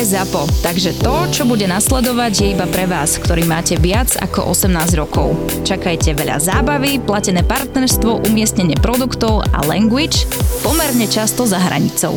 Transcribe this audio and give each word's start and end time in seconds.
Je 0.00 0.16
ZAPO, 0.16 0.64
takže 0.64 0.96
to, 0.96 1.28
čo 1.28 1.44
bude 1.44 1.68
nasledovať, 1.68 2.32
je 2.32 2.46
iba 2.56 2.64
pre 2.64 2.88
vás, 2.88 3.20
ktorý 3.20 3.44
máte 3.44 3.76
viac 3.76 4.08
ako 4.16 4.48
18 4.56 4.96
rokov. 4.96 5.36
Čakajte 5.68 6.16
veľa 6.16 6.40
zábavy, 6.40 7.04
platené 7.04 7.44
partnerstvo, 7.44 8.24
umiestnenie 8.24 8.80
produktov 8.80 9.44
a 9.52 9.60
language 9.68 10.24
pomerne 10.64 11.04
často 11.04 11.44
za 11.44 11.60
hranicou. 11.60 12.16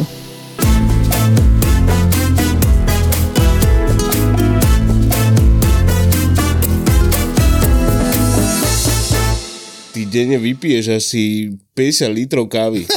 Ty 9.91 10.01
denne 10.07 10.39
vypiješ 10.39 10.85
asi 11.03 11.51
50 11.75 12.15
litrov 12.15 12.47
kávy. 12.47 12.87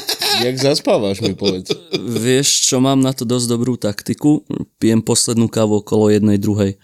Jak 0.42 0.56
zaspávaš 0.58 1.20
mi 1.24 1.32
povedz? 1.32 1.72
Vieš, 1.96 2.68
čo 2.68 2.82
mám 2.82 3.00
na 3.00 3.16
to 3.16 3.24
dosť 3.24 3.46
dobrú 3.48 3.74
taktiku? 3.80 4.44
Pijem 4.76 5.00
poslednú 5.00 5.48
kávu 5.48 5.80
okolo 5.80 6.12
jednej, 6.12 6.36
druhej. 6.36 6.76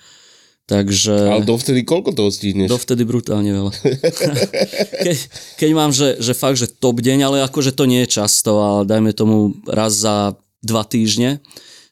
Takže... 0.70 1.12
Ale 1.12 1.44
dovtedy 1.44 1.82
koľko 1.82 2.14
toho 2.14 2.30
stihneš? 2.30 2.70
Dovtedy 2.70 3.02
brutálne 3.02 3.50
veľa. 3.50 3.72
keď, 5.04 5.16
keď 5.58 5.70
mám, 5.74 5.90
že, 5.90 6.22
že 6.22 6.32
fakt, 6.32 6.56
že 6.56 6.70
top 6.70 7.02
deň, 7.02 7.18
ale 7.26 7.36
akože 7.44 7.74
to 7.74 7.84
nie 7.84 8.06
je 8.06 8.22
často, 8.22 8.62
ale 8.62 8.88
dajme 8.88 9.12
tomu 9.12 9.58
raz 9.66 9.92
za 9.92 10.38
dva 10.62 10.86
týždne, 10.86 11.42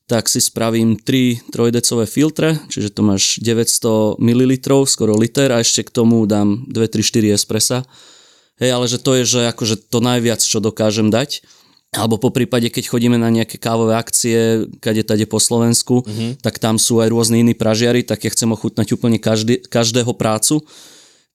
tak 0.07 0.27
si 0.31 0.43
spravím 0.43 0.99
3 0.99 1.55
trojdecové 1.55 2.07
filtre, 2.07 2.59
čiže 2.71 2.95
to 2.95 3.03
máš 3.07 3.39
900 3.43 4.19
ml, 4.19 4.53
skoro 4.87 5.15
liter 5.19 5.55
a 5.55 5.63
ešte 5.63 5.87
k 5.87 5.91
tomu 5.91 6.23
dám 6.27 6.67
2, 6.67 6.75
3, 6.75 7.05
4 7.05 7.37
espressa 7.37 7.87
Hej, 8.61 8.71
ale 8.77 8.87
že 8.87 8.99
to 9.01 9.17
je, 9.17 9.25
že 9.25 9.41
akože 9.49 9.89
to 9.89 9.99
najviac, 10.05 10.41
čo 10.45 10.61
dokážem 10.61 11.09
dať. 11.09 11.41
Alebo 11.91 12.23
po 12.23 12.31
prípade, 12.31 12.71
keď 12.71 12.87
chodíme 12.87 13.19
na 13.19 13.27
nejaké 13.35 13.59
kávové 13.59 13.99
akcie, 13.99 14.71
kade 14.79 15.03
tade 15.03 15.27
po 15.27 15.43
Slovensku, 15.43 16.07
mm-hmm. 16.07 16.39
tak 16.39 16.63
tam 16.63 16.79
sú 16.79 17.03
aj 17.03 17.11
rôzne 17.11 17.43
iní 17.43 17.59
pražiari, 17.59 18.07
tak 18.07 18.23
ja 18.23 18.31
chcem 18.31 18.47
ochutnať 18.55 18.95
úplne 18.95 19.19
každý, 19.19 19.59
každého 19.67 20.15
prácu. 20.15 20.63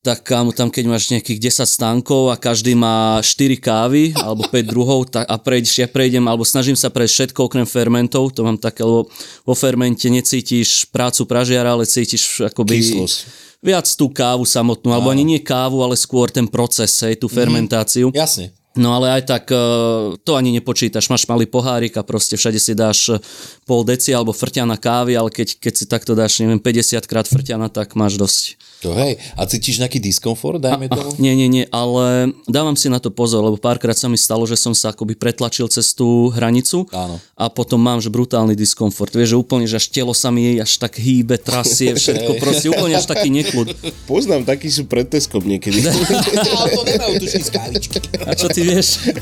Tak 0.05 0.21
tam, 0.53 0.69
keď 0.69 0.85
máš 0.85 1.09
nejakých 1.09 1.65
10 1.65 1.65
stánkov 1.65 2.29
a 2.29 2.37
každý 2.37 2.77
má 2.77 3.17
4 3.17 3.57
kávy 3.57 4.13
alebo 4.13 4.45
5 4.45 4.61
druhov 4.69 5.09
tak, 5.09 5.25
a 5.25 5.33
prejdeš, 5.41 5.81
ja 5.81 5.89
prejdem, 5.89 6.21
alebo 6.29 6.45
snažím 6.45 6.77
sa 6.77 6.93
prejsť 6.93 7.33
všetko 7.33 7.39
okrem 7.49 7.65
fermentov, 7.65 8.29
to 8.29 8.45
mám 8.45 8.61
také, 8.61 8.85
lebo 8.85 9.09
vo 9.41 9.53
fermente 9.57 10.05
necítiš 10.05 10.85
prácu 10.93 11.25
pražiara, 11.25 11.73
ale 11.73 11.89
cítiš 11.89 12.45
akoby... 12.45 12.77
Kyslosť 12.77 13.45
viac 13.65 13.89
tú 13.97 14.13
kávu 14.13 14.45
samotnú, 14.45 14.93
alebo 14.93 15.09
ani 15.09 15.25
nie 15.25 15.41
kávu, 15.41 15.81
ale 15.81 15.97
skôr 15.97 16.29
ten 16.29 16.45
proces, 16.45 16.93
hej, 17.01 17.17
tú 17.17 17.25
mhm. 17.25 17.33
fermentáciu. 17.33 18.07
Mm, 18.13 18.21
jasne. 18.21 18.45
No 18.75 18.91
ale 18.91 19.19
aj 19.19 19.23
tak 19.23 19.43
e, 19.51 19.57
to 20.19 20.35
ani 20.35 20.51
nepočítaš. 20.59 21.07
Máš 21.07 21.23
malý 21.31 21.47
pohárik 21.47 21.95
a 21.95 22.03
proste 22.03 22.35
všade 22.35 22.59
si 22.59 22.75
dáš 22.75 23.07
e, 23.07 23.15
pol 23.63 23.87
deci 23.87 24.11
alebo 24.11 24.35
frťana 24.35 24.75
kávy, 24.75 25.15
ale 25.15 25.31
keď, 25.31 25.55
keď 25.63 25.73
si 25.73 25.85
takto 25.87 26.11
dáš, 26.11 26.43
neviem, 26.43 26.59
50 26.59 27.07
krát 27.07 27.23
frťana, 27.23 27.71
tak 27.71 27.95
máš 27.95 28.19
dosť. 28.19 28.59
To 28.83 28.91
hej, 28.91 29.17
a 29.39 29.47
cítiš 29.47 29.79
nejaký 29.79 30.03
diskomfort, 30.03 30.59
dajme 30.59 30.91
tomu? 30.91 31.15
Nie, 31.17 31.33
nie, 31.33 31.47
nie, 31.47 31.65
ale 31.71 32.35
dávam 32.45 32.75
si 32.75 32.91
na 32.91 32.99
to 32.99 33.09
pozor, 33.09 33.41
lebo 33.41 33.55
párkrát 33.55 33.95
sa 33.95 34.11
mi 34.11 34.19
stalo, 34.19 34.43
že 34.43 34.59
som 34.59 34.75
sa 34.75 34.91
akoby 34.91 35.15
pretlačil 35.15 35.71
cez 35.71 35.95
tú 35.95 36.29
hranicu 36.29 36.85
Áno. 36.91 37.17
a 37.33 37.49
potom 37.49 37.79
mám 37.79 38.03
že 38.03 38.11
brutálny 38.11 38.53
diskomfort. 38.53 39.15
Vieš, 39.15 39.33
že 39.33 39.37
úplne, 39.39 39.65
že 39.65 39.79
až 39.79 39.87
telo 39.89 40.11
sa 40.11 40.29
mi 40.29 40.59
až 40.59 40.75
tak 40.75 40.99
hýbe, 40.99 41.39
trasie, 41.39 41.95
všetko 41.95 42.37
proste, 42.37 42.67
úplne 42.69 42.99
až 42.99 43.07
taký 43.07 43.31
neklud. 43.31 43.71
Poznám, 44.05 44.43
takí 44.43 44.67
sú 44.67 44.85
pred 44.85 45.07
niekedy. 45.47 45.79
ale 46.59 46.69
to 47.17 47.25
z 47.25 47.49
kávičky. 47.49 47.97
A 48.27 48.35
čo 48.35 48.51
ty 48.51 48.64
vieš? 48.65 49.13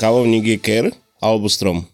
Kávovník 0.00 0.44
je 0.48 0.58
ker 0.60 0.84
alebo 1.20 1.48
strom? 1.52 1.84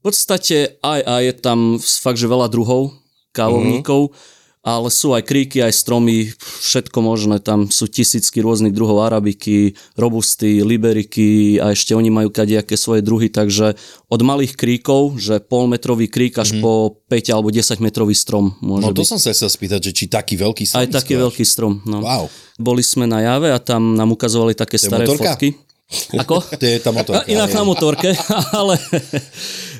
V 0.00 0.12
podstate 0.12 0.76
aj 0.84 1.00
a 1.00 1.14
je 1.24 1.32
tam 1.32 1.80
fakt, 1.80 2.20
že 2.20 2.28
veľa 2.28 2.52
druhov 2.52 2.92
kávovníkov, 3.32 4.12
mm-hmm. 4.12 4.33
Ale 4.64 4.88
sú 4.88 5.12
aj 5.12 5.28
kríky, 5.28 5.60
aj 5.60 5.76
stromy, 5.76 6.32
všetko 6.40 7.04
možné. 7.04 7.36
Tam 7.44 7.68
sú 7.68 7.84
tisícky 7.84 8.40
rôznych 8.40 8.72
druhov 8.72 9.04
arabiky, 9.04 9.76
robusty, 10.00 10.64
liberiky 10.64 11.60
a 11.60 11.76
ešte 11.76 11.92
oni 11.92 12.08
majú 12.08 12.32
kadejaké 12.32 12.80
svoje 12.80 13.04
druhy, 13.04 13.28
takže 13.28 13.76
od 14.08 14.20
malých 14.24 14.56
kríkov, 14.56 15.20
že 15.20 15.44
polmetrový 15.44 16.08
krík 16.08 16.40
až 16.40 16.56
mm-hmm. 16.56 16.64
po 16.64 16.96
5 17.12 17.34
alebo 17.36 17.52
10 17.52 17.84
metrový 17.84 18.16
strom 18.16 18.56
môže 18.64 18.88
No 18.88 18.96
to 18.96 19.04
byť. 19.04 19.10
som 19.12 19.20
sa 19.20 19.36
chcel 19.36 19.52
spýtať, 19.52 19.80
že 19.84 19.92
či 19.92 20.04
taký 20.08 20.40
veľký 20.40 20.64
strom 20.64 20.80
Aj 20.80 20.88
taký 20.88 21.20
veľký 21.20 21.44
strom. 21.44 21.84
No. 21.84 22.00
Wow. 22.00 22.32
Boli 22.56 22.80
sme 22.80 23.04
na 23.04 23.20
jave 23.20 23.52
a 23.52 23.60
tam 23.60 23.92
nám 23.92 24.16
ukazovali 24.16 24.56
také 24.56 24.80
staré 24.80 25.04
motorka? 25.04 25.36
fotky. 25.36 25.60
Ako? 26.22 26.40
To 26.40 26.64
je 26.64 26.78
tá 26.78 26.90
motorka. 26.90 27.24
Inak 27.26 27.50
na 27.50 27.62
motorke, 27.62 28.10
ale 28.54 28.80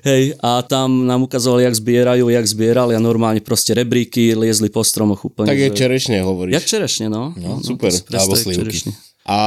hej, 0.02 0.36
a 0.38 0.60
tam 0.60 1.04
nám 1.04 1.24
ukazovali, 1.24 1.64
jak 1.64 1.74
zbierajú, 1.74 2.28
jak 2.28 2.46
zbierali 2.46 2.92
a 2.92 3.00
normálne 3.00 3.40
proste 3.40 3.72
rebríky 3.72 4.32
liezli 4.32 4.68
po 4.68 4.80
stromoch 4.80 5.24
úplne. 5.24 5.48
Tak 5.48 5.58
je 5.58 5.70
že- 5.70 5.76
čerešne 5.76 6.16
hovoríš. 6.20 6.52
Jak 6.54 6.66
čerešne, 6.66 7.06
no. 7.08 7.32
No, 7.34 7.58
super. 7.58 7.88
to 7.88 7.96
si 7.96 8.02
predstav, 8.02 8.20
Alebo 8.20 8.34
slivky. 8.36 8.78
A 9.24 9.38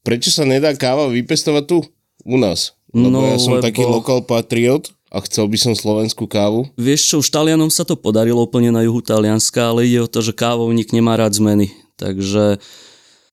prečo 0.00 0.30
sa 0.30 0.44
nedá 0.44 0.72
káva 0.72 1.06
vypestovať 1.06 1.64
tu? 1.66 1.78
U 2.22 2.36
nás. 2.36 2.72
Lebo 2.90 3.08
No, 3.12 3.20
ja 3.26 3.36
som 3.36 3.54
lebo- 3.54 3.64
taký 3.64 3.80
lokal 3.82 4.20
patriot 4.20 4.90
a 5.08 5.20
chcel 5.20 5.46
by 5.46 5.58
som 5.58 5.72
slovenskú 5.74 6.24
kávu. 6.24 6.70
Vieš 6.74 7.00
čo, 7.04 7.14
už 7.18 7.28
Talianom 7.28 7.68
sa 7.68 7.82
to 7.82 7.94
podarilo 7.94 8.40
úplne 8.40 8.70
na 8.70 8.80
juhu 8.80 8.98
Talianska, 8.98 9.68
ale 9.68 9.84
ide 9.84 10.00
o 10.00 10.08
to, 10.08 10.20
že 10.20 10.32
kávovník 10.32 10.90
nemá 10.90 11.14
rád 11.14 11.34
zmeny. 11.34 11.70
Takže 11.94 12.56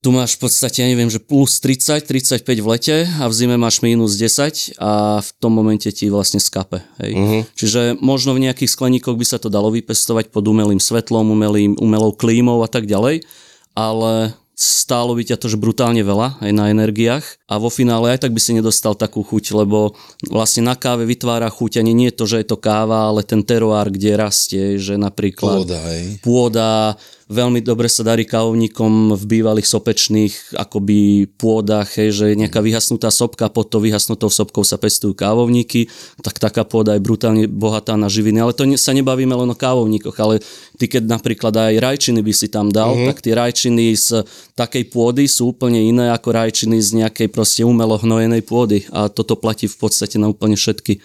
tu 0.05 0.13
máš 0.13 0.37
v 0.37 0.45
podstate, 0.45 0.85
ja 0.85 0.87
neviem, 0.87 1.09
že 1.09 1.17
plus 1.17 1.57
30, 1.57 2.05
35 2.05 2.45
v 2.45 2.67
lete 2.69 2.97
a 3.17 3.25
v 3.25 3.33
zime 3.33 3.57
máš 3.57 3.81
minus 3.81 4.13
10 4.13 4.77
a 4.77 5.19
v 5.19 5.29
tom 5.41 5.51
momente 5.57 5.89
ti 5.89 6.05
vlastne 6.07 6.37
skape. 6.37 6.85
Hej. 7.01 7.11
Uh-huh. 7.17 7.41
Čiže 7.57 7.97
možno 7.97 8.37
v 8.37 8.45
nejakých 8.45 8.71
skleníkoch 8.71 9.17
by 9.17 9.25
sa 9.25 9.41
to 9.41 9.49
dalo 9.49 9.73
vypestovať 9.73 10.29
pod 10.29 10.45
umelým 10.45 10.77
svetlom, 10.77 11.33
umelým, 11.33 11.73
umelou 11.81 12.13
klímou 12.13 12.61
a 12.61 12.69
tak 12.69 12.85
ďalej, 12.85 13.25
ale 13.73 14.37
stálo 14.57 15.13
by 15.13 15.21
ťa 15.21 15.37
to 15.37 15.49
že 15.53 15.61
brutálne 15.61 16.01
veľa 16.01 16.41
aj 16.41 16.51
na 16.53 16.73
energiách 16.73 17.36
a 17.47 17.55
vo 17.55 17.71
finále 17.71 18.11
aj 18.11 18.27
tak 18.27 18.35
by 18.35 18.41
si 18.43 18.51
nedostal 18.51 18.91
takú 18.91 19.23
chuť, 19.23 19.55
lebo 19.55 19.95
vlastne 20.27 20.67
na 20.67 20.75
káve 20.75 21.07
vytvára 21.07 21.47
chuť 21.47 21.79
ani 21.79 21.95
nie 21.95 22.11
to, 22.11 22.27
že 22.27 22.43
je 22.43 22.47
to 22.51 22.59
káva, 22.59 23.07
ale 23.07 23.23
ten 23.23 23.39
teroár, 23.39 23.87
kde 23.87 24.19
rastie, 24.19 24.75
že 24.75 24.99
napríklad 24.99 25.63
Pôda, 25.63 25.79
hej. 25.87 26.19
pôda, 26.19 26.99
veľmi 27.27 27.59
dobre 27.59 27.91
sa 27.91 28.07
darí 28.07 28.23
kávovníkom 28.23 29.15
v 29.15 29.23
bývalých 29.27 29.67
sopečných 29.67 30.55
akoby 30.55 31.27
pôdach, 31.35 31.99
hej, 31.99 32.15
že 32.15 32.25
nejaká 32.39 32.63
vyhasnutá 32.63 33.11
sopka, 33.11 33.51
pod 33.51 33.67
to 33.67 33.83
vyhasnutou 33.83 34.31
sopkou 34.31 34.63
sa 34.63 34.79
pestujú 34.79 35.11
kávovníky, 35.11 35.91
tak 36.23 36.39
taká 36.39 36.63
pôda 36.63 36.95
je 36.95 37.03
brutálne 37.03 37.43
bohatá 37.51 37.99
na 37.99 38.07
živiny. 38.07 38.39
Ale 38.39 38.55
to 38.55 38.63
ne, 38.63 38.79
sa 38.79 38.95
nebavíme 38.95 39.35
len 39.35 39.51
o 39.51 39.59
kávovníkoch, 39.59 40.15
ale 40.23 40.39
ty 40.79 40.87
keď 40.87 41.03
napríklad 41.03 41.51
aj 41.51 41.73
rajčiny 41.83 42.23
by 42.23 42.33
si 42.35 42.47
tam 42.47 42.71
dal, 42.71 42.95
uh-huh. 42.95 43.11
tak 43.11 43.19
tie 43.19 43.35
rajčiny 43.35 43.91
z 43.95 44.23
takej 44.55 44.87
pôdy 44.87 45.27
sú 45.27 45.51
úplne 45.51 45.83
iné 45.83 46.15
ako 46.15 46.31
rajčiny 46.31 46.79
z 46.79 47.03
nejakej 47.03 47.27
proste 47.37 47.61
umelo 47.61 48.01
hnojenej 48.01 48.41
pôdy 48.41 48.89
a 48.89 49.13
toto 49.13 49.37
platí 49.37 49.69
v 49.69 49.77
podstate 49.77 50.17
na 50.17 50.25
úplne 50.25 50.57
všetky. 50.57 50.97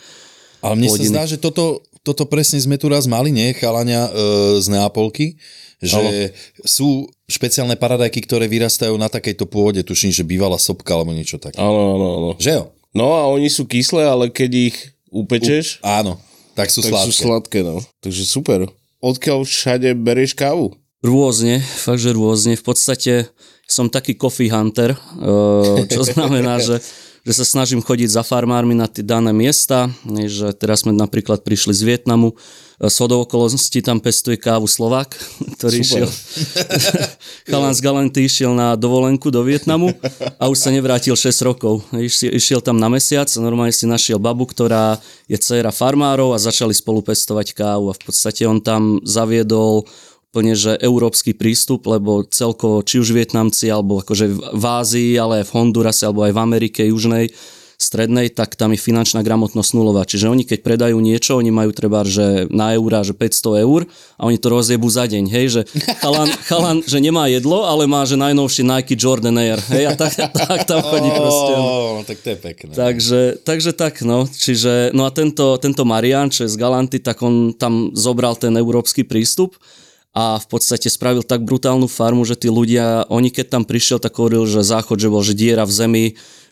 Ale 0.65 0.81
mne 0.81 0.89
plodiny. 0.89 1.05
sa 1.05 1.13
zdá, 1.13 1.23
že 1.29 1.37
toto, 1.37 1.85
toto 2.01 2.25
presne 2.25 2.57
sme 2.57 2.81
tu 2.81 2.89
raz 2.89 3.05
mali, 3.05 3.29
nie, 3.29 3.53
chalania 3.53 4.09
e, 4.09 4.11
z 4.65 4.73
Neapolky, 4.73 5.37
že 5.83 6.33
sú 6.65 7.05
špeciálne 7.29 7.77
paradajky, 7.77 8.25
ktoré 8.25 8.49
vyrastajú 8.49 8.97
na 8.97 9.13
takejto 9.13 9.45
pôde, 9.45 9.85
tuším, 9.85 10.15
že 10.15 10.25
bývala 10.25 10.57
sopka 10.57 10.97
alebo 10.97 11.13
niečo 11.13 11.37
také. 11.37 11.61
Áno, 11.61 11.99
áno, 11.99 12.07
áno. 12.17 12.31
Že 12.41 12.51
jo? 12.57 12.65
No 12.97 13.13
a 13.19 13.29
oni 13.29 13.53
sú 13.53 13.69
kyslé, 13.69 14.09
ale 14.09 14.33
keď 14.33 14.73
ich 14.73 14.77
upečeš, 15.13 15.85
Áno, 15.85 16.17
tak 16.57 16.73
sú 16.73 16.81
tak 16.81 16.97
sladké. 16.97 17.09
sú 17.09 17.13
sladké, 17.13 17.59
no. 17.61 17.77
Takže 18.01 18.23
super. 18.25 18.71
Odkiaľ 19.03 19.45
všade 19.45 19.93
berieš 19.99 20.39
kávu? 20.39 20.79
Rôzne, 21.03 21.59
fakt, 21.59 21.99
že 21.99 22.15
rôzne. 22.15 22.55
V 22.55 22.63
podstate 22.63 23.27
som 23.73 23.89
taký 23.89 24.15
coffee 24.15 24.53
hunter, 24.53 24.93
eh, 24.93 25.89
čo 25.89 26.05
znamená, 26.13 26.61
že 26.61 26.79
že 27.23 27.39
sa 27.39 27.47
snažím 27.47 27.79
chodiť 27.79 28.19
za 28.19 28.27
farmármi 28.27 28.75
na 28.75 28.91
tie 28.91 29.07
dané 29.07 29.31
miesta, 29.31 29.87
že 30.27 30.51
teraz 30.59 30.83
sme 30.83 30.91
napríklad 30.91 31.47
prišli 31.47 31.71
z 31.71 31.83
Vietnamu, 31.87 32.35
z 32.83 32.97
hodou 32.99 33.23
okolností 33.23 33.79
tam 33.79 34.03
pestuje 34.03 34.35
kávu 34.35 34.67
Slovák, 34.67 35.15
ktorý 35.59 35.87
Super. 35.87 35.87
išiel, 35.87 36.09
chalan 37.51 37.75
z 37.79 37.81
Galenty 37.87 38.27
išiel 38.27 38.59
na 38.59 38.75
dovolenku 38.75 39.31
do 39.31 39.47
Vietnamu 39.47 39.95
a 40.35 40.51
už 40.51 40.59
sa 40.59 40.75
nevrátil 40.75 41.15
6 41.15 41.47
rokov. 41.47 41.87
Išiel, 41.95 42.59
tam 42.59 42.83
na 42.83 42.91
mesiac 42.91 43.31
a 43.31 43.39
normálne 43.39 43.71
si 43.71 43.87
našiel 43.87 44.19
babu, 44.19 44.43
ktorá 44.51 44.99
je 45.31 45.39
dcéra 45.39 45.71
farmárov 45.71 46.35
a 46.35 46.43
začali 46.43 46.75
spolu 46.75 47.07
pestovať 47.07 47.55
kávu 47.55 47.95
a 47.95 47.95
v 47.95 48.03
podstate 48.03 48.51
on 48.51 48.59
tam 48.59 48.99
zaviedol 49.07 49.87
úplne, 50.33 50.57
že 50.57 50.81
európsky 50.81 51.37
prístup, 51.37 51.85
lebo 51.85 52.25
celkovo 52.25 52.81
či 52.81 53.05
už 53.05 53.13
Vietnamci, 53.13 53.69
alebo 53.69 54.01
akože 54.01 54.33
v 54.33 54.65
Ázii, 54.65 55.21
ale 55.21 55.45
aj 55.45 55.53
v 55.53 55.55
Hondurase, 55.61 56.09
alebo 56.09 56.25
aj 56.25 56.33
v 56.33 56.41
Amerike 56.41 56.81
južnej, 56.89 57.29
strednej, 57.77 58.33
tak 58.33 58.57
tam 58.57 58.73
je 58.73 58.81
finančná 58.81 59.21
gramotnosť 59.21 59.77
nulová. 59.77 60.09
Čiže 60.09 60.33
oni 60.33 60.49
keď 60.49 60.65
predajú 60.65 60.97
niečo, 61.05 61.37
oni 61.37 61.53
majú 61.53 61.77
treba, 61.77 62.01
že 62.09 62.49
na 62.49 62.73
eurá, 62.73 63.05
že 63.05 63.13
500 63.13 63.61
eur 63.61 63.85
a 64.17 64.23
oni 64.25 64.41
to 64.41 64.49
rozjebú 64.49 64.89
za 64.89 65.05
deň, 65.05 65.25
hej, 65.29 65.47
že 65.53 65.61
chalan, 66.01 66.33
chalan 66.49 66.77
že 66.81 66.97
nemá 67.05 67.29
jedlo, 67.29 67.69
ale 67.69 67.85
má, 67.85 68.07
že 68.09 68.17
najnovšie 68.17 68.65
Nike 68.65 68.97
Jordan 68.97 69.37
Air, 69.37 69.61
hej, 69.69 69.85
a 69.91 69.93
tak, 70.01 70.17
tak 70.49 70.65
tam 70.65 70.81
chodí 70.81 71.13
proste. 71.13 71.53
Ó, 71.61 72.01
tak 72.09 72.17
to 72.25 72.29
je 72.33 72.39
pekné. 72.41 72.73
Takže, 72.73 73.21
takže 73.45 73.71
tak, 73.77 74.01
no. 74.01 74.25
Čiže, 74.25 74.97
no 74.97 75.05
a 75.05 75.13
tento, 75.13 75.61
tento 75.61 75.85
Marian, 75.85 76.33
čo 76.33 76.49
je 76.49 76.55
z 76.55 76.57
Galanty, 76.57 77.05
tak 77.05 77.21
on 77.21 77.53
tam 77.53 77.93
zobral 77.93 78.39
ten 78.41 78.57
európsky 78.57 79.05
prístup 79.05 79.61
a 80.13 80.37
v 80.37 80.47
podstate 80.47 80.93
spravil 80.93 81.25
tak 81.25 81.41
brutálnu 81.41 81.89
farmu, 81.89 82.29
že 82.29 82.37
tí 82.37 82.53
ľudia, 82.53 83.09
oni 83.09 83.33
keď 83.33 83.59
tam 83.59 83.65
prišiel, 83.65 83.97
tak 83.97 84.13
hovoril, 84.13 84.45
že 84.45 84.61
záchod, 84.61 85.01
že 85.01 85.09
bol, 85.09 85.25
že 85.25 85.33
diera 85.33 85.65
v 85.65 85.73
zemi, 85.73 86.05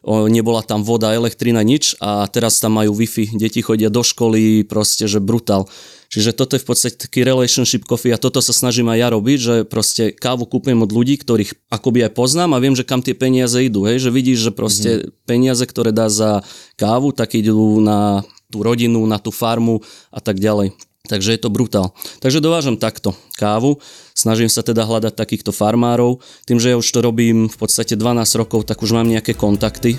nebola 0.04 0.64
tam 0.64 0.80
voda, 0.80 1.12
elektrina, 1.12 1.60
nič 1.60 1.92
a 2.00 2.24
teraz 2.24 2.56
tam 2.56 2.80
majú 2.80 2.96
Wi-Fi, 2.96 3.36
deti 3.36 3.60
chodia 3.60 3.92
do 3.92 4.00
školy, 4.00 4.64
proste, 4.64 5.04
že 5.04 5.20
brutál. 5.20 5.68
Čiže 6.10 6.34
toto 6.34 6.56
je 6.56 6.64
v 6.64 6.68
podstate 6.72 6.96
taký 6.98 7.22
relationship 7.22 7.86
coffee 7.86 8.10
a 8.10 8.18
toto 8.18 8.42
sa 8.42 8.50
snažím 8.50 8.90
aj 8.90 8.98
ja 8.98 9.08
robiť, 9.14 9.38
že 9.38 9.54
proste 9.68 10.10
kávu 10.10 10.48
kúpujem 10.48 10.80
od 10.82 10.90
ľudí, 10.90 11.20
ktorých 11.20 11.70
akoby 11.70 12.08
aj 12.08 12.16
poznám 12.16 12.56
a 12.56 12.62
viem, 12.64 12.74
že 12.74 12.82
kam 12.82 13.04
tie 13.04 13.14
peniaze 13.14 13.60
idú, 13.62 13.86
hej, 13.86 14.02
že 14.02 14.10
vidíš, 14.10 14.50
že 14.50 14.52
proste 14.56 14.90
mm-hmm. 14.90 15.10
peniaze, 15.28 15.62
ktoré 15.68 15.94
dá 15.94 16.10
za 16.10 16.42
kávu, 16.80 17.14
tak 17.14 17.38
idú 17.38 17.78
na 17.78 18.26
tú 18.50 18.66
rodinu, 18.66 19.06
na 19.06 19.22
tú 19.22 19.30
farmu 19.30 19.84
a 20.10 20.18
tak 20.18 20.42
ďalej. 20.42 20.74
Takže 21.10 21.34
je 21.34 21.40
to 21.42 21.50
brutál. 21.50 21.90
Takže 22.22 22.38
dovážam 22.38 22.78
takto 22.78 23.18
kávu, 23.34 23.82
snažím 24.14 24.46
sa 24.46 24.62
teda 24.62 24.86
hľadať 24.86 25.18
takýchto 25.18 25.50
farmárov. 25.50 26.22
Tým, 26.46 26.62
že 26.62 26.70
ja 26.70 26.78
už 26.78 26.86
to 26.86 27.02
robím 27.02 27.50
v 27.50 27.56
podstate 27.58 27.98
12 27.98 28.40
rokov, 28.40 28.62
tak 28.62 28.78
už 28.78 28.94
mám 28.94 29.10
nejaké 29.10 29.34
kontakty. 29.34 29.98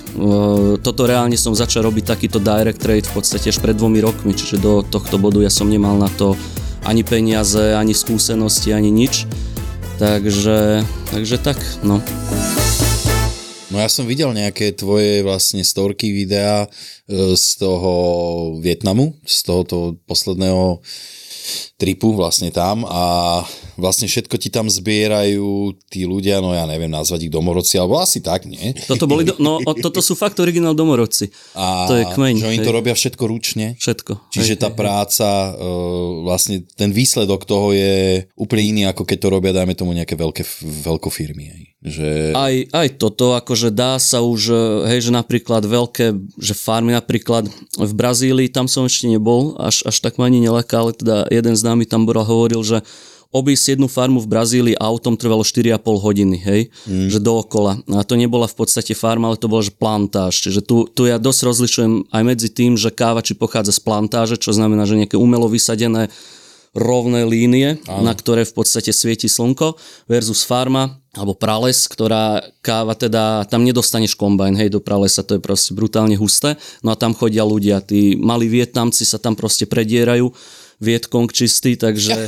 Toto 0.80 1.04
reálne 1.04 1.36
som 1.36 1.52
začal 1.52 1.84
robiť 1.84 2.16
takýto 2.16 2.40
direct 2.40 2.80
trade 2.80 3.04
v 3.04 3.12
podstate 3.12 3.52
až 3.52 3.60
pred 3.60 3.76
dvomi 3.76 4.00
rokmi, 4.00 4.32
čiže 4.32 4.56
do 4.56 4.80
tohto 4.80 5.20
bodu 5.20 5.44
ja 5.44 5.52
som 5.52 5.68
nemal 5.68 6.00
na 6.00 6.08
to 6.08 6.32
ani 6.80 7.04
peniaze, 7.04 7.76
ani 7.76 7.92
skúsenosti, 7.92 8.72
ani 8.72 8.88
nič. 8.88 9.28
Takže, 10.00 10.82
takže 11.12 11.36
tak, 11.38 11.60
no. 11.84 12.02
No 13.72 13.80
ja 13.80 13.88
som 13.88 14.04
videl 14.04 14.28
nejaké 14.36 14.76
tvoje 14.76 15.24
vlastne 15.24 15.64
storky, 15.64 16.12
videá 16.12 16.68
e, 17.08 17.32
z 17.40 17.56
toho 17.56 17.92
Vietnamu, 18.60 19.16
z 19.24 19.48
tohoto 19.48 19.96
posledného 20.04 20.84
tripu 21.80 22.14
vlastne 22.14 22.52
tam 22.54 22.86
a 22.86 23.02
vlastne 23.74 24.06
všetko 24.06 24.36
ti 24.38 24.52
tam 24.52 24.70
zbierajú 24.70 25.74
tí 25.90 26.06
ľudia, 26.06 26.38
no 26.38 26.54
ja 26.54 26.68
neviem 26.68 26.92
nazvať 26.92 27.26
ich 27.26 27.32
domorodci, 27.32 27.80
alebo 27.80 27.98
asi 27.98 28.22
tak, 28.22 28.46
nie? 28.46 28.76
Toto, 28.86 29.10
boli 29.10 29.26
do, 29.26 29.34
no, 29.42 29.58
toto 29.58 29.98
sú 29.98 30.14
fakt 30.14 30.38
originál 30.38 30.76
domorodci. 30.76 31.32
A 31.56 31.88
to 31.88 31.98
je 31.98 32.04
kmeň. 32.06 32.34
Že 32.38 32.50
oni 32.52 32.60
hej. 32.62 32.66
to 32.68 32.76
robia 32.76 32.94
všetko 32.94 33.24
ručne? 33.26 33.74
Všetko. 33.80 34.30
Čiže 34.30 34.54
hej, 34.54 34.62
tá 34.62 34.70
hej, 34.70 34.78
práca, 34.78 35.28
e, 35.56 35.68
vlastne 36.28 36.62
ten 36.76 36.94
výsledok 36.94 37.48
toho 37.48 37.74
je 37.74 38.28
úplne 38.38 38.62
iný, 38.62 38.82
ako 38.92 39.02
keď 39.08 39.18
to 39.18 39.32
robia, 39.32 39.56
dajme 39.56 39.74
tomu 39.74 39.96
nejaké 39.96 40.14
veľké, 40.14 40.44
veľkofirmy. 40.86 41.46
Hej. 41.48 41.71
Že... 41.82 42.30
Aj, 42.38 42.54
aj 42.70 42.88
toto, 42.94 43.34
akože 43.34 43.74
dá 43.74 43.98
sa 43.98 44.22
už, 44.22 44.54
e, 44.54 44.62
hej, 44.86 45.10
že 45.10 45.12
napríklad 45.12 45.66
veľké, 45.66 46.14
že 46.38 46.54
farmy 46.54 46.94
napríklad 46.94 47.50
v 47.74 47.92
Brazílii, 47.92 48.46
tam 48.46 48.70
som 48.70 48.86
ešte 48.86 49.10
nebol, 49.10 49.58
až, 49.58 49.82
až 49.82 49.98
tak 49.98 50.14
ma 50.14 50.30
ani 50.30 50.38
nelaká, 50.38 50.78
ale 50.78 50.94
teda 50.94 51.26
jeden 51.26 51.58
známy 51.58 51.82
tam 51.90 52.06
bol 52.06 52.22
hovoril, 52.22 52.62
že 52.62 52.86
obísť 53.32 53.74
jednu 53.74 53.88
farmu 53.88 54.20
v 54.20 54.30
Brazílii 54.30 54.76
autom 54.76 55.16
trvalo 55.16 55.42
4,5 55.42 55.82
hodiny, 55.82 56.36
hej, 56.38 56.60
mm. 56.84 57.08
že 57.08 57.18
dookola. 57.18 57.80
A 57.96 58.04
to 58.04 58.14
nebola 58.14 58.44
v 58.44 58.54
podstate 58.54 58.92
farma, 58.92 59.32
ale 59.32 59.40
to 59.40 59.48
bola 59.48 59.64
že 59.64 59.72
plantáž. 59.72 60.38
Čiže 60.38 60.60
tu, 60.62 60.84
tu 60.86 61.08
ja 61.08 61.16
dosť 61.16 61.40
rozlišujem 61.48 61.92
aj 62.12 62.22
medzi 62.22 62.52
tým, 62.52 62.76
že 62.76 62.92
káva 62.92 63.24
či 63.24 63.32
pochádza 63.32 63.72
z 63.72 63.80
plantáže, 63.82 64.36
čo 64.36 64.52
znamená, 64.52 64.84
že 64.84 65.00
nejaké 65.00 65.16
umelo 65.16 65.48
vysadené 65.48 66.12
rovné 66.72 67.28
línie, 67.28 67.76
Áno. 67.84 68.08
na 68.08 68.16
ktoré 68.16 68.48
v 68.48 68.56
podstate 68.56 68.96
svieti 68.96 69.28
slnko 69.28 69.76
versus 70.08 70.40
farma 70.40 71.00
alebo 71.12 71.36
prales, 71.36 71.84
ktorá 71.84 72.40
káva 72.64 72.96
teda, 72.96 73.44
tam 73.44 73.68
nedostaneš 73.68 74.16
kombajn, 74.16 74.56
hej, 74.56 74.72
do 74.72 74.80
pralesa, 74.80 75.20
to 75.20 75.36
je 75.36 75.44
proste 75.44 75.76
brutálne 75.76 76.16
husté, 76.16 76.56
no 76.80 76.88
a 76.88 76.96
tam 76.96 77.12
chodia 77.12 77.44
ľudia, 77.44 77.84
tí 77.84 78.16
malí 78.16 78.48
Vietnamci 78.48 79.04
sa 79.04 79.20
tam 79.20 79.36
proste 79.36 79.68
predierajú, 79.68 80.32
Vietkong 80.82 81.30
čistý, 81.30 81.78
takže... 81.78 82.26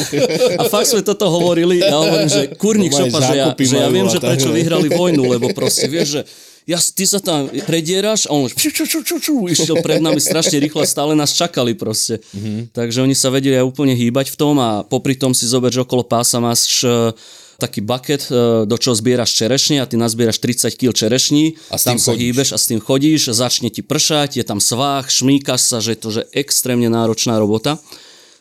A 0.62 0.70
fakt 0.70 0.94
sme 0.94 1.02
toto 1.02 1.26
hovorili, 1.26 1.82
ja 1.82 1.98
hovorím, 1.98 2.30
že 2.30 2.54
kurník 2.54 2.94
šopa, 2.94 3.18
že 3.18 3.34
ja, 3.34 3.50
že 3.50 3.76
ja 3.82 3.90
viem, 3.90 4.06
že 4.06 4.22
prečo 4.22 4.54
vyhrali 4.54 4.94
vojnu, 4.94 5.26
lebo 5.26 5.50
proste 5.50 5.90
vieš, 5.90 6.20
že 6.20 6.22
ja, 6.66 6.82
ty 6.82 7.06
sa 7.06 7.22
tam 7.22 7.46
predieraš 7.46 8.26
a 8.26 8.34
on 8.34 8.50
ču, 8.50 8.74
ču, 8.74 8.84
ču, 8.90 9.00
ču, 9.06 9.16
ču, 9.22 9.34
išiel 9.46 9.78
pred 9.86 10.02
nami 10.02 10.18
strašne 10.18 10.58
rýchlo 10.58 10.82
a 10.82 10.86
stále 10.86 11.14
nás 11.14 11.30
čakali 11.30 11.78
proste. 11.78 12.18
Mm-hmm. 12.34 12.74
Takže 12.74 13.06
oni 13.06 13.14
sa 13.14 13.30
vedeli 13.30 13.54
aj 13.54 13.70
úplne 13.70 13.94
hýbať 13.94 14.34
v 14.34 14.36
tom 14.36 14.58
a 14.58 14.82
popri 14.82 15.14
tom 15.14 15.30
si 15.30 15.46
zober, 15.46 15.70
že 15.70 15.86
okolo 15.86 16.02
pása 16.02 16.42
máš 16.42 16.82
e, 16.82 17.14
taký 17.62 17.86
bucket, 17.86 18.26
e, 18.26 18.66
do 18.66 18.76
čoho 18.82 18.98
zbieraš 18.98 19.30
čerešne 19.38 19.78
a 19.78 19.86
ty 19.86 19.94
nazbieraš 19.94 20.42
30 20.42 20.74
kg 20.74 20.90
čerešní 20.90 21.54
A 21.70 21.78
s 21.78 21.86
tam 21.86 21.96
tým 21.96 22.02
sa 22.02 22.12
hýbeš 22.18 22.50
a 22.50 22.58
s 22.58 22.66
tým 22.66 22.82
chodíš, 22.82 23.30
začne 23.30 23.70
ti 23.70 23.86
pršať, 23.86 24.42
je 24.42 24.44
tam 24.44 24.58
svách, 24.58 25.06
šmíkaš 25.06 25.62
sa, 25.62 25.78
že 25.78 25.94
je 25.94 26.00
to 26.02 26.08
že 26.10 26.22
extrémne 26.34 26.90
náročná 26.90 27.38
robota. 27.38 27.78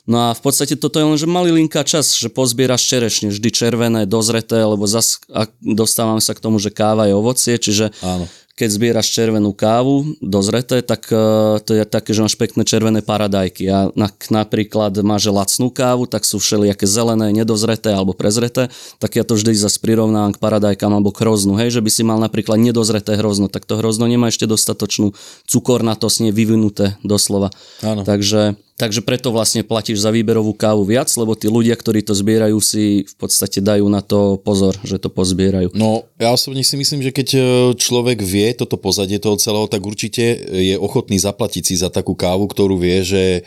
No 0.05 0.29
a 0.29 0.37
v 0.37 0.41
podstate 0.41 0.77
toto 0.77 1.01
je 1.01 1.05
len, 1.05 1.17
že 1.17 1.25
malý 1.25 1.49
linka 1.49 1.81
čas, 1.81 2.13
že 2.13 2.29
pozbieraš 2.29 2.85
čerešne, 2.85 3.33
vždy 3.33 3.49
červené, 3.49 4.01
dozreté, 4.05 4.61
lebo 4.61 4.85
zas 4.85 5.17
ak 5.33 5.49
dostávame 5.57 6.21
sa 6.21 6.37
k 6.37 6.43
tomu, 6.45 6.61
že 6.61 6.69
káva 6.69 7.09
je 7.09 7.17
ovocie, 7.17 7.57
čiže 7.57 7.89
Áno. 8.05 8.29
keď 8.53 8.69
zbieraš 8.69 9.09
červenú 9.09 9.49
kávu, 9.57 10.05
dozreté, 10.21 10.85
tak 10.85 11.09
uh, 11.09 11.57
to 11.57 11.73
je 11.73 11.89
také, 11.89 12.13
že 12.13 12.21
máš 12.21 12.37
pekné 12.37 12.61
červené 12.61 13.01
paradajky. 13.01 13.65
A 13.65 13.89
na, 13.97 14.13
napríklad 14.29 14.93
máš 15.01 15.25
lacnú 15.25 15.73
kávu, 15.73 16.05
tak 16.05 16.21
sú 16.21 16.37
všelijaké 16.37 16.85
zelené, 16.85 17.33
nedozreté 17.33 17.89
alebo 17.89 18.13
prezreté, 18.13 18.69
tak 19.01 19.17
ja 19.17 19.25
to 19.25 19.33
vždy 19.33 19.57
zase 19.57 19.81
prirovnám 19.81 20.37
k 20.37 20.41
paradajkám 20.41 21.01
alebo 21.01 21.09
k 21.09 21.25
hroznu. 21.25 21.57
Hej, 21.57 21.77
že 21.77 21.81
by 21.81 21.89
si 21.89 22.05
mal 22.05 22.21
napríklad 22.21 22.61
nedozreté 22.61 23.17
hrozno, 23.17 23.49
tak 23.49 23.65
to 23.65 23.81
hrozno 23.81 24.05
nemá 24.05 24.29
ešte 24.29 24.45
dostatočnú 24.45 25.17
cukornatosť, 25.49 26.29
nie 26.29 26.31
vyvinuté 26.31 26.93
doslova. 27.01 27.49
Áno. 27.81 28.05
Takže, 28.05 28.53
takže 28.75 28.99
preto 29.01 29.31
vlastne 29.31 29.63
platíš 29.63 30.03
za 30.03 30.11
výberovú 30.11 30.51
kávu 30.51 30.83
viac, 30.83 31.07
lebo 31.15 31.35
tí 31.35 31.47
ľudia, 31.47 31.75
ktorí 31.75 32.03
to 32.03 32.11
zbierajú, 32.11 32.59
si 32.59 33.07
v 33.07 33.15
podstate 33.15 33.63
dajú 33.63 33.87
na 33.87 34.03
to 34.03 34.39
pozor, 34.43 34.75
že 34.83 34.99
to 34.99 35.07
pozbierajú. 35.07 35.71
No, 35.75 36.07
ja 36.19 36.35
osobne 36.35 36.61
si 36.61 36.75
myslím, 36.75 37.03
že 37.03 37.15
keď 37.15 37.27
e, 37.35 37.39
človek 37.79 38.19
vie 38.19 38.51
toto 38.53 38.75
pozadie 38.75 39.17
toho 39.17 39.39
celého, 39.39 39.67
tak 39.71 39.83
určite 39.83 40.23
je 40.51 40.75
ochotný 40.75 41.15
zaplatiť 41.15 41.63
si 41.63 41.75
za 41.79 41.87
takú 41.87 42.13
kávu, 42.13 42.51
ktorú 42.51 42.75
vie, 42.75 43.01
že 43.03 43.23
e, 43.39 43.41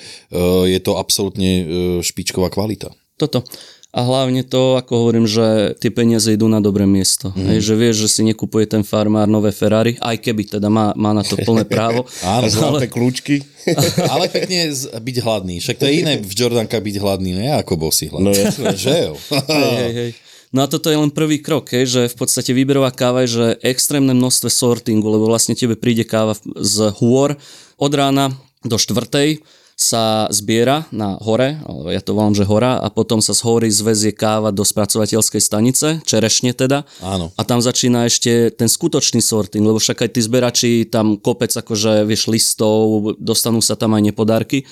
je 0.72 0.80
to 0.80 0.96
absolútne 0.96 1.50
e, 1.60 1.64
špičková 2.00 2.48
kvalita. 2.48 2.88
Toto. 3.18 3.44
A 3.98 4.06
hlavne 4.06 4.46
to, 4.46 4.78
ako 4.78 4.92
hovorím, 4.94 5.26
že 5.26 5.74
tie 5.82 5.90
peniaze 5.90 6.30
idú 6.30 6.46
na 6.46 6.62
dobré 6.62 6.86
miesto. 6.86 7.34
Mm. 7.34 7.50
Hej, 7.50 7.58
že 7.66 7.74
vieš, 7.74 7.96
že 8.06 8.08
si 8.14 8.22
nekupuje 8.22 8.70
ten 8.70 8.86
farmár 8.86 9.26
nové 9.26 9.50
Ferrari, 9.50 9.98
aj 9.98 10.22
keby 10.22 10.46
teda 10.46 10.70
má, 10.70 10.94
má 10.94 11.10
na 11.10 11.26
to 11.26 11.34
plné 11.34 11.66
právo. 11.74 12.06
Áno, 12.22 12.46
Zlaté 12.46 12.86
kľúčky. 12.86 13.42
ale 14.14 14.30
pekne 14.30 14.70
z- 14.70 14.86
byť 14.86 15.16
hladný. 15.18 15.58
Však 15.58 15.82
to 15.82 15.90
je 15.90 15.98
iné 15.98 16.14
v 16.22 16.30
Jordankách 16.30 16.78
byť 16.78 16.96
hladný, 17.02 17.42
ne 17.42 17.58
ako 17.58 17.74
bosý 17.74 18.06
hladný. 18.06 18.30
No 18.30 18.30
jasné. 18.30 18.78
že 18.86 18.94
jo. 19.10 19.12
Hej, 19.50 19.74
hej, 19.82 19.92
hej. 19.98 20.10
No 20.54 20.62
a 20.62 20.70
toto 20.70 20.94
je 20.94 20.96
len 20.96 21.10
prvý 21.10 21.42
krok, 21.42 21.74
hej, 21.74 21.84
že 21.90 22.02
v 22.06 22.16
podstate 22.22 22.54
výberová 22.54 22.94
káva 22.94 23.26
je, 23.26 23.34
že 23.34 23.46
extrémne 23.66 24.14
množstve 24.14 24.46
sortingu, 24.46 25.10
lebo 25.10 25.26
vlastne 25.26 25.58
tebe 25.58 25.74
príde 25.74 26.06
káva 26.06 26.38
z 26.54 26.94
hôr 27.02 27.34
od 27.76 27.92
rána 27.92 28.30
do 28.62 28.78
štvrtej 28.78 29.42
sa 29.78 30.26
zbiera 30.34 30.90
na 30.90 31.14
hore, 31.22 31.62
alebo 31.62 31.94
ja 31.94 32.02
to 32.02 32.10
volám, 32.10 32.34
že 32.34 32.42
hora, 32.42 32.82
a 32.82 32.90
potom 32.90 33.22
sa 33.22 33.30
z 33.30 33.46
hory 33.46 33.70
zvezie 33.70 34.10
káva 34.10 34.50
do 34.50 34.66
spracovateľskej 34.66 35.38
stanice, 35.38 36.02
čerešne 36.02 36.50
teda. 36.50 36.82
Áno. 36.98 37.30
A 37.38 37.46
tam 37.46 37.62
začína 37.62 38.10
ešte 38.10 38.50
ten 38.50 38.66
skutočný 38.66 39.22
sorting, 39.22 39.62
lebo 39.62 39.78
však 39.78 40.02
aj 40.02 40.10
tí 40.10 40.20
zberači 40.26 40.70
tam 40.90 41.14
kopec 41.14 41.54
akože, 41.54 42.02
vieš, 42.10 42.26
listov, 42.26 43.14
dostanú 43.22 43.62
sa 43.62 43.78
tam 43.78 43.94
aj 43.94 44.10
nepodárky. 44.10 44.66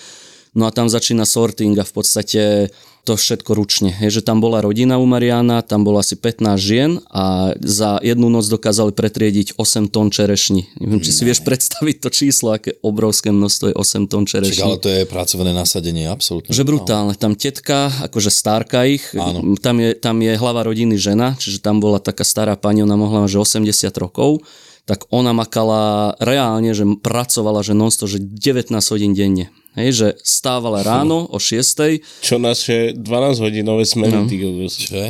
No 0.56 0.64
a 0.64 0.72
tam 0.72 0.88
začína 0.88 1.28
sorting 1.28 1.76
a 1.76 1.84
v 1.84 1.92
podstate 1.92 2.72
to 3.06 3.14
všetko 3.14 3.54
ručne. 3.54 3.94
Je, 4.02 4.18
že 4.18 4.22
tam 4.26 4.42
bola 4.42 4.58
rodina 4.58 4.98
u 4.98 5.06
Mariana, 5.06 5.62
tam 5.62 5.86
bolo 5.86 6.02
asi 6.02 6.18
15 6.18 6.58
žien 6.58 6.98
a 7.06 7.54
za 7.62 8.02
jednu 8.02 8.26
noc 8.26 8.50
dokázali 8.50 8.90
pretriediť 8.90 9.54
8 9.54 9.94
tón 9.94 10.10
čerešní. 10.10 10.82
Neviem, 10.82 10.98
či 10.98 11.14
si 11.14 11.22
vieš 11.22 11.46
predstaviť 11.46 12.02
to 12.02 12.08
číslo, 12.10 12.58
aké 12.58 12.75
obrovské 12.82 13.30
množstvo 13.30 13.70
je 13.70 13.75
8 13.78 14.10
tón 14.10 14.26
Čiže, 14.26 14.32
čerešní. 14.42 14.66
ale 14.66 14.82
to 14.82 14.90
je 14.90 15.02
pracovné 15.06 15.54
nasadenie, 15.54 16.10
absolútne. 16.10 16.50
Že 16.50 16.66
brutálne. 16.66 17.14
Tam 17.14 17.38
tetka, 17.38 17.94
akože 18.10 18.34
stárka 18.34 18.82
ich, 18.82 19.14
Áno. 19.14 19.54
tam 19.62 19.78
je, 19.78 19.94
tam 19.94 20.18
je 20.18 20.34
hlava 20.34 20.66
rodiny 20.66 20.98
žena, 20.98 21.38
čiže 21.38 21.62
tam 21.62 21.78
bola 21.78 22.02
taká 22.02 22.26
stará 22.26 22.58
pani, 22.58 22.82
ona 22.82 22.98
mohla 22.98 23.22
mať, 23.28 23.38
že 23.38 23.62
80 23.62 24.02
rokov, 24.02 24.42
tak 24.82 25.06
ona 25.14 25.30
makala 25.30 26.14
reálne, 26.18 26.75
že 26.75 26.82
pracovala, 27.02 27.62
že 27.62 27.75
non 27.75 27.90
že 27.90 28.18
19 28.18 28.70
hodín 28.75 29.14
denne. 29.14 29.50
Hej, 29.76 29.88
že 29.92 30.09
stávala 30.25 30.80
ráno 30.90 31.28
o 31.28 31.37
6. 31.37 32.00
Čo 32.25 32.40
naše 32.40 32.97
12-hodinové 32.97 33.85
smery, 33.85 34.16
no. 34.16 34.25
ty 34.25 34.40
kokos. 34.40 34.75
Že? 34.80 35.02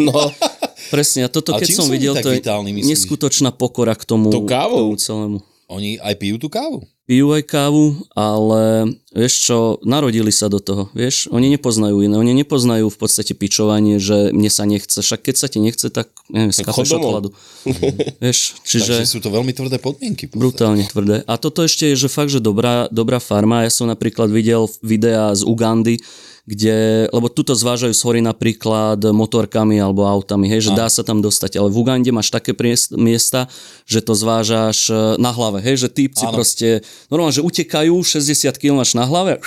No, 0.00 0.30
Presne, 0.94 1.26
a 1.26 1.28
toto 1.28 1.50
A 1.50 1.58
keď 1.58 1.68
som 1.74 1.90
videl, 1.90 2.14
to 2.14 2.30
je 2.30 2.38
vitálni, 2.38 2.70
myslíš? 2.70 2.90
neskutočná 2.94 3.50
pokora 3.50 3.98
k 3.98 4.06
tomu, 4.06 4.30
To 4.30 4.46
kávou? 4.46 4.94
k 4.94 5.02
tomu 5.02 5.02
celému. 5.02 5.38
Oni 5.66 5.98
aj 5.98 6.14
pijú 6.14 6.38
tú 6.38 6.46
kávu. 6.46 6.86
Pijú 7.06 7.30
aj 7.30 7.46
kávu, 7.46 8.02
ale 8.18 8.90
vieš 9.14 9.46
čo, 9.46 9.58
narodili 9.86 10.34
sa 10.34 10.50
do 10.50 10.58
toho, 10.58 10.90
vieš, 10.90 11.30
oni 11.30 11.46
nepoznajú 11.54 12.02
iné, 12.02 12.18
oni 12.18 12.34
nepoznajú 12.42 12.90
v 12.90 12.98
podstate 12.98 13.30
pičovanie, 13.30 14.02
že 14.02 14.34
mne 14.34 14.50
sa 14.50 14.66
nechce, 14.66 15.06
však 15.06 15.30
keď 15.30 15.34
sa 15.38 15.46
ti 15.46 15.62
nechce, 15.62 15.86
tak 15.94 16.10
neviem, 16.34 16.50
domov. 16.50 16.82
šokoládu. 16.82 17.28
vieš, 18.26 18.58
Čiže... 18.66 19.06
Takže 19.06 19.06
sú 19.06 19.22
to 19.22 19.30
veľmi 19.30 19.54
tvrdé 19.54 19.78
podmienky. 19.78 20.34
brutálne 20.34 20.82
tvrdé. 20.82 21.22
A 21.30 21.38
toto 21.38 21.62
ešte 21.62 21.94
je, 21.94 21.94
že 21.94 22.10
fakt, 22.10 22.34
že 22.34 22.42
dobrá, 22.42 22.90
dobrá 22.90 23.22
farma, 23.22 23.62
ja 23.62 23.70
som 23.70 23.86
napríklad 23.86 24.26
videl 24.26 24.66
videá 24.82 25.30
z 25.30 25.46
Ugandy, 25.46 26.02
kde, 26.46 27.10
lebo 27.10 27.26
tuto 27.26 27.58
zvážajú 27.58 27.90
z 27.90 28.02
hory 28.06 28.20
napríklad 28.22 29.02
motorkami 29.02 29.82
alebo 29.82 30.06
autami, 30.06 30.46
hej, 30.46 30.70
že 30.70 30.78
dá 30.78 30.86
sa 30.86 31.02
tam 31.02 31.18
dostať, 31.18 31.58
ale 31.58 31.74
v 31.74 31.76
Ugande 31.82 32.14
máš 32.14 32.30
také 32.30 32.54
priest- 32.54 32.94
miesta, 32.94 33.50
že 33.82 33.98
to 33.98 34.14
zvážaš 34.14 34.86
e, 34.86 34.94
na 35.18 35.34
hlave, 35.34 35.58
hej, 35.58 35.86
že 35.86 35.88
týpci 35.90 36.22
Áno. 36.22 36.38
proste, 36.38 36.86
normálne, 37.10 37.34
že 37.34 37.42
utekajú, 37.42 37.98
60 37.98 38.62
km 38.62 38.86
na 38.94 39.10
hlave, 39.10 39.42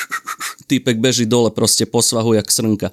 týpek 0.70 1.00
beží 1.00 1.24
dole 1.24 1.56
proste 1.56 1.88
po 1.88 2.04
svahu 2.04 2.36
jak 2.36 2.52
srnka. 2.52 2.92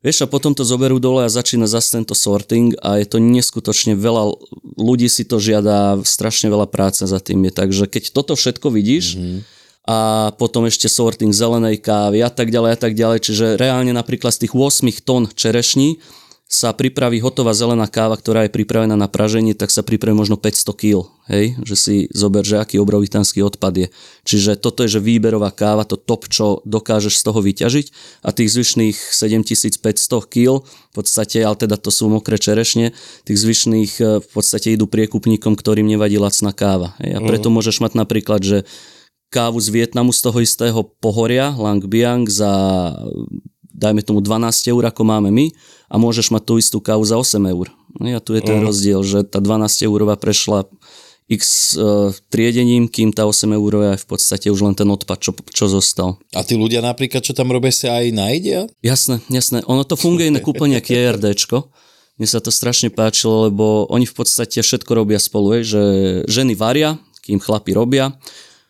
Vieš, 0.00 0.24
a 0.24 0.30
potom 0.30 0.56
to 0.56 0.64
zoberú 0.64 0.96
dole 0.96 1.26
a 1.26 1.32
začína 1.32 1.68
zase 1.68 2.00
tento 2.00 2.16
sorting 2.16 2.72
a 2.80 3.00
je 3.00 3.06
to 3.08 3.20
neskutočne 3.20 4.00
veľa, 4.00 4.32
ľudí 4.80 5.12
si 5.12 5.28
to 5.28 5.36
žiada, 5.36 6.00
strašne 6.08 6.48
veľa 6.48 6.72
práce 6.72 7.04
za 7.04 7.20
tým 7.20 7.44
je, 7.48 7.52
takže 7.52 7.84
keď 7.84 8.16
toto 8.16 8.32
všetko 8.32 8.72
vidíš 8.72 9.18
mm-hmm. 9.18 9.55
A 9.86 10.30
potom 10.34 10.66
ešte 10.66 10.90
sorting 10.90 11.30
zelenej 11.30 11.78
kávy 11.78 12.26
a 12.26 12.30
tak 12.30 12.50
ďalej 12.50 12.70
a 12.74 12.78
tak 12.78 12.92
ďalej, 12.98 13.18
čiže 13.22 13.46
reálne 13.54 13.94
napríklad 13.94 14.34
z 14.34 14.46
tých 14.46 14.54
8 14.58 15.06
tón 15.06 15.30
čerešní 15.30 16.02
sa 16.46 16.70
pripraví 16.70 17.18
hotová 17.18 17.50
zelená 17.58 17.90
káva, 17.90 18.14
ktorá 18.14 18.46
je 18.46 18.54
pripravená 18.54 18.94
na 18.94 19.10
praženie, 19.10 19.58
tak 19.58 19.74
sa 19.74 19.82
pripraví 19.82 20.14
možno 20.14 20.38
500 20.38 20.78
kg, 20.78 21.10
hej, 21.26 21.58
že 21.66 21.74
si 21.74 21.94
zober, 22.14 22.46
že 22.46 22.62
aký 22.62 22.78
obrovitánsky 22.78 23.42
odpad 23.42 23.74
je. 23.74 23.88
Čiže 24.22 24.54
toto 24.54 24.86
je, 24.86 24.94
že 24.94 25.02
výberová 25.02 25.50
káva, 25.50 25.82
to 25.82 25.98
top, 25.98 26.30
čo 26.30 26.62
dokážeš 26.62 27.18
z 27.18 27.22
toho 27.26 27.42
vyťažiť 27.42 27.86
a 28.22 28.30
tých 28.30 28.54
zvyšných 28.54 28.94
7500 28.94 29.82
kg, 30.30 30.62
v 30.62 30.92
podstate, 30.94 31.42
ale 31.42 31.58
teda 31.58 31.82
to 31.82 31.90
sú 31.90 32.06
mokré 32.06 32.38
čerešne, 32.38 32.94
tých 33.26 33.38
zvyšných 33.42 33.92
e, 33.98 34.04
v 34.22 34.28
podstate 34.30 34.70
idú 34.70 34.86
priekupníkom, 34.86 35.58
ktorým 35.58 35.90
nevadí 35.90 36.14
lacná 36.14 36.54
káva. 36.54 36.94
Hej. 37.02 37.18
A 37.18 37.20
preto 37.26 37.50
môžeš 37.50 37.82
mať 37.82 37.98
napríklad, 37.98 38.40
že 38.46 38.58
kávu 39.30 39.58
z 39.58 39.68
Vietnamu 39.74 40.14
z 40.14 40.20
toho 40.22 40.38
istého 40.40 40.80
pohoria, 41.02 41.52
Lang 41.54 41.82
Biang, 41.82 42.26
za 42.26 42.50
dajme 43.76 44.00
tomu 44.00 44.24
12 44.24 44.72
eur, 44.72 44.82
ako 44.88 45.02
máme 45.04 45.28
my 45.28 45.52
a 45.92 46.00
môžeš 46.00 46.32
mať 46.32 46.42
tú 46.48 46.54
istú 46.56 46.78
kávu 46.80 47.04
za 47.04 47.20
8 47.20 47.36
eur. 47.44 47.68
No 48.00 48.08
a 48.08 48.20
tu 48.24 48.32
je 48.32 48.40
ten 48.40 48.60
rozdiel, 48.64 49.04
že 49.04 49.24
tá 49.28 49.38
12 49.40 49.84
eurová 49.84 50.16
prešla 50.16 50.64
x 51.26 51.74
uh, 51.74 52.14
triedením, 52.30 52.86
kým 52.86 53.10
tá 53.10 53.26
8 53.26 53.50
eurová 53.52 53.98
je 53.98 54.02
v 54.02 54.08
podstate 54.08 54.46
už 54.48 54.62
len 54.62 54.74
ten 54.78 54.86
odpad, 54.86 55.18
čo, 55.18 55.34
čo 55.50 55.66
zostal. 55.66 56.16
A 56.32 56.46
tí 56.46 56.54
ľudia 56.54 56.80
napríklad, 56.80 57.20
čo 57.20 57.34
tam 57.34 57.50
robia, 57.50 57.74
sa 57.74 57.98
aj 57.98 58.14
najedia? 58.14 58.70
Jasné, 58.80 59.20
jasné. 59.28 59.60
Ono 59.66 59.82
to 59.82 59.98
funguje 59.98 60.30
inak 60.30 60.46
úplne 60.46 60.78
ako 60.78 60.94
JRDčko. 60.94 61.58
Mne 62.16 62.28
sa 62.30 62.40
to 62.40 62.54
strašne 62.54 62.88
páčilo, 62.94 63.50
lebo 63.50 63.90
oni 63.92 64.06
v 64.06 64.14
podstate 64.16 64.62
všetko 64.62 64.88
robia 64.96 65.20
spolu, 65.20 65.60
hej, 65.60 65.64
že 65.68 65.82
ženy 66.30 66.56
varia, 66.56 66.96
kým 67.26 67.42
chlapi 67.42 67.74
robia 67.74 68.14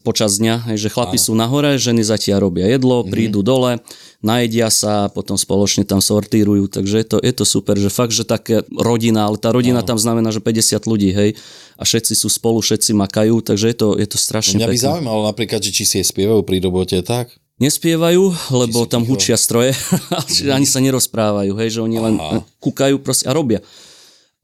počas 0.07 0.39
dňa, 0.39 0.71
hej, 0.71 0.79
že 0.79 0.89
chlapi 0.89 1.19
sú 1.19 1.35
nahore, 1.35 1.75
ženy 1.77 2.01
zatiaľ 2.01 2.39
robia 2.45 2.67
jedlo, 2.69 3.03
Mhm. 3.03 3.11
prídu 3.11 3.43
dole, 3.43 3.83
najedia 4.21 4.71
sa, 4.71 5.09
potom 5.09 5.35
spoločne 5.35 5.83
tam 5.83 5.99
sortírujú, 5.99 6.71
takže 6.71 6.97
je 6.97 7.07
to, 7.07 7.17
je 7.19 7.33
to 7.33 7.43
super, 7.45 7.75
že 7.75 7.91
fakt, 7.91 8.11
že 8.11 8.23
také 8.23 8.63
rodina, 8.71 9.27
ale 9.27 9.37
tá 9.37 9.51
rodina 9.51 9.83
tam 9.83 9.97
znamená, 9.97 10.31
že 10.31 10.39
50 10.39 10.87
ľudí, 10.87 11.11
hej, 11.11 11.35
a 11.75 11.83
všetci 11.83 12.15
sú 12.15 12.29
spolu, 12.29 12.59
všetci 12.59 12.95
makajú, 12.95 13.43
takže 13.43 13.67
je 13.67 13.77
to, 13.77 13.89
je 13.97 14.07
to 14.07 14.17
strašne 14.17 14.57
Mňa 14.57 14.65
by 14.65 14.73
pekné. 14.73 14.87
zaujímalo 14.87 15.21
napríklad, 15.25 15.61
že 15.61 15.71
či 15.71 15.83
si 15.83 15.97
je 15.99 16.07
spievajú 16.07 16.41
pri 16.41 16.57
robote 16.61 17.03
tak. 17.03 17.35
Nespievajú, 17.57 18.25
lebo 18.53 18.85
tam 18.85 19.01
ticho. 19.01 19.13
hučia 19.13 19.35
stroje, 19.35 19.73
čiže 20.29 20.53
ani 20.53 20.65
sa 20.65 20.79
nerozprávajú, 20.79 21.57
hej, 21.57 21.69
že 21.73 21.81
oni 21.81 21.97
len 21.99 22.15
Aha. 22.15 22.45
kúkajú 22.61 23.01
proste 23.01 23.25
a 23.25 23.33
robia. 23.33 23.65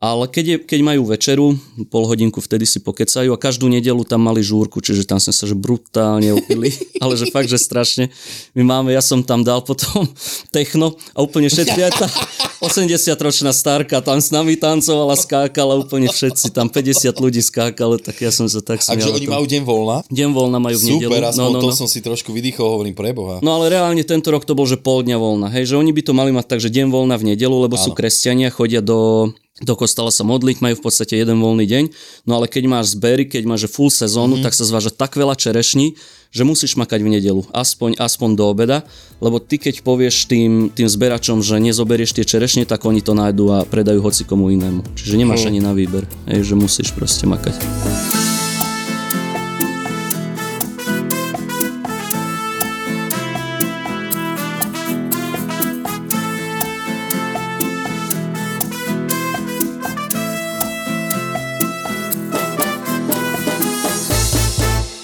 Ale 0.02 0.26
keď, 0.26 0.44
je, 0.44 0.56
keď 0.66 0.80
majú 0.82 1.06
večeru, 1.06 1.54
pol 1.86 2.04
hodinku 2.10 2.42
vtedy 2.42 2.66
si 2.66 2.82
pokecajú 2.82 3.30
a 3.30 3.38
každú 3.38 3.70
nedelu 3.70 4.02
tam 4.02 4.26
mali 4.26 4.42
žúrku, 4.42 4.82
čiže 4.82 5.06
tam 5.06 5.22
sme 5.22 5.30
sa 5.30 5.46
že 5.46 5.54
brutálne 5.54 6.34
opili, 6.34 6.74
ale 7.02 7.14
že 7.14 7.30
fakt, 7.30 7.46
že 7.46 7.54
strašne. 7.54 8.10
My 8.58 8.66
máme, 8.66 8.90
ja 8.90 8.98
som 8.98 9.22
tam 9.22 9.46
dal 9.46 9.62
potom 9.62 10.02
techno 10.56 10.98
a 11.14 11.22
úplne 11.22 11.46
všetci, 11.46 11.78
aj 11.78 11.92
tá 11.94 12.10
80-ročná 12.66 13.54
starka 13.54 14.02
tam 14.02 14.18
s 14.18 14.34
nami 14.34 14.58
tancovala, 14.58 15.14
skákala 15.14 15.78
úplne 15.78 16.10
všetci, 16.10 16.50
tam 16.50 16.66
50 16.66 17.06
ľudí 17.22 17.38
skákalo, 17.38 18.02
tak 18.02 18.18
ja 18.26 18.34
som 18.34 18.50
sa 18.50 18.58
tak 18.58 18.82
Takže 18.82 19.06
smial. 19.06 19.18
oni 19.22 19.26
majú 19.30 19.44
deň 19.46 19.62
voľna? 19.62 19.96
Deň 20.10 20.28
voľna 20.34 20.58
majú 20.58 20.82
v 20.82 20.84
nedelu. 20.98 21.14
Super, 21.14 21.22
aspoň 21.30 21.46
no, 21.46 21.54
no, 21.54 21.62
to 21.62 21.70
no. 21.70 21.78
som 21.78 21.86
si 21.86 22.02
trošku 22.02 22.34
vydýchol, 22.34 22.66
hovorím 22.74 22.98
preboha. 22.98 23.38
No 23.38 23.54
ale 23.54 23.70
reálne 23.70 24.02
tento 24.02 24.34
rok 24.34 24.42
to 24.42 24.58
bol, 24.58 24.66
že 24.66 24.82
pol 24.82 25.06
dňa 25.06 25.14
voľna. 25.14 25.46
Hej, 25.54 25.70
že 25.70 25.78
oni 25.78 25.94
by 25.94 26.02
to 26.02 26.10
mali 26.10 26.34
mať 26.34 26.46
tak, 26.50 26.58
že 26.58 26.74
deň 26.74 26.90
voľna 26.90 27.14
v 27.22 27.34
nedelu, 27.34 27.54
lebo 27.54 27.78
sú 27.78 27.94
kresťania, 27.94 28.50
chodia 28.50 28.82
do, 28.82 29.30
do 29.62 29.74
kostola 29.78 30.10
sa 30.10 30.26
modliť, 30.26 30.60
majú 30.62 30.74
v 30.78 30.84
podstate 30.84 31.18
jeden 31.18 31.38
voľný 31.38 31.66
deň. 31.66 31.84
No 32.26 32.38
ale 32.38 32.50
keď 32.50 32.66
máš 32.68 32.98
zbery, 32.98 33.26
keď 33.26 33.46
máš 33.46 33.70
full 33.70 33.88
sezónu, 33.88 34.38
mm-hmm. 34.38 34.44
tak 34.46 34.52
sa 34.54 34.66
zváža 34.66 34.90
tak 34.90 35.14
veľa 35.14 35.38
čerešní, 35.38 35.94
že 36.32 36.48
musíš 36.48 36.80
makať 36.80 37.04
v 37.04 37.12
nedelu, 37.20 37.42
aspoň, 37.52 38.00
aspoň 38.00 38.30
do 38.40 38.44
obeda, 38.48 38.88
lebo 39.20 39.36
ty 39.36 39.60
keď 39.60 39.84
povieš 39.84 40.32
tým, 40.32 40.72
tým 40.72 40.88
zberačom, 40.88 41.44
že 41.44 41.60
nezoberieš 41.60 42.16
tie 42.16 42.24
čerešne, 42.24 42.64
tak 42.64 42.82
oni 42.88 43.04
to 43.04 43.12
nájdu 43.12 43.52
a 43.52 43.68
predajú 43.68 44.00
hoci 44.00 44.24
komu 44.24 44.48
inému. 44.48 44.96
Čiže 44.96 45.20
nemáš 45.20 45.44
ani 45.44 45.60
na 45.60 45.76
výber, 45.76 46.08
hej, 46.24 46.40
že 46.40 46.54
musíš 46.56 46.88
proste 46.96 47.28
makať. 47.28 47.52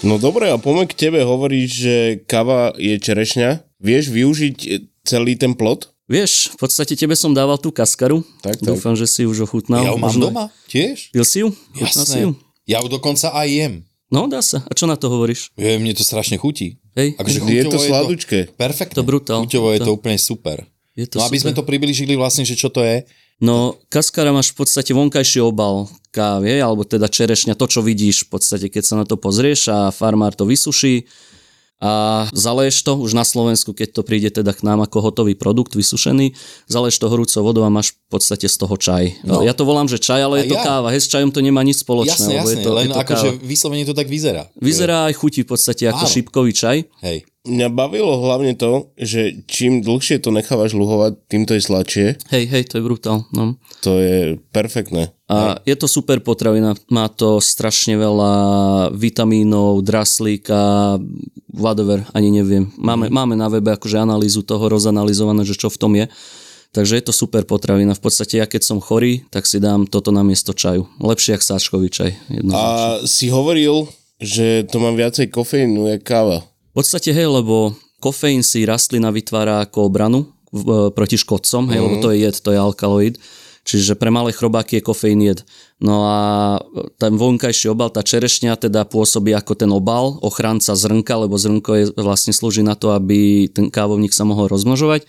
No 0.08 0.16
dobre, 0.16 0.48
a 0.48 0.56
poďme 0.56 0.88
k 0.88 0.96
tebe, 0.96 1.20
hovoríš, 1.20 1.68
že 1.68 1.94
kava 2.24 2.72
je 2.74 2.96
čerešňa. 2.96 3.60
Vieš 3.78 4.08
využiť 4.08 4.56
e, 4.64 4.68
celý 5.04 5.36
ten 5.36 5.52
plot? 5.52 5.92
Vieš, 6.08 6.56
v 6.56 6.64
podstate 6.64 6.96
tebe 6.96 7.12
som 7.12 7.36
dával 7.36 7.60
tú 7.60 7.68
kaskaru. 7.68 8.24
Tak, 8.40 8.56
tak. 8.56 8.72
Dúfam, 8.72 8.96
že 8.96 9.04
si 9.04 9.28
už 9.28 9.44
ochutnal. 9.44 9.84
ja 9.84 9.92
ho 9.92 10.00
mám 10.00 10.08
Možno- 10.08 10.32
doma 10.32 10.44
tiež? 10.66 11.12
Pil 11.12 11.20
si 11.22 11.44
ju? 11.44 11.52
Chutnal 11.76 12.06
si 12.08 12.18
ju? 12.24 12.30
Jasné. 12.32 12.64
Ja 12.64 12.80
ju 12.80 12.88
dokonca 12.88 13.28
aj 13.30 13.48
jem. 13.48 13.74
No, 14.08 14.24
dá 14.24 14.40
sa. 14.40 14.64
A 14.64 14.72
čo 14.72 14.88
na 14.88 14.96
to 14.96 15.12
hovoríš? 15.12 15.52
Je, 15.52 15.76
mne 15.76 15.92
to 15.92 16.00
strašne 16.00 16.40
chutí. 16.40 16.80
Hej, 16.96 17.12
Akože 17.20 17.38
Je 17.44 17.64
to 17.68 17.76
sladučké. 17.76 18.38
Perfektné. 18.56 18.96
To 18.96 19.04
brutál. 19.04 19.44
Chuťovo 19.44 19.76
je 19.76 19.80
To- 19.84 19.92
úplne 19.92 20.16
super. 20.16 20.64
je 20.96 21.04
to 21.04 21.20
No 21.20 21.28
aby 21.28 21.36
sme 21.36 21.52
super. 21.52 21.60
to 21.60 21.68
približili 21.68 22.16
vlastne, 22.16 22.42
že 22.42 22.56
čo 22.56 22.72
to 22.72 22.80
je. 22.80 23.04
No, 23.38 23.78
kaskara 23.87 24.35
máš 24.35 24.50
v 24.50 24.66
podstate 24.66 24.90
vonkajší 24.90 25.38
obal 25.47 25.87
kávy, 26.11 26.59
alebo 26.59 26.83
teda 26.83 27.07
čerešňa, 27.07 27.54
to, 27.54 27.71
čo 27.71 27.80
vidíš 27.87 28.26
v 28.26 28.35
podstate, 28.35 28.66
keď 28.66 28.83
sa 28.83 28.95
na 28.99 29.07
to 29.07 29.14
pozrieš 29.14 29.71
a 29.71 29.95
farmár 29.95 30.35
to 30.35 30.42
vysuší 30.42 31.07
a 31.78 32.26
zaleješ 32.35 32.82
to 32.82 32.99
už 32.99 33.14
na 33.14 33.23
Slovensku, 33.23 33.70
keď 33.70 33.94
to 33.94 34.02
príde 34.02 34.35
teda 34.35 34.50
k 34.50 34.66
nám 34.66 34.82
ako 34.82 34.99
hotový 34.99 35.38
produkt 35.38 35.78
vysušený, 35.78 36.35
zaleješ 36.66 36.99
to 36.99 37.06
horúcou 37.06 37.40
vodou 37.47 37.62
a 37.62 37.70
máš 37.70 37.94
v 37.94 38.18
podstate 38.18 38.50
z 38.50 38.56
toho 38.58 38.75
čaj. 38.75 39.23
No. 39.23 39.47
Ja 39.47 39.54
to 39.54 39.62
volám, 39.62 39.87
že 39.87 40.02
čaj, 40.02 40.26
ale 40.26 40.42
je 40.42 40.50
to 40.50 40.58
ja. 40.58 40.66
káva. 40.66 40.90
Hej, 40.90 41.06
s 41.06 41.08
čajom 41.14 41.30
to 41.30 41.38
nemá 41.38 41.62
nič 41.62 41.87
spoločné. 41.87 42.18
Jasné, 42.18 42.35
lebo 42.35 42.50
jasné, 42.50 42.58
je 42.58 42.66
to, 42.66 42.70
len 42.75 42.88
akože 42.90 43.28
vyslovene 43.47 43.87
to 43.87 43.94
tak 43.94 44.11
vyzerá. 44.11 44.50
Vyzerá 44.58 45.06
aj 45.06 45.14
chutí 45.23 45.47
v 45.47 45.54
podstate 45.54 45.87
ako 45.87 46.02
Áno. 46.02 46.11
šípkový 46.11 46.50
čaj. 46.50 46.76
Hej. 47.06 47.23
Mňa 47.47 47.68
bavilo 47.70 48.12
hlavne 48.26 48.58
to, 48.58 48.90
že 48.99 49.47
čím 49.47 49.80
dlhšie 49.80 50.18
to 50.18 50.35
nechávaš 50.35 50.75
luhovať, 50.75 51.12
tým 51.30 51.47
to 51.47 51.54
je 51.54 51.62
sladšie. 51.62 52.06
Hej, 52.35 52.44
hej, 52.50 52.62
to 52.68 52.82
je 52.82 52.82
brutál. 52.82 53.25
No. 53.30 53.54
To 53.87 54.02
je 54.02 54.37
perfektné. 54.50 55.14
A 55.28 55.61
je 55.61 55.76
to 55.76 55.85
super 55.85 56.25
potravina, 56.25 56.73
má 56.88 57.04
to 57.12 57.37
strašne 57.37 58.00
veľa 58.00 58.32
vitamínov, 58.97 59.85
draslíka, 59.85 60.97
whatever, 61.52 62.08
ani 62.16 62.32
neviem. 62.32 62.73
Máme, 62.80 63.12
máme 63.12 63.37
na 63.37 63.52
webe 63.52 63.76
akože 63.76 64.00
analýzu 64.00 64.40
toho 64.40 64.73
rozanalizované, 64.73 65.44
že 65.44 65.52
čo 65.52 65.68
v 65.68 65.76
tom 65.76 65.92
je. 66.00 66.08
Takže 66.73 67.00
je 67.00 67.04
to 67.04 67.12
super 67.12 67.44
potravina. 67.44 67.92
V 67.92 68.00
podstate 68.00 68.40
ja 68.40 68.49
keď 68.49 68.64
som 68.64 68.80
chorý, 68.80 69.25
tak 69.28 69.44
si 69.44 69.61
dám 69.61 69.85
toto 69.85 70.12
na 70.12 70.25
miesto 70.25 70.56
čaju. 70.56 70.88
Lepšie 71.00 71.37
ako 71.37 71.44
sáčkový 71.44 71.88
čaj. 71.92 72.11
A 72.52 72.64
si 73.04 73.28
hovoril, 73.28 73.88
že 74.20 74.64
to 74.68 74.80
má 74.80 74.92
viacej 74.92 75.28
kofeínu, 75.28 75.88
jak 75.92 76.04
káva. 76.04 76.44
V 76.73 76.85
podstate 76.85 77.12
hej, 77.12 77.28
lebo 77.28 77.73
kofeín 78.00 78.44
si 78.44 78.68
rastlina 78.68 79.08
vytvára 79.12 79.64
ako 79.64 79.92
obranu 79.92 80.28
v, 80.52 80.92
proti 80.92 81.16
škodcom, 81.20 81.68
hej, 81.73 81.80
lebo 81.85 81.97
to 82.00 82.12
je 82.12 82.25
jed, 82.25 82.37
to 82.37 82.50
je 82.52 82.58
alkaloid. 82.61 83.16
Čiže 83.68 84.00
pre 84.00 84.08
malé 84.08 84.32
chrobáky 84.32 84.80
je 84.80 84.87
kofeín 84.88 85.20
jed. 85.20 85.44
No 85.76 86.08
a 86.08 86.18
ten 86.96 87.20
vonkajší 87.20 87.68
obal, 87.68 87.92
tá 87.92 88.00
čerešňa 88.00 88.56
teda 88.56 88.88
pôsobí 88.88 89.37
ako 89.37 89.52
ten 89.60 89.68
obal, 89.68 90.16
ochranca 90.25 90.72
zrnka, 90.72 91.28
lebo 91.28 91.37
zrnko 91.37 91.70
je, 91.76 91.84
vlastne 92.00 92.32
slúži 92.32 92.64
na 92.64 92.72
to, 92.80 92.96
aby 92.96 93.44
ten 93.52 93.68
kávovník 93.68 94.16
sa 94.16 94.25
mohol 94.25 94.48
rozmnožovať. 94.48 95.04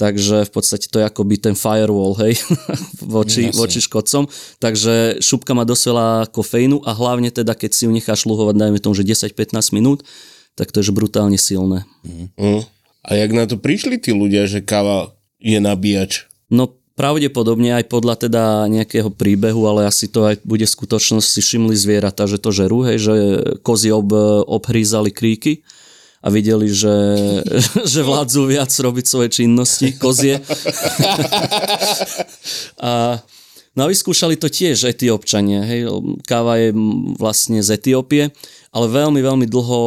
Takže 0.00 0.48
v 0.48 0.50
podstate 0.54 0.88
to 0.88 1.02
je 1.02 1.04
akoby 1.04 1.36
ten 1.36 1.52
firewall, 1.52 2.16
hej, 2.24 2.40
voči, 3.18 3.52
voči 3.52 3.84
škodcom. 3.84 4.24
Takže 4.56 5.20
šupka 5.20 5.52
má 5.52 5.68
dosť 5.68 5.84
veľa 5.92 6.08
kofeínu 6.32 6.88
a 6.88 6.96
hlavne 6.96 7.28
teda, 7.28 7.52
keď 7.52 7.76
si 7.76 7.84
ju 7.84 7.92
necháš 7.92 8.24
luhovať, 8.24 8.56
dajme 8.56 8.78
tomu, 8.80 8.96
že 8.96 9.04
10-15 9.04 9.52
minút, 9.76 10.00
tak 10.56 10.72
to 10.72 10.80
je 10.80 10.88
brutálne 10.96 11.36
silné. 11.36 11.84
Mm. 12.08 12.64
A 13.04 13.10
jak 13.20 13.30
na 13.36 13.44
to 13.44 13.60
prišli 13.60 14.00
tí 14.00 14.16
ľudia, 14.16 14.48
že 14.48 14.64
káva 14.64 15.12
je 15.42 15.60
nabíjač? 15.60 16.30
No 16.48 16.77
Pravdepodobne 16.98 17.78
aj 17.78 17.86
podľa 17.86 18.26
teda 18.26 18.66
nejakého 18.66 19.14
príbehu, 19.14 19.70
ale 19.70 19.86
asi 19.86 20.10
to 20.10 20.26
aj 20.26 20.42
bude 20.42 20.66
v 20.66 20.74
skutočnosti 20.74 21.38
všimli 21.38 21.78
zvieratá, 21.78 22.26
že 22.26 22.42
to 22.42 22.50
žerú, 22.50 22.82
hej, 22.82 22.98
že 22.98 23.14
kozy 23.62 23.94
ob, 23.94 24.10
obhrízali 24.50 25.14
kríky 25.14 25.62
a 26.18 26.26
videli, 26.34 26.66
že, 26.66 26.90
že 27.94 28.02
vládzu 28.02 28.50
viac 28.50 28.74
robiť 28.74 29.04
svoje 29.06 29.28
činnosti, 29.30 29.94
kozie. 29.94 30.42
a, 32.82 33.22
no 33.78 33.80
a 33.86 33.86
vyskúšali 33.86 34.34
to 34.34 34.50
tiež 34.50 34.90
etiópčania. 34.90 35.62
Hej. 35.62 35.86
Káva 36.26 36.58
je 36.58 36.74
vlastne 37.14 37.62
z 37.62 37.78
Etiópie 37.78 38.34
ale 38.78 38.86
veľmi, 38.86 39.18
veľmi 39.18 39.46
dlho 39.50 39.80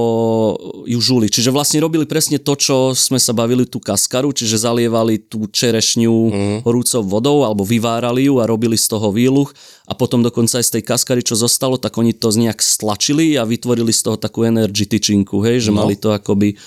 ju 0.84 1.00
žuli. 1.00 1.32
Čiže 1.32 1.56
vlastne 1.56 1.80
robili 1.80 2.04
presne 2.04 2.36
to, 2.44 2.60
čo 2.60 2.92
sme 2.92 3.16
sa 3.16 3.32
bavili 3.32 3.64
tú 3.64 3.80
kaskaru, 3.80 4.36
čiže 4.36 4.60
zalievali 4.60 5.16
tú 5.16 5.48
čerešňu 5.48 6.12
mm. 6.12 6.58
horúcou 6.68 7.00
vodou 7.08 7.48
alebo 7.48 7.64
vyvárali 7.64 8.28
ju 8.28 8.44
a 8.44 8.50
robili 8.52 8.76
z 8.76 8.92
toho 8.92 9.08
výluch 9.16 9.56
a 9.88 9.96
potom 9.96 10.20
dokonca 10.20 10.60
aj 10.60 10.68
z 10.68 10.74
tej 10.76 10.84
kaskary, 10.84 11.24
čo 11.24 11.40
zostalo, 11.40 11.80
tak 11.80 11.96
oni 11.96 12.12
to 12.12 12.36
nejak 12.36 12.60
stlačili 12.60 13.40
a 13.40 13.48
vytvorili 13.48 13.96
z 13.96 14.12
toho 14.12 14.18
takú 14.20 14.44
energy 14.44 14.84
tyčinku, 14.84 15.40
hej, 15.48 15.64
že 15.64 15.72
no. 15.72 15.88
mali 15.88 15.96
to 15.96 16.12
akoby 16.12 16.60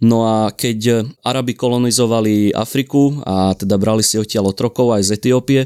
No 0.00 0.24
a 0.24 0.48
keď 0.48 1.12
Arabi 1.20 1.52
kolonizovali 1.52 2.56
Afriku 2.56 3.20
a 3.20 3.52
teda 3.52 3.76
brali 3.76 4.00
si 4.00 4.16
odtiaľ 4.16 4.56
otrokov 4.56 4.96
aj 4.96 5.02
z 5.04 5.10
Etiópie, 5.20 5.60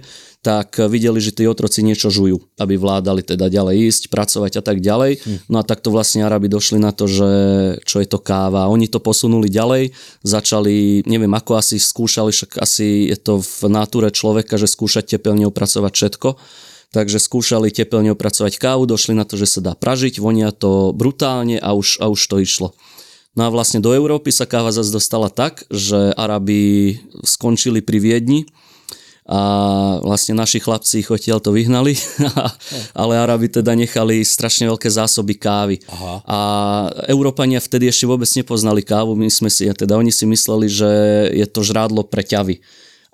tak 0.45 0.77
videli, 0.93 1.25
že 1.25 1.33
tí 1.33 1.49
otroci 1.49 1.81
niečo 1.81 2.13
žujú, 2.13 2.37
aby 2.61 2.77
vládali 2.77 3.25
teda 3.25 3.49
ďalej 3.49 3.89
ísť, 3.89 4.03
pracovať 4.13 4.61
a 4.61 4.63
tak 4.63 4.85
ďalej. 4.85 5.25
Hm. 5.25 5.39
No 5.49 5.57
a 5.57 5.65
takto 5.65 5.89
vlastne 5.89 6.21
Arabi 6.21 6.53
došli 6.53 6.77
na 6.77 6.93
to, 6.93 7.09
že 7.09 7.31
čo 7.89 8.05
je 8.05 8.09
to 8.11 8.21
káva. 8.21 8.69
Oni 8.69 8.85
to 8.85 9.01
posunuli 9.01 9.49
ďalej, 9.49 9.97
začali, 10.21 11.07
neviem 11.09 11.33
ako 11.33 11.57
asi 11.57 11.81
skúšali, 11.81 12.29
však 12.29 12.61
asi 12.61 13.09
je 13.09 13.17
to 13.17 13.41
v 13.41 13.73
náture 13.73 14.13
človeka, 14.13 14.61
že 14.61 14.69
skúšať 14.69 15.17
tepelne 15.17 15.49
opracovať 15.49 15.93
všetko. 15.97 16.29
Takže 16.93 17.19
skúšali 17.19 17.75
tepelne 17.75 18.15
opracovať 18.15 18.55
kávu, 18.61 18.87
došli 18.87 19.19
na 19.19 19.27
to, 19.27 19.35
že 19.35 19.59
sa 19.59 19.61
dá 19.65 19.73
pražiť, 19.75 20.23
vonia 20.23 20.55
to 20.55 20.95
brutálne 20.95 21.59
a 21.59 21.75
už, 21.75 21.99
a 21.99 22.07
už 22.07 22.21
to 22.21 22.39
išlo. 22.39 22.77
No 23.35 23.47
a 23.47 23.49
vlastne 23.51 23.83
do 23.83 23.91
Európy 23.91 24.31
sa 24.31 24.47
káva 24.47 24.71
zase 24.71 24.95
dostala 24.95 25.27
tak, 25.27 25.67
že 25.67 26.15
Arabi 26.15 26.97
skončili 27.27 27.83
pri 27.83 27.99
Viedni 27.99 28.47
a 29.25 29.41
vlastne 30.05 30.37
naši 30.37 30.61
chlapci 30.61 31.01
ich 31.01 31.09
odtiaľ 31.09 31.41
to 31.41 31.51
vyhnali, 31.51 31.97
ale 33.01 33.17
Arabi 33.17 33.49
teda 33.49 33.73
nechali 33.73 34.21
strašne 34.21 34.69
veľké 34.69 34.87
zásoby 34.87 35.35
kávy. 35.41 35.81
Aha. 35.89 36.15
A 36.29 36.39
Európania 37.09 37.59
vtedy 37.59 37.89
ešte 37.89 38.05
vôbec 38.05 38.29
nepoznali 38.37 38.85
kávu, 38.85 39.17
my 39.17 39.33
sme 39.33 39.49
si, 39.49 39.65
teda 39.65 39.97
oni 39.97 40.13
si 40.13 40.29
mysleli, 40.29 40.69
že 40.69 40.91
je 41.33 41.47
to 41.49 41.65
žrádlo 41.65 42.05
pre 42.05 42.21
ťavy 42.21 42.61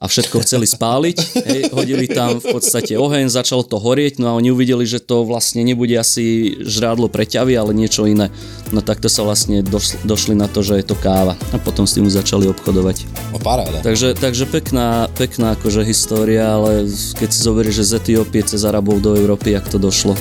a 0.01 0.09
všetko 0.09 0.41
chceli 0.41 0.65
spáliť. 0.65 1.17
Hej, 1.45 1.63
hodili 1.77 2.09
tam 2.09 2.41
v 2.41 2.57
podstate 2.57 2.97
oheň, 2.97 3.29
začalo 3.29 3.61
to 3.61 3.77
horieť, 3.77 4.17
no 4.17 4.33
a 4.33 4.37
oni 4.41 4.49
uvideli, 4.49 4.89
že 4.89 4.97
to 4.97 5.29
vlastne 5.29 5.61
nebude 5.61 5.93
asi 5.93 6.57
žrádlo 6.65 7.13
pre 7.13 7.29
ťavy, 7.29 7.53
ale 7.53 7.77
niečo 7.77 8.09
iné. 8.09 8.33
No 8.73 8.81
takto 8.81 9.13
sa 9.13 9.29
vlastne 9.29 9.61
došli, 9.61 10.01
došli 10.09 10.33
na 10.33 10.49
to, 10.49 10.65
že 10.65 10.81
je 10.81 10.89
to 10.89 10.97
káva 10.97 11.37
a 11.53 11.57
potom 11.61 11.85
s 11.85 12.01
tým 12.01 12.09
začali 12.09 12.49
obchodovať. 12.49 13.05
O 13.37 13.39
paráda. 13.45 13.85
Takže, 13.85 14.17
takže 14.17 14.49
pekná, 14.49 15.13
pekná 15.13 15.53
akože 15.53 15.85
história, 15.85 16.49
ale 16.57 16.89
keď 17.21 17.29
si 17.29 17.41
zoberieš, 17.45 17.85
že 17.85 17.89
z 17.93 17.93
Etiópie 18.01 18.41
cez 18.41 18.65
Arabov 18.65 19.05
do 19.05 19.13
Európy, 19.13 19.53
jak 19.53 19.69
to 19.69 19.77
došlo. 19.77 20.17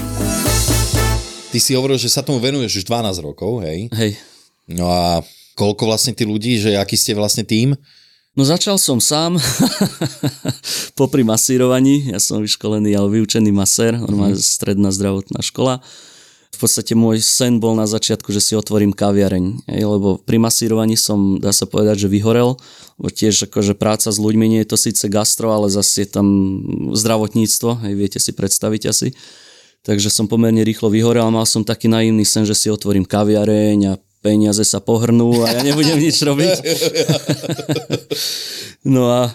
Ty 1.50 1.58
si 1.58 1.72
hovoril, 1.72 1.96
že 1.96 2.12
sa 2.12 2.20
tomu 2.20 2.44
venuješ 2.44 2.84
už 2.84 2.86
12 2.86 3.24
rokov, 3.24 3.64
hej? 3.64 3.88
Hej. 3.96 4.20
No 4.68 4.92
a 4.92 5.24
koľko 5.56 5.88
vlastne 5.88 6.12
tí 6.12 6.28
ľudí, 6.28 6.60
že 6.60 6.76
aký 6.76 7.00
ste 7.00 7.16
vlastne 7.16 7.48
tým? 7.48 7.80
No 8.40 8.48
začal 8.48 8.80
som 8.80 9.04
sám, 9.04 9.36
popri 11.00 11.28
masírovaní, 11.28 12.08
ja 12.08 12.24
som 12.24 12.40
vyškolený, 12.40 12.96
ale 12.96 13.20
vyučený 13.20 13.52
masér, 13.52 14.00
normálne 14.00 14.40
mm. 14.40 14.48
stredná 14.48 14.96
zdravotná 14.96 15.44
škola. 15.44 15.84
V 16.56 16.58
podstate 16.64 16.96
môj 16.96 17.20
sen 17.20 17.60
bol 17.60 17.76
na 17.76 17.84
začiatku, 17.84 18.32
že 18.32 18.40
si 18.40 18.56
otvorím 18.56 18.96
kaviareň, 18.96 19.68
lebo 19.68 20.24
pri 20.24 20.40
masírovaní 20.40 20.96
som, 20.96 21.36
dá 21.36 21.52
sa 21.52 21.68
povedať, 21.68 22.08
že 22.08 22.16
vyhorel, 22.16 22.56
lebo 22.96 23.12
tiež 23.12 23.52
akože 23.52 23.76
práca 23.76 24.08
s 24.08 24.16
ľuďmi 24.16 24.56
nie 24.56 24.64
je 24.64 24.72
to 24.72 24.80
síce 24.80 25.04
gastro, 25.12 25.52
ale 25.52 25.68
zase 25.68 26.08
je 26.08 26.16
tam 26.16 26.28
zdravotníctvo, 26.96 27.92
hej, 27.92 27.94
viete 28.00 28.24
si 28.24 28.32
predstaviť 28.32 28.82
asi. 28.88 29.12
Takže 29.84 30.08
som 30.08 30.32
pomerne 30.32 30.64
rýchlo 30.64 30.88
vyhorel 30.88 31.28
a 31.28 31.36
mal 31.36 31.44
som 31.44 31.68
taký 31.68 31.92
naivný 31.92 32.24
sen, 32.24 32.48
že 32.48 32.56
si 32.56 32.72
otvorím 32.72 33.04
kaviareň 33.04 33.80
a 33.92 33.94
peniaze 34.20 34.64
sa 34.68 34.84
pohrnú 34.84 35.44
a 35.48 35.56
ja 35.56 35.62
nebudem 35.64 36.00
nič 36.00 36.20
robiť. 36.24 36.56
no 38.94 39.08
a 39.08 39.32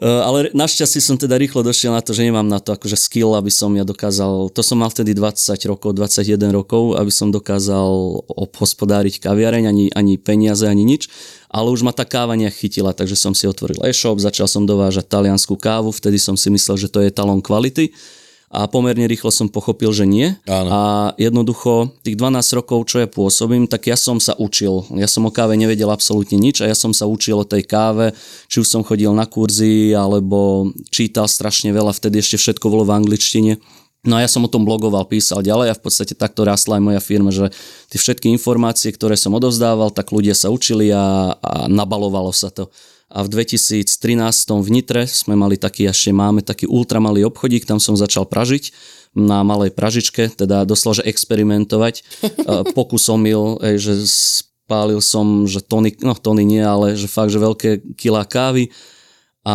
e, 0.00 0.06
ale 0.08 0.48
našťastie 0.56 1.04
som 1.04 1.20
teda 1.20 1.36
rýchlo 1.36 1.60
došiel 1.60 1.92
na 1.92 2.00
to, 2.00 2.16
že 2.16 2.24
nemám 2.24 2.48
na 2.48 2.56
to 2.56 2.72
akože 2.72 2.96
skill, 2.96 3.36
aby 3.36 3.52
som 3.52 3.72
ja 3.76 3.84
dokázal, 3.84 4.48
to 4.52 4.64
som 4.64 4.80
mal 4.80 4.88
vtedy 4.88 5.12
20 5.12 5.52
rokov, 5.68 5.92
21 5.92 6.52
rokov, 6.52 6.96
aby 6.96 7.12
som 7.12 7.28
dokázal 7.28 7.88
obhospodáriť 8.32 9.20
kaviareň, 9.20 9.68
ani, 9.68 9.86
ani 9.92 10.16
peniaze, 10.16 10.64
ani 10.64 10.88
nič, 10.88 11.12
ale 11.52 11.68
už 11.68 11.84
ma 11.84 11.92
tá 11.92 12.08
káva 12.08 12.32
nejak 12.32 12.56
chytila, 12.56 12.96
takže 12.96 13.20
som 13.20 13.36
si 13.36 13.44
otvoril 13.44 13.84
e-shop, 13.84 14.16
začal 14.16 14.48
som 14.48 14.64
dovážať 14.64 15.12
taliansku 15.12 15.60
kávu, 15.60 15.92
vtedy 15.92 16.16
som 16.16 16.40
si 16.40 16.48
myslel, 16.48 16.80
že 16.80 16.88
to 16.88 17.04
je 17.04 17.12
talón 17.12 17.44
kvality 17.44 17.92
a 18.52 18.68
pomerne 18.68 19.08
rýchlo 19.08 19.32
som 19.32 19.48
pochopil, 19.48 19.88
že 19.96 20.04
nie. 20.04 20.36
Áno. 20.44 20.68
A 20.68 20.80
jednoducho 21.16 21.88
tých 22.04 22.20
12 22.20 22.60
rokov, 22.60 22.84
čo 22.84 23.00
ja 23.00 23.08
pôsobím, 23.08 23.64
tak 23.64 23.88
ja 23.88 23.96
som 23.96 24.20
sa 24.20 24.36
učil. 24.36 24.84
Ja 25.00 25.08
som 25.08 25.24
o 25.24 25.32
káve 25.32 25.56
nevedel 25.56 25.88
absolútne 25.88 26.36
nič 26.36 26.60
a 26.60 26.68
ja 26.68 26.76
som 26.76 26.92
sa 26.92 27.08
učil 27.08 27.40
o 27.40 27.48
tej 27.48 27.64
káve, 27.64 28.12
či 28.52 28.60
už 28.60 28.68
som 28.68 28.84
chodil 28.84 29.08
na 29.16 29.24
kurzy, 29.24 29.96
alebo 29.96 30.68
čítal 30.92 31.32
strašne 31.32 31.72
veľa, 31.72 31.96
vtedy 31.96 32.20
ešte 32.20 32.36
všetko 32.36 32.68
bolo 32.68 32.84
v 32.84 32.92
angličtine. 32.92 33.56
No 34.02 34.18
a 34.18 34.26
ja 34.26 34.28
som 34.28 34.44
o 34.44 34.50
tom 34.50 34.66
blogoval, 34.68 35.06
písal 35.08 35.46
ďalej 35.46 35.72
a 35.72 35.78
v 35.78 35.82
podstate 35.88 36.18
takto 36.18 36.42
rastla 36.44 36.76
aj 36.76 36.82
moja 36.82 37.00
firma, 37.00 37.30
že 37.30 37.54
tie 37.88 38.02
všetky 38.02 38.28
informácie, 38.34 38.90
ktoré 38.92 39.14
som 39.16 39.32
odovzdával, 39.32 39.94
tak 39.94 40.12
ľudia 40.12 40.34
sa 40.34 40.50
učili 40.50 40.90
a, 40.90 41.38
a 41.38 41.70
nabalovalo 41.70 42.34
sa 42.34 42.50
to 42.50 42.68
a 43.12 43.20
v 43.20 43.28
2013 43.28 43.84
v 44.48 44.68
Nitre 44.72 45.04
sme 45.04 45.36
mali 45.36 45.60
taký, 45.60 45.84
ešte 45.84 46.16
máme 46.16 46.40
taký 46.40 46.64
ultramalý 46.64 47.28
obchodík, 47.28 47.68
tam 47.68 47.76
som 47.76 47.92
začal 47.92 48.24
pražiť. 48.24 48.72
Na 49.12 49.44
malej 49.44 49.76
pražičke, 49.76 50.32
teda 50.32 50.64
doslova, 50.64 51.04
že 51.04 51.08
experimentovať. 51.12 52.00
Pokusom 52.78 53.20
mil, 53.20 53.60
že 53.60 54.08
spálil 54.08 55.04
som, 55.04 55.44
že 55.44 55.60
tony, 55.60 55.92
no 56.00 56.16
tony 56.16 56.48
nie, 56.48 56.64
ale 56.64 56.96
že 56.96 57.12
fakt, 57.12 57.28
že 57.28 57.36
veľké 57.36 58.00
kilá 58.00 58.24
kávy. 58.24 58.72
A 59.44 59.54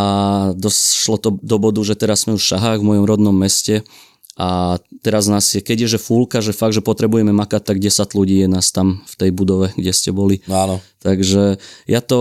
došlo 0.54 1.18
to 1.18 1.30
do 1.42 1.58
bodu, 1.58 1.82
že 1.82 1.98
teraz 1.98 2.30
sme 2.30 2.38
už 2.38 2.44
v 2.46 2.50
Šahách 2.54 2.80
v 2.86 2.88
mojom 2.94 3.06
rodnom 3.10 3.34
meste 3.34 3.82
a 4.38 4.78
teraz 5.02 5.26
nás 5.26 5.50
je, 5.50 5.66
keď 5.66 5.90
je 5.90 5.98
že 5.98 6.00
fúlka, 6.00 6.46
že 6.46 6.54
fakt, 6.54 6.78
že 6.78 6.86
potrebujeme 6.86 7.34
makať, 7.34 7.74
tak 7.74 7.82
10 7.82 8.06
ľudí 8.14 8.46
je 8.46 8.50
nás 8.50 8.70
tam 8.70 9.02
v 9.02 9.16
tej 9.18 9.30
budove, 9.34 9.74
kde 9.74 9.90
ste 9.90 10.14
boli. 10.14 10.46
Áno. 10.46 10.78
Takže 11.02 11.58
ja 11.90 12.02
to 12.06 12.20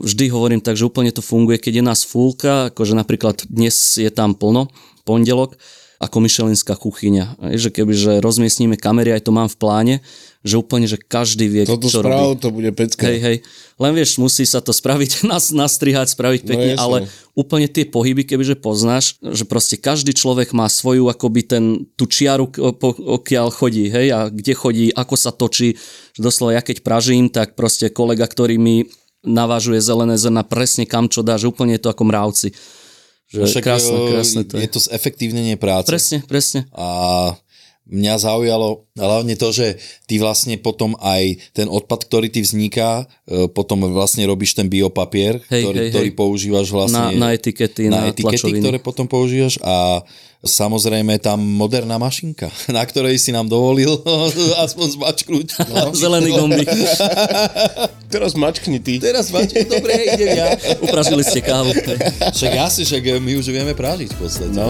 vždy 0.00 0.32
hovorím 0.32 0.64
tak, 0.64 0.80
že 0.80 0.88
úplne 0.88 1.12
to 1.12 1.20
funguje, 1.20 1.60
keď 1.60 1.84
je 1.84 1.84
nás 1.84 2.08
fúlka, 2.08 2.72
akože 2.72 2.96
napríklad 2.96 3.44
dnes 3.52 3.76
je 4.00 4.08
tam 4.08 4.32
plno, 4.32 4.72
pondelok, 5.04 5.60
ako 6.00 6.16
myšelinská 6.24 6.72
kuchyňa. 6.74 7.52
Že 7.54 7.68
keby 7.68 7.92
že 7.94 8.12
rozmiestníme 8.24 8.80
kamery, 8.80 9.12
aj 9.12 9.28
to 9.28 9.36
mám 9.36 9.52
v 9.52 9.60
pláne, 9.60 9.94
že 10.42 10.54
úplne, 10.54 10.84
že 10.84 10.98
každý 10.98 11.46
vie, 11.46 11.62
Toto 11.62 11.86
čo 11.86 12.02
správ, 12.02 12.34
robí. 12.34 12.42
to 12.42 12.48
bude 12.50 12.70
pecka. 12.72 13.06
Hej, 13.06 13.18
hej. 13.18 13.36
Len 13.76 13.92
vieš, 13.92 14.18
musí 14.18 14.42
sa 14.42 14.58
to 14.58 14.70
spraviť, 14.70 15.22
nás, 15.30 15.50
nastrihať, 15.50 16.10
spraviť 16.10 16.40
pekne, 16.42 16.74
jasné. 16.74 16.82
ale 16.82 16.96
úplne 17.32 17.66
tie 17.66 17.82
pohyby, 17.84 18.22
kebyže 18.24 18.56
poznáš, 18.56 19.16
že 19.20 19.42
proste 19.42 19.74
každý 19.74 20.10
človek 20.10 20.50
má 20.50 20.66
svoju 20.66 21.06
akoby 21.06 21.40
ten, 21.42 21.64
tú 21.94 22.04
čiaru, 22.04 22.46
k- 22.46 22.74
po, 22.74 22.90
okiaľ 22.90 23.48
chodí, 23.48 23.86
hej, 23.86 24.10
a 24.10 24.26
kde 24.28 24.52
chodí, 24.52 24.86
ako 24.90 25.14
sa 25.14 25.30
točí. 25.30 25.78
Doslova 26.14 26.52
ja 26.52 26.60
keď 26.60 26.82
pražím, 26.82 27.26
tak 27.26 27.54
proste 27.54 27.86
kolega, 27.88 28.26
ktorý 28.26 28.58
mi 28.58 28.90
navážuje 29.22 29.78
zelené 29.78 30.18
zrna 30.18 30.42
presne 30.42 30.82
kam 30.82 31.06
čo 31.06 31.22
dá, 31.22 31.38
že 31.38 31.46
úplne 31.46 31.78
je 31.78 31.82
to 31.82 31.88
ako 31.88 32.02
mravci. 32.02 32.50
Že 33.30 33.48
Však 33.48 33.64
krásne, 33.64 33.96
e, 33.96 34.10
krásne 34.10 34.42
to 34.42 34.52
je. 34.58 34.60
je 34.60 34.68
to 34.68 34.80
zefektívnenie 34.82 35.54
práce. 35.54 35.86
Presne, 35.86 36.20
presne. 36.20 36.66
A 36.74 36.86
mňa 37.92 38.14
zaujalo 38.16 38.88
hlavne 38.96 39.36
to, 39.36 39.52
že 39.52 39.76
ty 40.08 40.16
vlastne 40.16 40.56
potom 40.56 40.96
aj 40.96 41.52
ten 41.52 41.68
odpad, 41.68 42.08
ktorý 42.08 42.32
ti 42.32 42.40
vzniká, 42.40 43.04
e, 43.28 43.46
potom 43.52 43.84
vlastne 43.92 44.24
robíš 44.24 44.56
ten 44.56 44.66
biopapier, 44.66 45.44
Hej, 45.52 45.62
ktorý, 45.68 45.78
hej, 45.78 45.88
ktorý 45.92 46.10
hej. 46.10 46.16
používaš 46.16 46.66
vlastne 46.72 47.20
Na, 47.20 47.28
na 47.28 47.36
etikety, 47.36 47.92
na, 47.92 48.08
na 48.08 48.12
etikety, 48.12 48.40
tlačoviny. 48.40 48.60
ktoré 48.64 48.78
potom 48.80 49.04
používaš 49.04 49.60
a 49.60 50.00
samozrejme 50.42 51.22
tam 51.22 51.38
moderná 51.38 52.00
mašinka, 52.00 52.50
na 52.76 52.82
ktorej 52.82 53.20
si 53.20 53.30
nám 53.30 53.46
dovolil 53.46 53.92
aspoň 54.64 54.86
zmačknúť. 54.96 55.48
No. 55.72 55.88
Zelený 55.96 56.36
gombík. 56.36 56.68
Teraz 58.12 58.36
mačkni 58.36 58.76
ty. 58.76 59.00
Teraz 59.00 59.32
mačknúť, 59.32 59.68
dobre, 59.72 59.92
idem 60.04 60.36
ja. 60.36 60.52
Upražili 60.84 61.24
ste 61.24 61.40
kávu. 61.40 61.72
Však 62.28 62.52
asi, 62.60 62.84
však 62.84 63.20
my 63.24 63.40
už 63.40 63.48
vieme 63.48 63.72
prážiť 63.72 64.12
v 64.12 64.18
podstate. 64.20 64.52
No. 64.52 64.68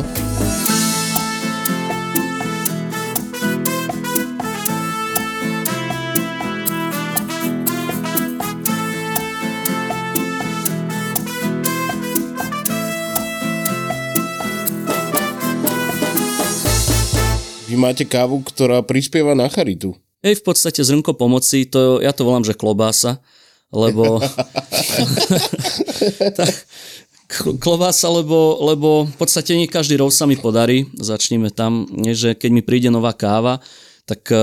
Vy 17.73 17.81
máte 17.81 18.05
kávu, 18.05 18.45
ktorá 18.45 18.85
prispieva 18.85 19.33
na 19.33 19.49
charitu. 19.49 19.97
Hej, 20.21 20.45
v 20.45 20.53
podstate 20.53 20.85
zrnko 20.85 21.17
pomoci, 21.17 21.65
to, 21.65 22.05
ja 22.05 22.13
to 22.13 22.29
volám, 22.29 22.45
že 22.45 22.53
klobása, 22.53 23.25
lebo... 23.73 24.21
tá, 26.37 26.45
klobása, 27.57 28.13
lebo, 28.13 28.61
lebo 28.61 29.09
v 29.09 29.17
podstate 29.17 29.57
nie 29.57 29.73
každý 29.73 29.97
rov 29.97 30.13
sa 30.13 30.29
mi 30.29 30.37
podarí. 30.37 30.85
Začneme 31.01 31.49
tam, 31.49 31.89
že 32.13 32.37
keď 32.37 32.51
mi 32.53 32.61
príde 32.61 32.93
nová 32.93 33.17
káva, 33.17 33.65
tak 34.05 34.29
e, 34.29 34.37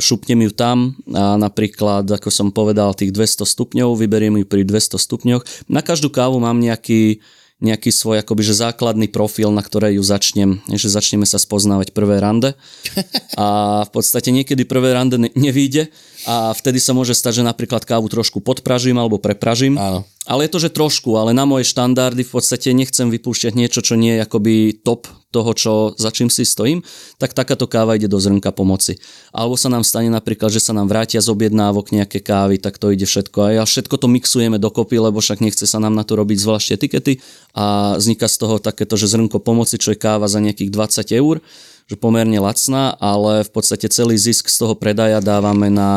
šupnem 0.00 0.48
ju 0.48 0.52
tam 0.56 0.96
a 1.12 1.36
napríklad, 1.36 2.08
ako 2.08 2.32
som 2.32 2.48
povedal, 2.48 2.96
tých 2.96 3.12
200 3.12 3.44
stupňov, 3.44 4.00
vyberiem 4.00 4.40
ju 4.40 4.48
pri 4.48 4.64
200 4.64 4.96
stupňoch. 4.96 5.42
Na 5.68 5.84
každú 5.84 6.08
kávu 6.08 6.40
mám 6.40 6.56
nejaký, 6.56 7.20
nejaký 7.64 7.88
svoj 7.88 8.20
akoby, 8.20 8.44
že 8.44 8.60
základný 8.60 9.08
profil, 9.08 9.48
na 9.48 9.64
ktoré 9.64 9.96
ju 9.96 10.04
začnem, 10.04 10.60
že 10.68 10.92
začneme 10.92 11.24
sa 11.24 11.40
spoznávať 11.40 11.96
prvé 11.96 12.20
rande. 12.20 12.52
A 13.40 13.82
v 13.88 13.90
podstate 13.90 14.28
niekedy 14.28 14.68
prvé 14.68 14.92
rande 14.92 15.16
ne- 15.16 15.32
nevíde 15.32 15.88
a 16.24 16.56
vtedy 16.56 16.80
sa 16.80 16.96
môže 16.96 17.12
stať, 17.12 17.40
že 17.40 17.48
napríklad 17.48 17.84
kávu 17.84 18.08
trošku 18.08 18.40
podpražím 18.40 18.96
alebo 18.96 19.20
prepražím. 19.20 19.76
Áno. 19.76 20.08
Ale 20.24 20.48
je 20.48 20.56
to, 20.56 20.58
že 20.64 20.72
trošku, 20.72 21.20
ale 21.20 21.36
na 21.36 21.44
moje 21.44 21.68
štandardy 21.68 22.24
v 22.24 22.32
podstate 22.32 22.72
nechcem 22.72 23.12
vypúšťať 23.12 23.52
niečo, 23.52 23.84
čo 23.84 23.92
nie 23.92 24.16
je 24.16 24.24
akoby 24.24 24.80
top 24.80 25.04
toho, 25.28 25.50
čo, 25.52 25.72
za 26.00 26.08
čím 26.08 26.32
si 26.32 26.48
stojím, 26.48 26.80
tak 27.20 27.36
takáto 27.36 27.68
káva 27.68 28.00
ide 28.00 28.08
do 28.08 28.16
zrnka 28.16 28.48
pomoci. 28.54 28.96
Alebo 29.36 29.60
sa 29.60 29.68
nám 29.68 29.84
stane 29.84 30.08
napríklad, 30.08 30.48
že 30.48 30.64
sa 30.64 30.72
nám 30.72 30.88
vrátia 30.88 31.20
z 31.20 31.28
objednávok 31.28 31.92
nejaké 31.92 32.24
kávy, 32.24 32.56
tak 32.56 32.80
to 32.80 32.88
ide 32.88 33.04
všetko. 33.04 33.38
A 33.44 33.48
ja 33.60 33.64
všetko 33.68 34.00
to 34.00 34.08
mixujeme 34.08 34.56
dokopy, 34.56 34.96
lebo 34.96 35.20
však 35.20 35.44
nechce 35.44 35.68
sa 35.68 35.76
nám 35.76 35.92
na 35.92 36.08
to 36.08 36.16
robiť 36.16 36.38
zvlášť 36.40 36.68
etikety 36.80 37.20
a 37.52 37.98
vzniká 38.00 38.24
z 38.24 38.36
toho 38.40 38.56
takéto, 38.62 38.96
že 38.96 39.12
zrnko 39.12 39.44
pomoci, 39.44 39.76
čo 39.76 39.92
je 39.92 40.00
káva 40.00 40.24
za 40.24 40.40
nejakých 40.40 40.72
20 40.72 41.20
eur, 41.20 41.44
že 41.84 42.00
pomerne 42.00 42.40
lacná, 42.40 42.96
ale 42.96 43.44
v 43.44 43.50
podstate 43.52 43.92
celý 43.92 44.16
zisk 44.16 44.48
z 44.48 44.56
toho 44.56 44.72
predaja 44.72 45.20
dávame 45.20 45.68
na 45.68 45.90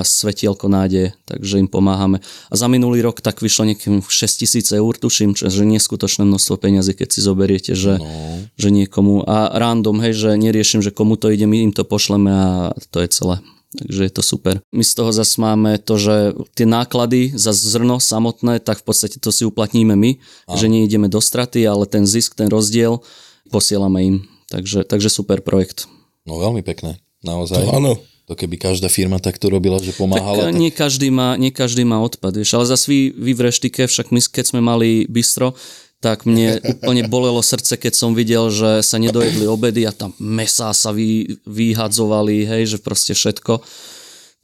svetielko 0.00 0.72
nádeje, 0.72 1.12
takže 1.28 1.60
im 1.60 1.68
pomáhame. 1.68 2.24
A 2.48 2.54
za 2.56 2.72
minulý 2.72 3.04
rok 3.04 3.20
tak 3.20 3.44
vyšlo 3.44 3.68
nejakým 3.68 4.00
6 4.00 4.40
tisíc 4.40 4.72
eur, 4.72 4.92
tuším, 4.96 5.36
čo 5.36 5.52
je 5.52 5.68
neskutočné 5.68 6.24
množstvo 6.24 6.56
peňazí, 6.56 6.96
keď 6.96 7.08
si 7.12 7.20
zoberiete, 7.20 7.72
že, 7.76 8.00
no. 8.00 8.08
že 8.56 8.68
niekomu, 8.72 9.28
a 9.28 9.52
random, 9.60 10.00
hej, 10.00 10.16
že 10.16 10.30
neriešim, 10.40 10.80
že 10.80 10.88
komu 10.88 11.20
to 11.20 11.28
ide, 11.28 11.44
my 11.44 11.68
im 11.68 11.72
to 11.76 11.84
pošleme 11.84 12.32
a 12.32 12.72
to 12.88 13.04
je 13.04 13.08
celé. 13.12 13.36
Takže 13.76 14.02
je 14.08 14.12
to 14.14 14.22
super. 14.24 14.54
My 14.72 14.80
z 14.80 14.92
toho 14.96 15.12
zase 15.12 15.36
máme 15.36 15.76
to, 15.76 16.00
že 16.00 16.32
tie 16.56 16.64
náklady 16.64 17.36
za 17.36 17.52
zrno 17.52 18.00
samotné, 18.00 18.64
tak 18.64 18.80
v 18.80 18.84
podstate 18.88 19.20
to 19.20 19.28
si 19.28 19.44
uplatníme 19.44 19.92
my, 19.92 20.16
a. 20.48 20.56
že 20.56 20.72
neideme 20.72 21.12
do 21.12 21.20
straty, 21.20 21.60
ale 21.68 21.84
ten 21.84 22.08
zisk, 22.08 22.40
ten 22.40 22.48
rozdiel 22.48 23.04
posielame 23.52 24.00
im. 24.00 24.16
Takže, 24.50 24.86
takže 24.86 25.10
super 25.10 25.42
projekt. 25.42 25.90
No 26.26 26.38
veľmi 26.38 26.62
pekné, 26.62 27.02
naozaj. 27.22 27.62
To 27.62 27.74
áno. 27.74 27.92
To 28.26 28.34
keby 28.34 28.58
každá 28.58 28.90
firma 28.90 29.22
takto 29.22 29.46
robila, 29.46 29.78
že 29.78 29.94
pomáhala. 29.94 30.50
Tak, 30.50 30.58
nie, 30.58 30.74
každý 30.74 31.14
má, 31.14 31.38
nie 31.38 31.54
každý 31.54 31.86
má 31.86 32.02
odpad, 32.02 32.34
vieš, 32.34 32.58
ale 32.58 32.66
zase 32.66 32.90
vy, 32.90 33.00
vy 33.14 33.32
v 33.38 33.44
reštike, 33.46 33.86
však 33.86 34.10
my 34.10 34.18
keď 34.18 34.44
sme 34.50 34.58
mali 34.58 35.06
bistro, 35.06 35.54
tak 36.02 36.26
mne 36.26 36.58
úplne 36.74 37.06
bolelo 37.06 37.38
srdce, 37.38 37.78
keď 37.78 37.94
som 37.94 38.18
videl, 38.18 38.50
že 38.50 38.82
sa 38.82 38.98
nedojedli 38.98 39.46
obedy 39.46 39.86
a 39.86 39.94
tam 39.94 40.10
mesá 40.18 40.74
sa 40.74 40.90
vy, 40.90 41.38
vyhadzovali, 41.46 42.42
hej, 42.42 42.76
že 42.76 42.78
proste 42.82 43.14
všetko. 43.14 43.62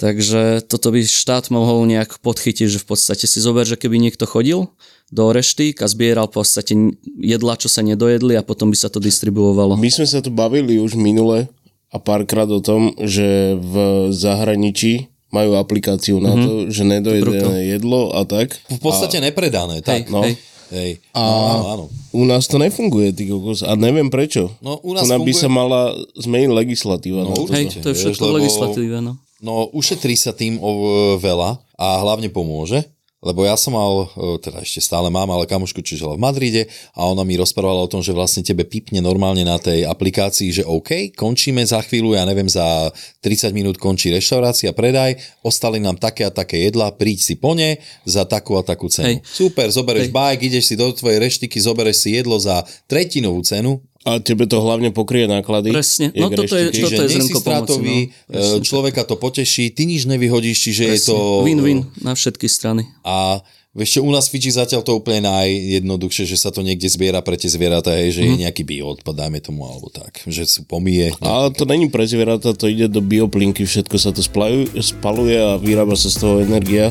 Takže 0.02 0.66
toto 0.66 0.90
by 0.90 0.98
štát 0.98 1.46
mohol 1.48 1.86
nejak 1.86 2.18
podchytiť, 2.18 2.66
že 2.66 2.82
v 2.82 2.90
podstate 2.90 3.30
si 3.30 3.38
zober, 3.38 3.62
že 3.62 3.78
keby 3.78 4.02
niekto 4.02 4.26
chodil 4.26 4.66
do 5.14 5.24
reštík 5.30 5.78
a 5.78 5.86
zbieral 5.86 6.26
v 6.26 6.42
podstate 6.42 6.74
jedla, 7.14 7.54
čo 7.54 7.70
sa 7.70 7.86
nedojedli 7.86 8.34
a 8.34 8.42
potom 8.42 8.66
by 8.66 8.76
sa 8.76 8.90
to 8.90 8.98
distribuovalo. 8.98 9.78
My 9.78 9.94
sme 9.94 10.02
sa 10.02 10.18
tu 10.18 10.34
bavili 10.34 10.82
už 10.82 10.98
minule 10.98 11.46
a 11.86 12.02
párkrát 12.02 12.50
o 12.50 12.58
tom, 12.58 12.98
že 12.98 13.54
v 13.54 13.74
zahraničí 14.10 15.06
majú 15.30 15.54
aplikáciu 15.54 16.18
na 16.18 16.34
Mhm. 16.34 16.42
to, 16.42 16.52
že 16.68 16.82
nedojedené 16.82 17.70
jedlo 17.70 18.10
a 18.10 18.26
tak. 18.26 18.58
V 18.66 18.82
podstate 18.82 19.22
nepredané, 19.22 19.80
tak. 19.80 20.04
Hej, 20.04 20.10
no. 20.10 20.26
hej. 20.26 20.34
Hej. 20.72 20.90
A 21.12 21.20
No, 21.20 21.36
áno, 21.46 21.64
áno. 21.68 21.84
u 22.10 22.24
nás 22.24 22.48
to 22.48 22.56
nefunguje, 22.56 23.12
ty 23.12 23.28
kokos. 23.28 23.60
A 23.60 23.76
neviem 23.76 24.08
prečo. 24.08 24.56
No, 24.58 24.80
u 24.80 24.96
nás 24.96 25.04
tu 25.04 25.12
nám 25.12 25.20
by 25.20 25.30
sa 25.30 25.46
mala 25.46 25.92
zmeniť 26.16 26.48
legislatíva. 26.50 27.22
No, 27.22 27.30
na 27.30 27.36
toto. 27.36 27.52
Hej, 27.52 27.64
určite, 27.70 27.84
to 27.84 27.88
je 27.92 27.96
všetko 28.00 28.24
lebo- 28.24 28.36
legislatíve, 28.40 28.96
no. 28.98 29.12
No, 29.42 29.66
ušetrí 29.74 30.14
sa 30.14 30.30
tým 30.30 30.62
o 30.62 30.70
veľa 31.18 31.58
a 31.74 31.86
hlavne 31.98 32.30
pomôže, 32.30 32.86
lebo 33.22 33.46
ja 33.46 33.54
som 33.54 33.78
mal, 33.78 34.10
e, 34.18 34.42
teda 34.42 34.62
ešte 34.66 34.82
stále 34.82 35.06
mám, 35.06 35.30
ale 35.30 35.46
kamošku, 35.46 35.78
čo 35.82 35.94
žila 35.94 36.18
v 36.18 36.22
Madride 36.26 36.62
a 36.90 37.06
ona 37.06 37.22
mi 37.22 37.38
rozprávala 37.38 37.86
o 37.86 37.90
tom, 37.90 38.02
že 38.02 38.10
vlastne 38.10 38.42
tebe 38.42 38.66
pipne 38.66 38.98
normálne 38.98 39.46
na 39.46 39.62
tej 39.62 39.86
aplikácii, 39.86 40.50
že 40.50 40.66
OK, 40.66 41.14
končíme 41.14 41.62
za 41.62 41.78
chvíľu, 41.86 42.18
ja 42.18 42.26
neviem, 42.26 42.50
za 42.50 42.90
30 43.22 43.54
minút 43.54 43.78
končí 43.78 44.10
reštaurácia, 44.10 44.74
predaj, 44.74 45.18
ostali 45.46 45.78
nám 45.78 46.02
také 46.02 46.26
a 46.26 46.34
také 46.34 46.66
jedlá, 46.66 46.90
príď 46.90 47.18
si 47.22 47.34
po 47.38 47.54
ne 47.54 47.78
za 48.02 48.26
takú 48.26 48.58
a 48.58 48.66
takú 48.66 48.90
cenu. 48.90 49.22
Hej. 49.22 49.26
Super, 49.26 49.70
zobereš 49.70 50.10
Hej. 50.10 50.14
bajk, 50.18 50.38
ideš 50.42 50.64
si 50.70 50.74
do 50.74 50.90
tvojej 50.90 51.22
reštiky, 51.22 51.62
zobereš 51.62 52.02
si 52.02 52.18
jedlo 52.18 52.42
za 52.42 52.66
tretinovú 52.90 53.38
cenu, 53.46 53.78
A 54.02 54.18
tebe 54.18 54.44
to 54.44 54.58
hlavne 54.58 54.90
pokrie 54.90 55.24
náklady. 55.24 55.70
Presne. 55.70 56.10
No 56.12 56.26
toto 56.28 56.52
je- 56.52 56.74
toto 56.74 56.90
si 57.00 57.14
zrnko 57.14 57.38
pomoci, 57.40 57.78
no. 57.78 57.94
Presne 58.26 58.58
e, 58.58 58.60
človeka 58.60 59.02
to 59.02 59.14
poteší, 59.14 59.70
ty 59.70 59.84
nič 59.84 60.04
nevyhodíš, 60.04 60.58
čiže 60.60 60.82
je 60.88 60.98
to... 61.06 61.16
Win-win 61.40 61.86
na 61.98 62.12
všetky 62.12 62.44
strany. 62.44 62.82
A 63.02 63.38
vieš 63.70 63.96
čo, 63.96 64.00
u 64.00 64.10
nás 64.10 64.26
Fidži 64.26 64.50
zatiaľ 64.50 64.82
to 64.82 64.92
úplne 64.92 65.24
najjednoduchšie, 65.24 66.26
že 66.26 66.36
sa 66.36 66.50
to 66.50 66.60
niekde 66.60 66.84
zbiera 66.86 67.18
pre 67.18 67.34
tie 67.34 67.46
zvieratá, 67.46 67.94
hej, 67.94 68.10
že 68.12 68.20
Mhm. 68.20 68.28
je 68.28 68.42
nejaký 68.42 68.62
bioodpad, 68.64 69.14
dajme 69.16 69.38
tomu, 69.38 69.62
alebo 69.62 69.86
tak, 69.86 70.18
že 70.26 70.44
sú 70.44 70.62
pomie. 70.62 71.14
Ale 71.18 71.48
to 71.50 71.62
není 71.62 71.86
pre 71.86 72.02
zvieratá, 72.02 72.52
to 72.52 72.66
ide 72.66 72.86
do 72.86 72.98
bioplinky, 72.98 73.62
všetko 73.62 73.96
sa 73.96 74.10
to 74.10 74.20
spaluje 74.20 75.36
a 75.36 75.56
vyrába 75.56 75.94
sa 75.94 76.10
z 76.10 76.16
toho 76.18 76.34
energia. 76.38 76.90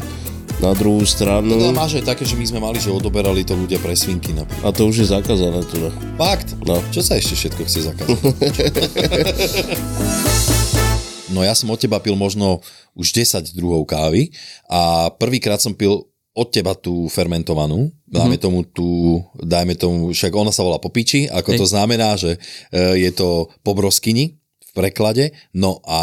Na 0.61 0.71
druhú 0.71 1.03
stranu, 1.03 1.57
No 1.57 1.71
máš 1.71 1.97
aj 1.97 2.07
také, 2.07 2.21
že 2.21 2.33
my 2.33 2.45
sme 2.45 2.59
mali, 2.59 2.77
že 2.77 2.87
odoberali 2.87 3.41
to 3.41 3.53
ľudia 3.53 3.75
pre 3.75 3.93
svinky 3.93 4.31
napríklad. 4.31 4.61
a 4.61 4.69
to 4.69 4.85
už 4.85 4.95
je 4.95 5.05
zakázané 5.09 5.59
teda. 5.65 5.89
Fakt? 6.15 6.53
No. 6.61 6.77
Čo 6.93 7.01
sa 7.01 7.15
ešte 7.15 7.35
všetko 7.35 7.61
chce 7.65 7.79
zakázať? 7.83 8.19
no 11.29 11.41
ja 11.41 11.51
som 11.51 11.65
od 11.65 11.77
teba 11.77 11.97
pil 11.97 12.13
možno 12.13 12.59
už 12.93 13.11
10 13.11 13.51
druhov 13.51 13.85
kávy 13.85 14.29
a 14.67 15.09
prvýkrát 15.09 15.57
som 15.57 15.71
pil 15.71 16.05
od 16.31 16.47
teba 16.47 16.71
tú 16.73 17.07
fermentovanú, 17.07 17.89
dáme 18.05 18.37
Mhm. 18.37 18.39
tomu 18.39 18.63
tú, 18.63 19.19
dajme 19.35 19.73
tomu, 19.73 20.09
však 20.09 20.31
ona 20.31 20.47
sa 20.47 20.61
volá 20.61 20.77
popiči, 20.77 21.27
ako 21.27 21.51
Hej. 21.51 21.57
to 21.57 21.65
znamená, 21.67 22.15
že 22.15 22.37
e, 22.69 23.01
je 23.01 23.09
to 23.11 23.49
po 23.59 23.73
broskyni 23.73 24.37
v 24.37 24.69
preklade, 24.71 25.33
no 25.51 25.81
a 25.83 25.99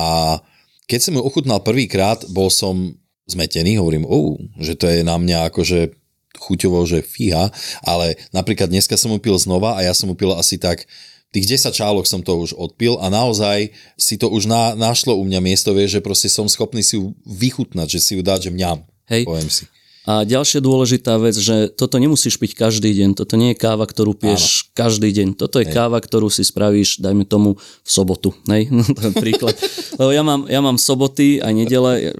keď 0.84 0.98
som 1.00 1.14
ju 1.14 1.20
ochutnal 1.22 1.62
prvýkrát, 1.62 2.20
bol 2.28 2.48
som 2.48 2.92
zmetený, 3.28 3.76
hovorím, 3.76 4.08
oh, 4.08 4.40
že 4.58 4.74
to 4.74 4.88
je 4.88 5.04
na 5.04 5.20
mňa 5.20 5.52
akože 5.52 5.92
chuťovo, 6.38 6.80
že 6.88 7.04
fíha, 7.04 7.50
ale 7.84 8.16
napríklad 8.32 8.72
dneska 8.72 8.96
som 8.96 9.12
mu 9.12 9.18
pil 9.18 9.36
znova 9.36 9.76
a 9.76 9.84
ja 9.84 9.92
som 9.92 10.08
mu 10.08 10.14
pil 10.16 10.32
asi 10.32 10.56
tak 10.56 10.86
tých 11.28 11.60
10 11.60 11.76
čálok 11.76 12.08
som 12.08 12.24
to 12.24 12.32
už 12.40 12.56
odpil 12.56 12.96
a 13.04 13.12
naozaj 13.12 13.68
si 14.00 14.16
to 14.16 14.32
už 14.32 14.48
na, 14.48 14.72
našlo 14.72 15.12
u 15.12 15.24
mňa 15.28 15.40
miesto, 15.44 15.76
vieš, 15.76 16.00
že 16.00 16.04
proste 16.04 16.28
som 16.32 16.48
schopný 16.48 16.80
si 16.80 16.96
ju 16.96 17.12
vychutnať, 17.28 17.88
že 17.88 18.00
si 18.00 18.12
ju 18.16 18.24
dať, 18.24 18.48
že 18.48 18.50
mňam. 18.54 18.78
Hej. 19.12 19.28
Poviem 19.28 19.50
si. 19.52 19.68
A 20.08 20.24
ďalšia 20.24 20.64
dôležitá 20.64 21.20
vec, 21.20 21.36
že 21.36 21.68
toto 21.68 22.00
nemusíš 22.00 22.40
piť 22.40 22.56
každý 22.56 22.96
deň, 22.96 23.12
toto 23.12 23.36
nie 23.36 23.52
je 23.52 23.60
káva, 23.60 23.84
ktorú 23.84 24.16
piješ 24.16 24.72
každý 24.72 25.12
deň, 25.12 25.36
toto 25.36 25.60
je 25.60 25.68
Hej. 25.68 25.76
káva, 25.76 26.00
ktorú 26.00 26.32
si 26.32 26.48
spravíš, 26.48 27.04
dajme 27.04 27.28
tomu, 27.28 27.60
v 27.60 27.90
sobotu, 27.92 28.32
hej, 28.48 28.72
ten 29.04 29.12
príklad. 29.12 29.52
Lebo 30.00 30.08
ja 30.08 30.24
mám, 30.24 30.48
ja 30.48 30.64
mám 30.64 30.80
soboty 30.80 31.44
a 31.44 31.52
nedele, 31.52 32.16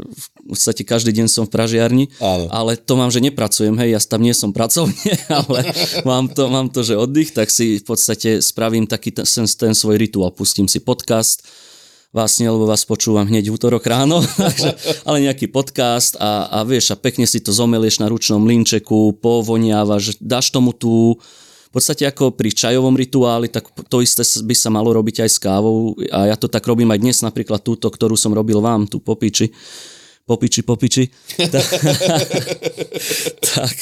v 0.49 0.57
podstate 0.57 0.81
každý 0.81 1.13
deň 1.13 1.29
som 1.29 1.45
v 1.45 1.53
pražiarni, 1.53 2.09
Áno. 2.25 2.49
ale 2.49 2.81
to 2.81 2.97
mám, 2.97 3.13
že 3.13 3.21
nepracujem, 3.21 3.77
hej, 3.77 3.93
ja 3.93 4.01
tam 4.01 4.25
nie 4.25 4.33
som 4.33 4.57
pracovne, 4.57 4.97
ale 5.45 5.61
mám 6.09 6.33
to, 6.33 6.49
mám 6.49 6.73
to, 6.73 6.81
že 6.81 6.97
oddych, 6.97 7.37
tak 7.37 7.53
si 7.53 7.77
v 7.77 7.85
podstate 7.85 8.41
spravím 8.41 8.89
taký 8.89 9.13
ten, 9.13 9.29
ten 9.29 9.77
svoj 9.77 10.01
rituál, 10.01 10.33
pustím 10.33 10.65
si 10.65 10.81
podcast, 10.81 11.45
vás 12.09 12.41
nie, 12.41 12.49
lebo 12.49 12.65
vás 12.65 12.89
počúvam 12.89 13.29
hneď 13.29 13.53
v 13.53 13.61
útorok 13.61 13.85
ráno, 13.85 14.25
takže, 14.41 15.05
ale 15.05 15.29
nejaký 15.29 15.53
podcast 15.53 16.17
a, 16.17 16.49
a 16.49 16.65
vieš, 16.65 16.93
a 16.93 16.97
pekne 16.97 17.29
si 17.29 17.45
to 17.45 17.53
zomelieš 17.53 18.01
na 18.01 18.09
ručnom 18.09 18.41
linčeku, 18.49 19.21
povoniavaš, 19.21 20.17
dáš 20.17 20.49
tomu 20.49 20.73
tú, 20.73 21.21
v 21.69 21.73
podstate 21.77 22.09
ako 22.09 22.33
pri 22.33 22.49
čajovom 22.49 22.97
rituáli, 22.97 23.53
tak 23.53 23.69
to 23.93 24.01
isté 24.01 24.25
by 24.25 24.57
sa 24.57 24.73
malo 24.73 24.97
robiť 24.97 25.29
aj 25.29 25.31
s 25.31 25.37
kávou. 25.37 25.93
A 26.09 26.33
ja 26.33 26.37
to 26.41 26.49
tak 26.49 26.65
robím 26.65 26.89
aj 26.89 27.01
dnes, 27.05 27.21
napríklad 27.21 27.61
túto, 27.61 27.93
ktorú 27.93 28.17
som 28.17 28.33
robil 28.33 28.57
vám, 28.65 28.89
tu 28.89 29.05
popiči, 29.05 29.53
popiči, 30.29 30.61
popiči, 30.61 31.09
tak, 31.55 31.67
tak, 33.41 33.77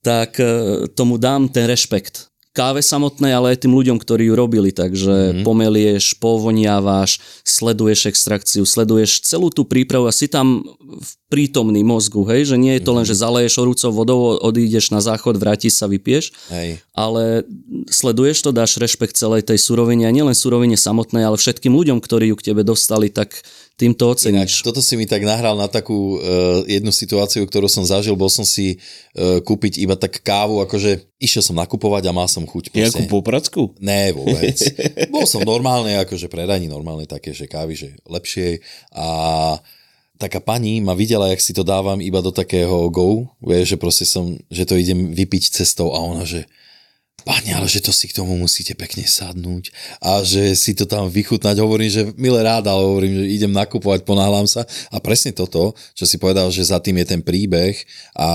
tak 0.00 0.30
e, 0.40 0.88
tomu 0.96 1.20
dám 1.20 1.52
ten 1.52 1.68
rešpekt 1.68 2.34
káve 2.54 2.86
samotnej, 2.86 3.34
ale 3.34 3.52
aj 3.52 3.66
tým 3.66 3.74
ľuďom, 3.74 3.98
ktorí 3.98 4.30
ju 4.30 4.34
robili. 4.38 4.70
Takže 4.70 5.42
mm-hmm. 5.42 5.42
pomelieš, 5.42 6.14
povoniavaš, 6.22 7.18
sleduješ 7.42 8.14
extrakciu, 8.14 8.62
sleduješ 8.62 9.26
celú 9.26 9.50
tú 9.50 9.66
prípravu 9.66 10.06
a 10.06 10.14
si 10.14 10.30
tam 10.30 10.62
v 10.78 11.10
prítomný 11.26 11.82
mozgu, 11.82 12.22
hej, 12.30 12.54
že 12.54 12.56
nie 12.56 12.78
je 12.78 12.86
to 12.86 12.94
len, 12.94 13.02
že 13.02 13.18
zaleješ 13.18 13.58
horúcou 13.58 13.90
vodou, 13.90 14.38
odídeš 14.38 14.94
na 14.94 15.02
záchod, 15.02 15.34
vrátiš 15.34 15.82
sa, 15.82 15.90
vypieš, 15.90 16.30
Hej. 16.46 16.78
ale 16.94 17.42
sleduješ 17.90 18.46
to, 18.46 18.54
dáš 18.54 18.78
rešpekt 18.78 19.18
celej 19.18 19.42
tej 19.42 19.58
surovine 19.58 20.06
a 20.06 20.14
nielen 20.14 20.38
surovine 20.38 20.78
samotnej, 20.78 21.26
ale 21.26 21.34
všetkým 21.34 21.74
ľuďom, 21.74 21.98
ktorí 21.98 22.30
ju 22.30 22.38
k 22.38 22.54
tebe 22.54 22.62
dostali, 22.62 23.10
tak 23.10 23.34
tým 23.74 23.90
to 23.90 24.14
Inak, 24.14 24.46
oceníš. 24.46 24.62
toto 24.62 24.78
si 24.78 24.94
mi 24.94 25.02
tak 25.02 25.26
nahral 25.26 25.58
na 25.58 25.66
takú 25.66 26.18
uh, 26.18 26.62
jednu 26.70 26.94
situáciu, 26.94 27.42
ktorú 27.42 27.66
som 27.66 27.82
zažil. 27.82 28.14
Bol 28.14 28.30
som 28.30 28.46
si 28.46 28.78
uh, 28.78 29.42
kúpiť 29.42 29.82
iba 29.82 29.98
tak 29.98 30.22
kávu, 30.22 30.62
akože 30.62 31.02
išiel 31.18 31.42
som 31.42 31.58
nakupovať 31.58 32.06
a 32.06 32.14
mal 32.14 32.30
som 32.30 32.46
chuť. 32.46 32.70
Proste. 32.70 33.10
popracku? 33.10 33.74
Ne, 33.82 34.14
vôbec. 34.14 34.54
Bol 35.14 35.26
som 35.26 35.42
normálne, 35.42 35.98
akože 36.06 36.30
predajní 36.30 36.70
normálne 36.70 37.10
také, 37.10 37.34
že 37.34 37.50
kávy, 37.50 37.74
že 37.74 37.88
lepšie. 38.06 38.62
A 38.94 39.58
taká 40.22 40.38
pani 40.38 40.78
ma 40.78 40.94
videla, 40.94 41.34
jak 41.34 41.42
si 41.42 41.50
to 41.50 41.66
dávam 41.66 41.98
iba 41.98 42.22
do 42.22 42.30
takého 42.30 42.86
go, 42.94 43.26
vieš, 43.42 43.74
že 43.74 43.80
proste 43.82 44.06
som, 44.06 44.38
že 44.54 44.62
to 44.62 44.78
idem 44.78 45.10
vypiť 45.10 45.50
cestou 45.50 45.90
a 45.90 45.98
ona, 45.98 46.22
že 46.22 46.46
Pani, 47.24 47.56
ale 47.56 47.64
že 47.64 47.80
to 47.80 47.88
si 47.88 48.04
k 48.04 48.20
tomu 48.20 48.36
musíte 48.36 48.76
pekne 48.76 49.08
sadnúť 49.08 49.72
a 50.04 50.20
že 50.20 50.52
si 50.52 50.76
to 50.76 50.84
tam 50.84 51.08
vychutnať. 51.08 51.56
Hovorím, 51.56 51.88
že 51.88 52.02
milé 52.20 52.44
rád, 52.44 52.68
ale 52.68 52.84
hovorím, 52.84 53.24
že 53.24 53.32
idem 53.32 53.52
nakupovať, 53.56 54.04
ponáhľam 54.04 54.44
sa. 54.44 54.68
A 54.92 55.00
presne 55.00 55.32
toto, 55.32 55.72
čo 55.96 56.04
si 56.04 56.20
povedal, 56.20 56.52
že 56.52 56.68
za 56.68 56.76
tým 56.84 57.00
je 57.00 57.06
ten 57.16 57.24
príbeh 57.24 57.80
a 58.12 58.28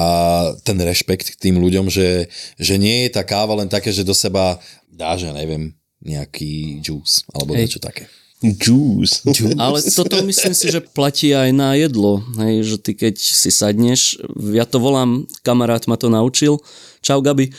ten 0.65 0.82
rešpekt 0.82 1.38
k 1.38 1.41
tým 1.49 1.62
ľuďom, 1.62 1.86
že, 1.86 2.25
že 2.58 2.82
nie 2.82 3.06
je 3.06 3.13
tá 3.13 3.21
káva 3.21 3.54
len 3.62 3.69
také, 3.69 3.93
že 3.93 4.02
do 4.02 4.17
seba 4.17 4.58
dá, 4.89 5.13
že 5.13 5.30
neviem, 5.30 5.69
nejaký 6.02 6.82
juice 6.82 7.21
alebo 7.30 7.54
Hej. 7.54 7.60
niečo 7.62 7.80
také. 7.80 8.10
Juice. 8.39 9.19
Ale 9.60 9.84
toto 9.84 10.23
myslím 10.23 10.56
si, 10.56 10.71
že 10.71 10.80
platí 10.80 11.36
aj 11.36 11.52
na 11.52 11.75
jedlo. 11.75 12.23
Hej, 12.39 12.56
že 12.63 12.78
ty 12.80 12.91
keď 12.95 13.19
si 13.19 13.52
sadneš, 13.52 14.15
ja 14.56 14.63
to 14.63 14.80
volám, 14.80 15.28
kamarát 15.43 15.84
ma 15.91 15.99
to 15.99 16.08
naučil, 16.08 16.63
čau 16.99 17.23
Gabi. 17.23 17.49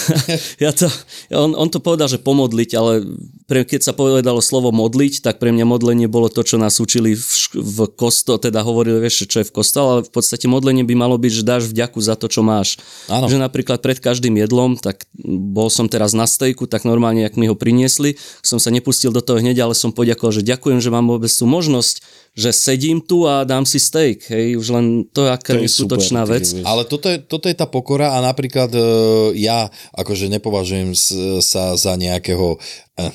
ja 0.64 0.74
to, 0.74 0.90
on, 1.30 1.54
on 1.54 1.68
to 1.70 1.78
povedal, 1.78 2.10
že 2.10 2.18
pomodliť, 2.18 2.70
ale 2.74 3.06
pre, 3.46 3.62
keď 3.62 3.90
sa 3.90 3.92
povedalo 3.94 4.42
slovo 4.42 4.74
modliť, 4.74 5.22
tak 5.22 5.38
pre 5.38 5.54
mňa 5.54 5.66
modlenie 5.66 6.06
bolo 6.10 6.30
to, 6.30 6.42
čo 6.42 6.58
nás 6.58 6.78
učili 6.82 7.14
v, 7.14 7.32
v 7.54 7.78
kosto, 7.94 8.38
teda 8.38 8.62
hovorili, 8.66 9.02
vieš, 9.02 9.26
čo 9.30 9.42
je 9.42 9.48
v 9.48 9.54
kostole, 9.54 9.88
ale 9.90 10.00
v 10.06 10.12
podstate 10.12 10.50
modlenie 10.50 10.82
by 10.86 10.94
malo 10.98 11.16
byť, 11.18 11.32
že 11.32 11.46
dáš 11.46 11.62
vďaku 11.70 11.98
za 12.02 12.14
to, 12.18 12.26
čo 12.26 12.42
máš. 12.42 12.78
Áno. 13.06 13.30
Že 13.30 13.42
napríklad 13.42 13.78
pred 13.82 13.98
každým 13.98 14.38
jedlom, 14.38 14.78
tak 14.78 15.06
bol 15.26 15.70
som 15.70 15.86
teraz 15.86 16.14
na 16.14 16.26
stejku, 16.26 16.66
tak 16.66 16.86
normálne, 16.86 17.22
jak 17.26 17.38
mi 17.38 17.46
ho 17.46 17.54
priniesli, 17.54 18.18
som 18.42 18.58
sa 18.58 18.74
nepustil 18.74 19.14
do 19.14 19.22
toho 19.22 19.38
hneď, 19.38 19.66
ale 19.66 19.74
som 19.78 19.94
poďakoval, 19.94 20.34
že 20.34 20.46
ďakujem, 20.46 20.78
že 20.82 20.90
mám 20.90 21.06
vôbec 21.06 21.30
tú 21.30 21.46
možnosť, 21.46 22.02
že 22.30 22.54
sedím 22.54 23.02
tu 23.02 23.26
a 23.26 23.42
dám 23.42 23.66
si 23.66 23.82
steak. 23.82 24.30
Hej, 24.30 24.54
už 24.56 24.68
len 24.70 24.86
to, 25.10 25.26
aká 25.26 25.58
To 25.58 25.66
je 25.66 25.70
skutočná 25.70 26.22
vec. 26.24 26.46
vieš. 26.46 26.62
Ale 26.62 26.86
toto 26.86 27.10
je, 27.10 27.18
toto 27.18 27.50
je 27.50 27.56
tá 27.58 27.66
pokora 27.66 28.14
a 28.14 28.22
napríklad 28.22 28.70
e, 28.70 28.80
ja 29.42 29.66
akože 29.98 30.30
nepovažujem 30.30 30.94
s, 30.94 31.10
sa 31.42 31.74
za 31.74 31.98
nejakého, 31.98 32.56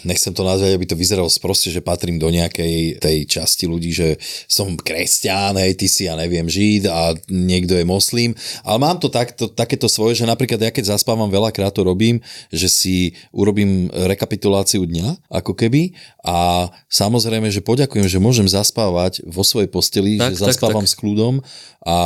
nechcem 0.02 0.34
to 0.34 0.42
nazvať, 0.42 0.72
aby 0.74 0.86
to 0.90 0.98
vyzeralo 0.98 1.30
sproste, 1.30 1.70
že 1.70 1.86
patrím 1.86 2.18
do 2.18 2.32
nejakej 2.32 2.98
tej 2.98 3.18
časti 3.30 3.70
ľudí, 3.70 3.92
že 3.94 4.18
som 4.50 4.74
kresťan, 4.74 5.60
hej, 5.60 5.76
ty 5.76 5.86
si, 5.92 6.08
ja 6.08 6.16
neviem, 6.16 6.48
žid 6.48 6.88
a 6.88 7.12
niekto 7.28 7.76
je 7.76 7.86
moslim, 7.86 8.32
ale 8.64 8.78
mám 8.80 8.98
to 8.98 9.12
takto, 9.12 9.52
takéto 9.52 9.92
svoje, 9.92 10.24
že 10.24 10.30
napríklad 10.30 10.62
ja 10.62 10.72
keď 10.72 10.96
zaspávam, 10.96 11.28
veľakrát 11.28 11.76
to 11.76 11.84
robím, 11.84 12.24
že 12.50 12.72
si 12.72 12.96
urobím 13.36 13.92
rekapituláciu 13.92 14.88
dňa, 14.88 15.28
ako 15.28 15.52
keby 15.52 15.92
a 16.24 16.72
samozrejme, 16.88 17.52
že 17.52 17.60
poďakujem, 17.60 18.08
že 18.08 18.24
môžem 18.24 18.48
zaspávať 18.48 19.26
vo 19.28 19.44
svojej 19.44 19.68
posteli, 19.68 20.16
Tak, 20.16 20.32
že 20.32 20.40
tak, 20.40 20.46
zaspávam 20.56 20.88
tak. 20.88 20.92
s 20.92 20.96
kľudom 20.96 21.44
a 21.86 21.98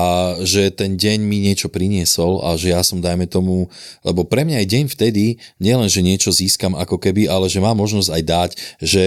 že 0.41 0.73
ten 0.73 0.97
deň 0.97 1.23
mi 1.23 1.39
niečo 1.45 1.69
priniesol 1.69 2.41
a 2.43 2.57
že 2.57 2.73
ja 2.73 2.81
som, 2.81 2.99
dajme 2.99 3.29
tomu, 3.29 3.69
lebo 4.01 4.25
pre 4.25 4.41
mňa 4.43 4.65
je 4.65 4.71
deň 4.75 4.83
vtedy 4.91 5.25
nielen, 5.61 5.87
že 5.87 6.03
niečo 6.03 6.33
získam 6.33 6.73
ako 6.73 6.97
keby, 6.97 7.29
ale 7.29 7.45
že 7.47 7.61
mám 7.61 7.68
možnosť 7.73 8.09
aj 8.13 8.23
dať, 8.23 8.49
že 8.81 9.03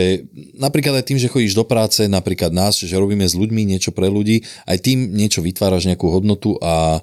napríklad 0.59 1.01
aj 1.01 1.07
tým, 1.09 1.19
že 1.19 1.31
chodíš 1.31 1.55
do 1.57 1.67
práce, 1.67 2.05
napríklad 2.07 2.51
nás, 2.51 2.79
že 2.79 2.95
robíme 2.95 3.25
s 3.25 3.39
ľuďmi 3.39 3.63
niečo 3.67 3.95
pre 3.95 4.11
ľudí, 4.11 4.43
aj 4.67 4.79
tým 4.83 5.13
niečo 5.13 5.41
vytváraš 5.41 5.87
nejakú 5.87 6.09
hodnotu 6.11 6.59
a 6.61 7.01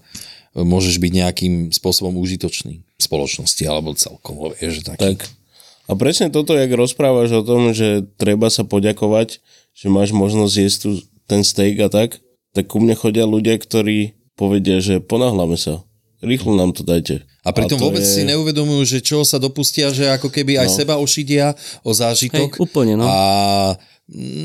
môžeš 0.58 0.98
byť 0.98 1.12
nejakým 1.14 1.54
spôsobom 1.70 2.18
užitočný 2.18 2.82
v 2.82 3.02
spoločnosti 3.02 3.64
alebo 3.70 3.94
celkovo, 3.94 4.52
vieš, 4.58 4.84
taký. 4.84 5.16
Tak. 5.16 5.30
A 5.90 5.98
presne 5.98 6.30
toto, 6.30 6.54
jak 6.54 6.70
rozprávaš 6.70 7.42
o 7.42 7.46
tom, 7.46 7.74
že 7.74 8.06
treba 8.22 8.54
sa 8.54 8.62
poďakovať, 8.62 9.42
že 9.74 9.88
máš 9.90 10.14
možnosť 10.14 10.54
jesť 10.54 10.78
tu 10.86 10.90
ten 11.26 11.42
steak 11.42 11.82
a 11.82 11.90
tak, 11.90 12.22
tak 12.54 12.66
ku 12.70 12.82
mne 12.82 12.98
chodia 12.98 13.26
ľudia, 13.26 13.58
ktorí 13.58 14.18
povedia, 14.34 14.82
že 14.82 15.02
ponáhľame 15.02 15.58
sa. 15.58 15.86
Rýchlo 16.22 16.58
nám 16.58 16.74
to 16.74 16.82
dajte. 16.82 17.29
A 17.40 17.50
pritom 17.50 17.76
to 17.76 17.84
vôbec 17.84 18.02
je- 18.02 18.12
si 18.12 18.22
neuvedomujú, 18.24 18.84
že 18.86 19.00
čo 19.00 19.24
sa 19.24 19.38
dopustia, 19.38 19.90
že 19.90 20.08
ako 20.08 20.28
keby 20.28 20.58
aj 20.58 20.68
No. 20.68 20.76
seba 20.76 20.96
ošidia 20.96 21.56
o 21.82 21.92
zážitok. 21.92 22.52
Hej, 22.52 22.60
úplne, 22.60 22.94
no. 22.96 23.04
A 23.04 23.18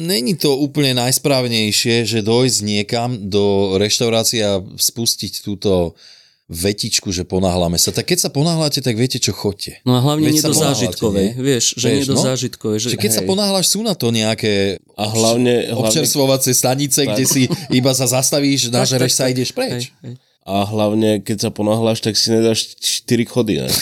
není 0.05 0.35
to 0.35 0.55
úplne 0.57 0.95
najsprávnejšie, 0.95 2.05
že 2.05 2.21
dojsť 2.21 2.59
niekam 2.63 3.11
do 3.27 3.75
reštaurácie 3.77 4.41
a 4.41 4.53
spustiť 4.61 5.41
túto 5.41 5.97
vetičku, 6.45 7.09
že 7.09 7.25
ponáhľame 7.25 7.81
sa. 7.81 7.89
Tak 7.89 8.05
keď 8.05 8.19
sa 8.21 8.31
ponáhľate, 8.31 8.79
tak 8.79 8.95
viete, 8.95 9.17
čo 9.17 9.33
chodte. 9.33 9.81
No 9.83 9.97
a 9.97 10.05
hlavne 10.05 10.29
Veď 10.29 10.35
nie 10.37 10.45
sa 10.45 10.53
do 10.53 10.61
zážitkovej, 10.61 11.27
nie? 11.33 11.41
vieš, 11.41 11.65
že 11.75 11.87
Vieš, 11.89 11.97
nie 11.97 12.05
do 12.05 12.15
no. 12.15 12.23
zážitkovej. 12.23 12.79
Že, 12.79 12.89
Že 12.91 12.99
keď 13.01 13.11
sa 13.11 13.23
Hej. 13.25 13.29
ponáhľaš, 13.33 13.67
sú 13.67 13.81
na 13.81 13.95
to 13.97 14.13
nejaké 14.13 14.77
A 14.93 15.09
hlavne, 15.09 15.73
hlavne, 15.73 15.81
občerstvovacie 15.81 16.53
stanice, 16.53 17.09
kde 17.09 17.25
si 17.25 17.43
iba 17.73 17.91
sa 17.91 18.05
zastavíš, 18.05 18.69
nažereš 18.69 19.13
sa 19.15 19.25
a 19.25 19.33
ideš 19.33 19.51
preč. 19.51 19.89
Hej, 20.05 20.13
hej. 20.13 20.15
A 20.45 20.69
hlavne, 20.69 21.25
keď 21.25 21.49
sa 21.49 21.51
ponáhľaš, 21.51 22.05
tak 22.05 22.21
si 22.21 22.29
nedáš 22.29 22.77
4 23.09 23.25
chody. 23.25 23.65
Ne? 23.65 23.69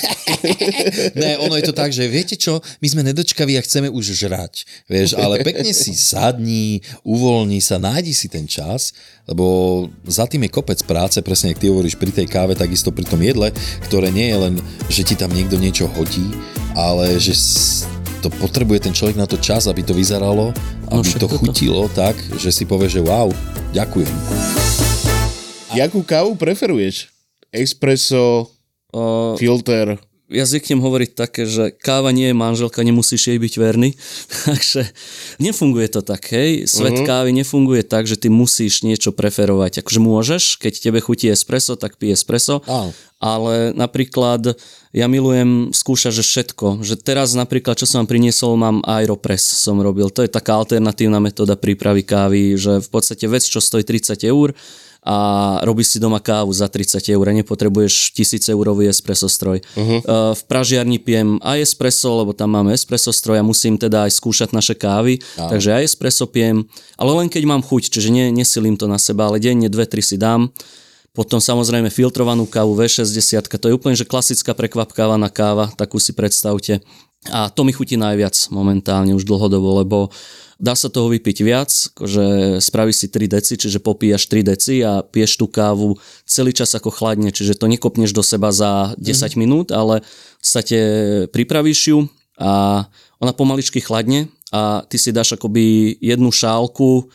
Ne, 1.18 1.38
ono 1.38 1.54
je 1.58 1.70
to 1.70 1.74
tak, 1.74 1.94
že 1.94 2.06
viete 2.10 2.34
čo, 2.34 2.58
my 2.82 2.86
sme 2.86 3.02
nedočkaví 3.06 3.54
a 3.58 3.62
chceme 3.62 3.86
už 3.90 4.14
žrať, 4.14 4.66
vieš, 4.90 5.14
ale 5.14 5.42
pekne 5.42 5.70
si 5.70 5.94
sadni, 5.94 6.82
uvoľni 7.06 7.62
sa, 7.62 7.78
nájdi 7.78 8.10
si 8.10 8.26
ten 8.26 8.46
čas, 8.46 8.90
lebo 9.26 9.86
za 10.06 10.26
tým 10.26 10.46
je 10.46 10.54
kopec 10.54 10.78
práce, 10.82 11.18
presne 11.22 11.54
ak 11.54 11.62
ty 11.62 11.70
hovoríš 11.70 11.94
pri 11.94 12.10
tej 12.10 12.26
káve, 12.26 12.58
takisto 12.58 12.90
pri 12.90 13.06
tom 13.06 13.22
jedle, 13.22 13.54
ktoré 13.86 14.10
nie 14.10 14.30
je 14.34 14.38
len, 14.38 14.54
že 14.90 15.06
ti 15.06 15.14
tam 15.14 15.30
niekto 15.30 15.58
niečo 15.58 15.86
hodí, 15.94 16.26
ale 16.74 17.18
že 17.22 17.34
to 18.22 18.30
potrebuje 18.42 18.86
ten 18.86 18.94
človek 18.94 19.18
na 19.18 19.26
to 19.26 19.38
čas, 19.38 19.66
aby 19.70 19.82
to 19.82 19.94
vyzeralo, 19.94 20.50
No 20.90 21.02
aby 21.02 21.06
však 21.06 21.22
to 21.22 21.30
chutilo 21.38 21.86
tak, 21.90 22.18
že 22.38 22.50
si 22.50 22.66
povie, 22.66 22.90
že 22.90 23.02
wow, 23.02 23.30
ďakujem. 23.74 24.81
Jakú 25.72 26.04
kávu 26.04 26.36
preferuješ? 26.36 27.08
Espresso, 27.48 28.48
O, 28.92 29.36
filter? 29.40 29.96
ja 30.32 30.48
zvyknem 30.48 30.80
hovoriť 30.80 31.10
také, 31.12 31.44
že 31.44 31.70
káva 31.76 32.08
nie 32.10 32.32
je 32.32 32.36
manželka, 32.36 32.80
nemusíš 32.80 33.28
jej 33.28 33.38
byť 33.38 33.54
verný. 33.60 33.92
Takže 34.48 34.88
nefunguje 35.38 35.92
to 35.92 36.00
tak, 36.00 36.24
hej. 36.32 36.64
Svet 36.64 37.04
uh-huh. 37.04 37.06
kávy 37.06 37.36
nefunguje 37.36 37.84
tak, 37.84 38.08
že 38.08 38.16
ty 38.16 38.32
musíš 38.32 38.82
niečo 38.82 39.12
preferovať. 39.12 39.84
Akože 39.84 40.00
môžeš, 40.00 40.42
keď 40.56 40.72
tebe 40.80 40.98
chutí 41.04 41.28
espresso, 41.28 41.76
tak 41.76 42.00
pij 42.00 42.16
espresso. 42.16 42.64
Áno. 42.64 42.90
Ale 43.22 43.70
napríklad 43.78 44.58
ja 44.90 45.06
milujem 45.06 45.70
skúšať, 45.70 46.10
že 46.10 46.24
všetko. 46.26 46.82
Že 46.82 46.94
teraz 47.06 47.38
napríklad, 47.38 47.78
čo 47.78 47.86
som 47.86 48.02
vám 48.02 48.10
priniesol, 48.10 48.58
mám 48.58 48.82
Aeropress 48.82 49.62
som 49.62 49.78
robil. 49.78 50.10
To 50.10 50.26
je 50.26 50.32
taká 50.32 50.58
alternatívna 50.58 51.22
metóda 51.22 51.54
prípravy 51.54 52.02
kávy, 52.02 52.58
že 52.58 52.82
v 52.82 52.88
podstate 52.90 53.30
vec, 53.30 53.46
čo 53.46 53.62
stojí 53.62 53.86
30 53.86 54.26
eur, 54.26 54.58
a 55.02 55.16
robíš 55.66 55.94
si 55.94 55.98
doma 55.98 56.22
kávu 56.22 56.54
za 56.54 56.70
30 56.70 57.02
eur 57.10 57.26
nepotrebuješ 57.42 58.14
1000 58.14 58.54
eurový 58.54 58.86
espresso 58.86 59.26
stroj. 59.26 59.58
Uh-huh. 59.74 59.98
V 60.38 60.42
pražiarni 60.46 61.02
pijem 61.02 61.42
aj 61.42 61.74
espresso, 61.74 62.22
lebo 62.22 62.30
tam 62.30 62.54
máme 62.54 62.70
espresso 62.70 63.10
stroj 63.10 63.42
a 63.42 63.46
musím 63.46 63.74
teda 63.74 64.06
aj 64.06 64.14
skúšať 64.14 64.54
naše 64.54 64.78
kávy, 64.78 65.18
uh-huh. 65.18 65.50
takže 65.50 65.74
aj 65.74 65.82
espresso 65.90 66.30
pijem, 66.30 66.70
ale 66.94 67.10
len 67.18 67.26
keď 67.26 67.42
mám 67.50 67.66
chuť, 67.66 67.98
čiže 67.98 68.14
ne, 68.14 68.30
nesilím 68.30 68.78
to 68.78 68.86
na 68.86 68.96
seba, 69.02 69.26
ale 69.26 69.42
denne 69.42 69.66
2-3 69.66 70.14
si 70.14 70.16
dám. 70.16 70.54
Potom 71.12 71.44
samozrejme 71.44 71.92
filtrovanú 71.92 72.48
kávu 72.48 72.72
V60, 72.72 73.44
to 73.44 73.68
je 73.68 73.76
úplne 73.76 73.92
že 73.92 74.08
klasická 74.08 74.56
prekvapkávaná 74.56 75.28
káva, 75.28 75.68
takú 75.76 76.00
si 76.00 76.16
predstavte. 76.16 76.80
A 77.28 77.52
to 77.52 77.62
mi 77.62 77.70
chutí 77.70 77.94
najviac 77.94 78.34
momentálne 78.50 79.14
už 79.14 79.22
dlhodobo, 79.28 79.84
lebo 79.84 80.10
dá 80.62 80.78
sa 80.78 80.86
toho 80.86 81.10
vypiť 81.10 81.38
viac, 81.42 81.70
že 81.98 82.24
spravíš 82.62 82.96
si 83.02 83.06
3 83.10 83.34
deci, 83.34 83.58
čiže 83.58 83.82
popíjaš 83.82 84.30
3 84.30 84.46
deci 84.46 84.78
a 84.86 85.02
piješ 85.02 85.42
tú 85.42 85.50
kávu 85.50 85.98
celý 86.22 86.54
čas 86.54 86.70
ako 86.78 86.94
chladne, 86.94 87.34
čiže 87.34 87.58
to 87.58 87.66
nekopneš 87.66 88.14
do 88.14 88.22
seba 88.22 88.54
za 88.54 88.94
10 88.94 89.02
mm-hmm. 89.02 89.34
minút, 89.34 89.74
ale 89.74 90.06
sa 90.38 90.62
te 90.62 90.78
pripravíš 91.34 91.80
ju 91.90 91.98
a 92.38 92.86
ona 93.18 93.34
pomaličky 93.34 93.82
chladne 93.82 94.30
a 94.54 94.86
ty 94.86 95.02
si 95.02 95.10
dáš 95.10 95.34
akoby 95.34 95.98
jednu 95.98 96.30
šálku 96.30 97.10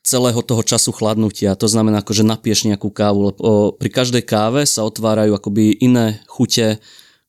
celého 0.00 0.40
toho 0.40 0.62
času 0.64 0.94
chladnutia. 0.94 1.58
To 1.58 1.68
znamená, 1.68 2.00
že 2.00 2.24
napiješ 2.24 2.70
nejakú 2.70 2.88
kávu, 2.88 3.34
lebo 3.34 3.74
pri 3.76 3.90
každej 3.92 4.24
káve 4.24 4.64
sa 4.64 4.86
otvárajú 4.88 5.36
akoby 5.36 5.82
iné 5.82 6.22
chute 6.30 6.80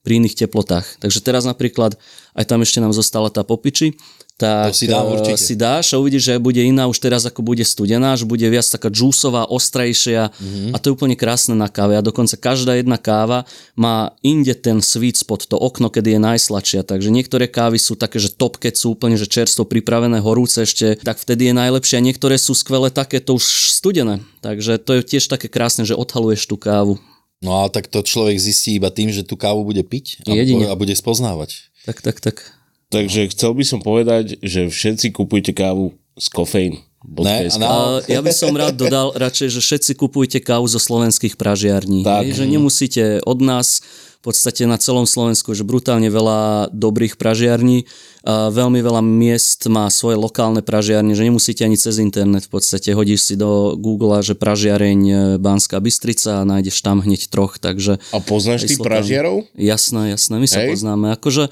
pri 0.05 0.23
iných 0.23 0.47
teplotách. 0.47 0.85
Takže 1.03 1.19
teraz 1.19 1.43
napríklad, 1.43 1.99
aj 2.37 2.45
tam 2.47 2.63
ešte 2.63 2.79
nám 2.79 2.95
zostala 2.95 3.27
tá 3.27 3.43
popiči, 3.43 3.97
tak 4.37 4.69
to 4.69 4.77
si, 4.77 4.85
dám 4.85 5.09
určite. 5.09 5.41
si 5.41 5.57
dáš 5.57 5.91
a 5.91 5.99
uvidíš, 5.99 6.29
že 6.29 6.33
bude 6.37 6.61
iná 6.61 6.85
už 6.85 7.01
teraz 7.01 7.25
ako 7.25 7.41
bude 7.41 7.65
studená, 7.65 8.13
že 8.13 8.29
bude 8.29 8.45
viac 8.45 8.69
taká 8.69 8.93
džúsová, 8.93 9.49
ostrejšia 9.49 10.29
mm-hmm. 10.29 10.71
a 10.71 10.75
to 10.77 10.85
je 10.87 10.93
úplne 10.93 11.17
krásne 11.17 11.57
na 11.57 11.65
káve 11.65 11.97
a 11.97 12.05
dokonca 12.05 12.37
každá 12.37 12.77
jedna 12.77 13.01
káva 13.01 13.49
má 13.73 14.13
inde 14.21 14.53
ten 14.53 14.77
sweet 14.77 15.17
spot, 15.17 15.49
to 15.49 15.57
okno, 15.57 15.89
kedy 15.89 16.15
je 16.15 16.19
najsladšia, 16.21 16.85
takže 16.85 17.09
niektoré 17.09 17.49
kávy 17.49 17.81
sú 17.81 17.97
také, 17.97 18.21
že 18.21 18.29
top, 18.29 18.61
keď 18.61 18.77
sú 18.77 18.93
úplne 18.93 19.17
že 19.17 19.25
čerstvo 19.25 19.65
pripravené, 19.65 20.21
horúce 20.21 20.69
ešte, 20.69 21.01
tak 21.01 21.17
vtedy 21.17 21.49
je 21.49 21.53
najlepšie 21.57 21.97
a 21.97 22.05
niektoré 22.05 22.37
sú 22.37 22.53
skvelé 22.53 22.93
také, 22.93 23.17
to 23.17 23.41
už 23.41 23.73
studené, 23.73 24.21
takže 24.45 24.77
to 24.77 25.01
je 25.01 25.17
tiež 25.17 25.33
také 25.33 25.49
krásne, 25.49 25.81
že 25.81 25.97
odhaluješ 25.97 26.45
tú 26.45 26.61
kávu. 26.61 27.01
No 27.41 27.65
a 27.65 27.69
tak 27.69 27.89
to 27.89 28.01
človek 28.01 28.37
zistí 28.37 28.77
iba 28.77 28.89
tým, 28.89 29.13
že 29.13 29.21
tú 29.21 29.37
kávu 29.37 29.65
bude 29.65 29.81
piť 29.85 30.25
a, 30.25 30.33
a 30.33 30.73
bude 30.77 30.93
spoznávať. 30.93 31.69
Tak, 31.85 32.01
tak, 32.01 32.17
tak. 32.21 32.56
Takže 32.87 33.31
chcel 33.35 33.51
by 33.51 33.63
som 33.67 33.79
povedať, 33.83 34.39
že 34.39 34.71
všetci 34.71 35.11
kupujte 35.11 35.51
kávu 35.51 35.95
z 36.15 36.27
kofeín. 36.31 36.75
Ne, 37.07 37.47
no. 37.61 38.03
Ja 38.09 38.19
by 38.19 38.33
som 38.35 38.51
rád 38.51 38.75
dodal 38.75 39.15
radšej, 39.15 39.47
že 39.53 39.61
všetci 39.63 39.91
kupujte 39.95 40.43
kávu 40.43 40.67
zo 40.67 40.81
slovenských 40.81 41.39
pražiarní. 41.39 42.03
Tak. 42.03 42.25
Hej, 42.25 42.41
že 42.41 42.45
nemusíte 42.49 43.03
od 43.23 43.39
nás 43.39 43.85
v 44.17 44.33
podstate 44.33 44.65
na 44.65 44.81
celom 44.81 45.05
Slovensku, 45.05 45.53
že 45.53 45.63
brutálne 45.63 46.09
veľa 46.09 46.73
dobrých 46.73 47.15
pražiarní, 47.15 47.85
a 48.27 48.51
veľmi 48.51 48.81
veľa 48.83 48.99
miest 48.99 49.69
má 49.71 49.87
svoje 49.87 50.19
lokálne 50.19 50.59
pražiarne, 50.59 51.15
že 51.15 51.23
nemusíte 51.23 51.63
ani 51.63 51.79
cez 51.79 52.01
internet 52.01 52.49
v 52.49 52.59
podstate, 52.59 52.91
hodíš 52.91 53.29
si 53.29 53.35
do 53.39 53.79
Google, 53.79 54.19
že 54.19 54.35
pražiareň 54.35 54.99
e, 55.07 55.15
Banská 55.39 55.79
Bystrica 55.79 56.43
a 56.43 56.47
nájdeš 56.49 56.81
tam 56.83 56.99
hneď 56.99 57.31
troch, 57.31 57.55
takže... 57.55 58.03
A 58.11 58.19
poznáš 58.19 58.67
ty 58.67 58.75
pražiarov? 58.75 59.47
Jasné, 59.55 60.17
jasné, 60.17 60.43
my 60.43 60.47
sa 60.49 60.59
Hej. 60.65 60.75
poznáme. 60.75 61.15
Akože 61.15 61.47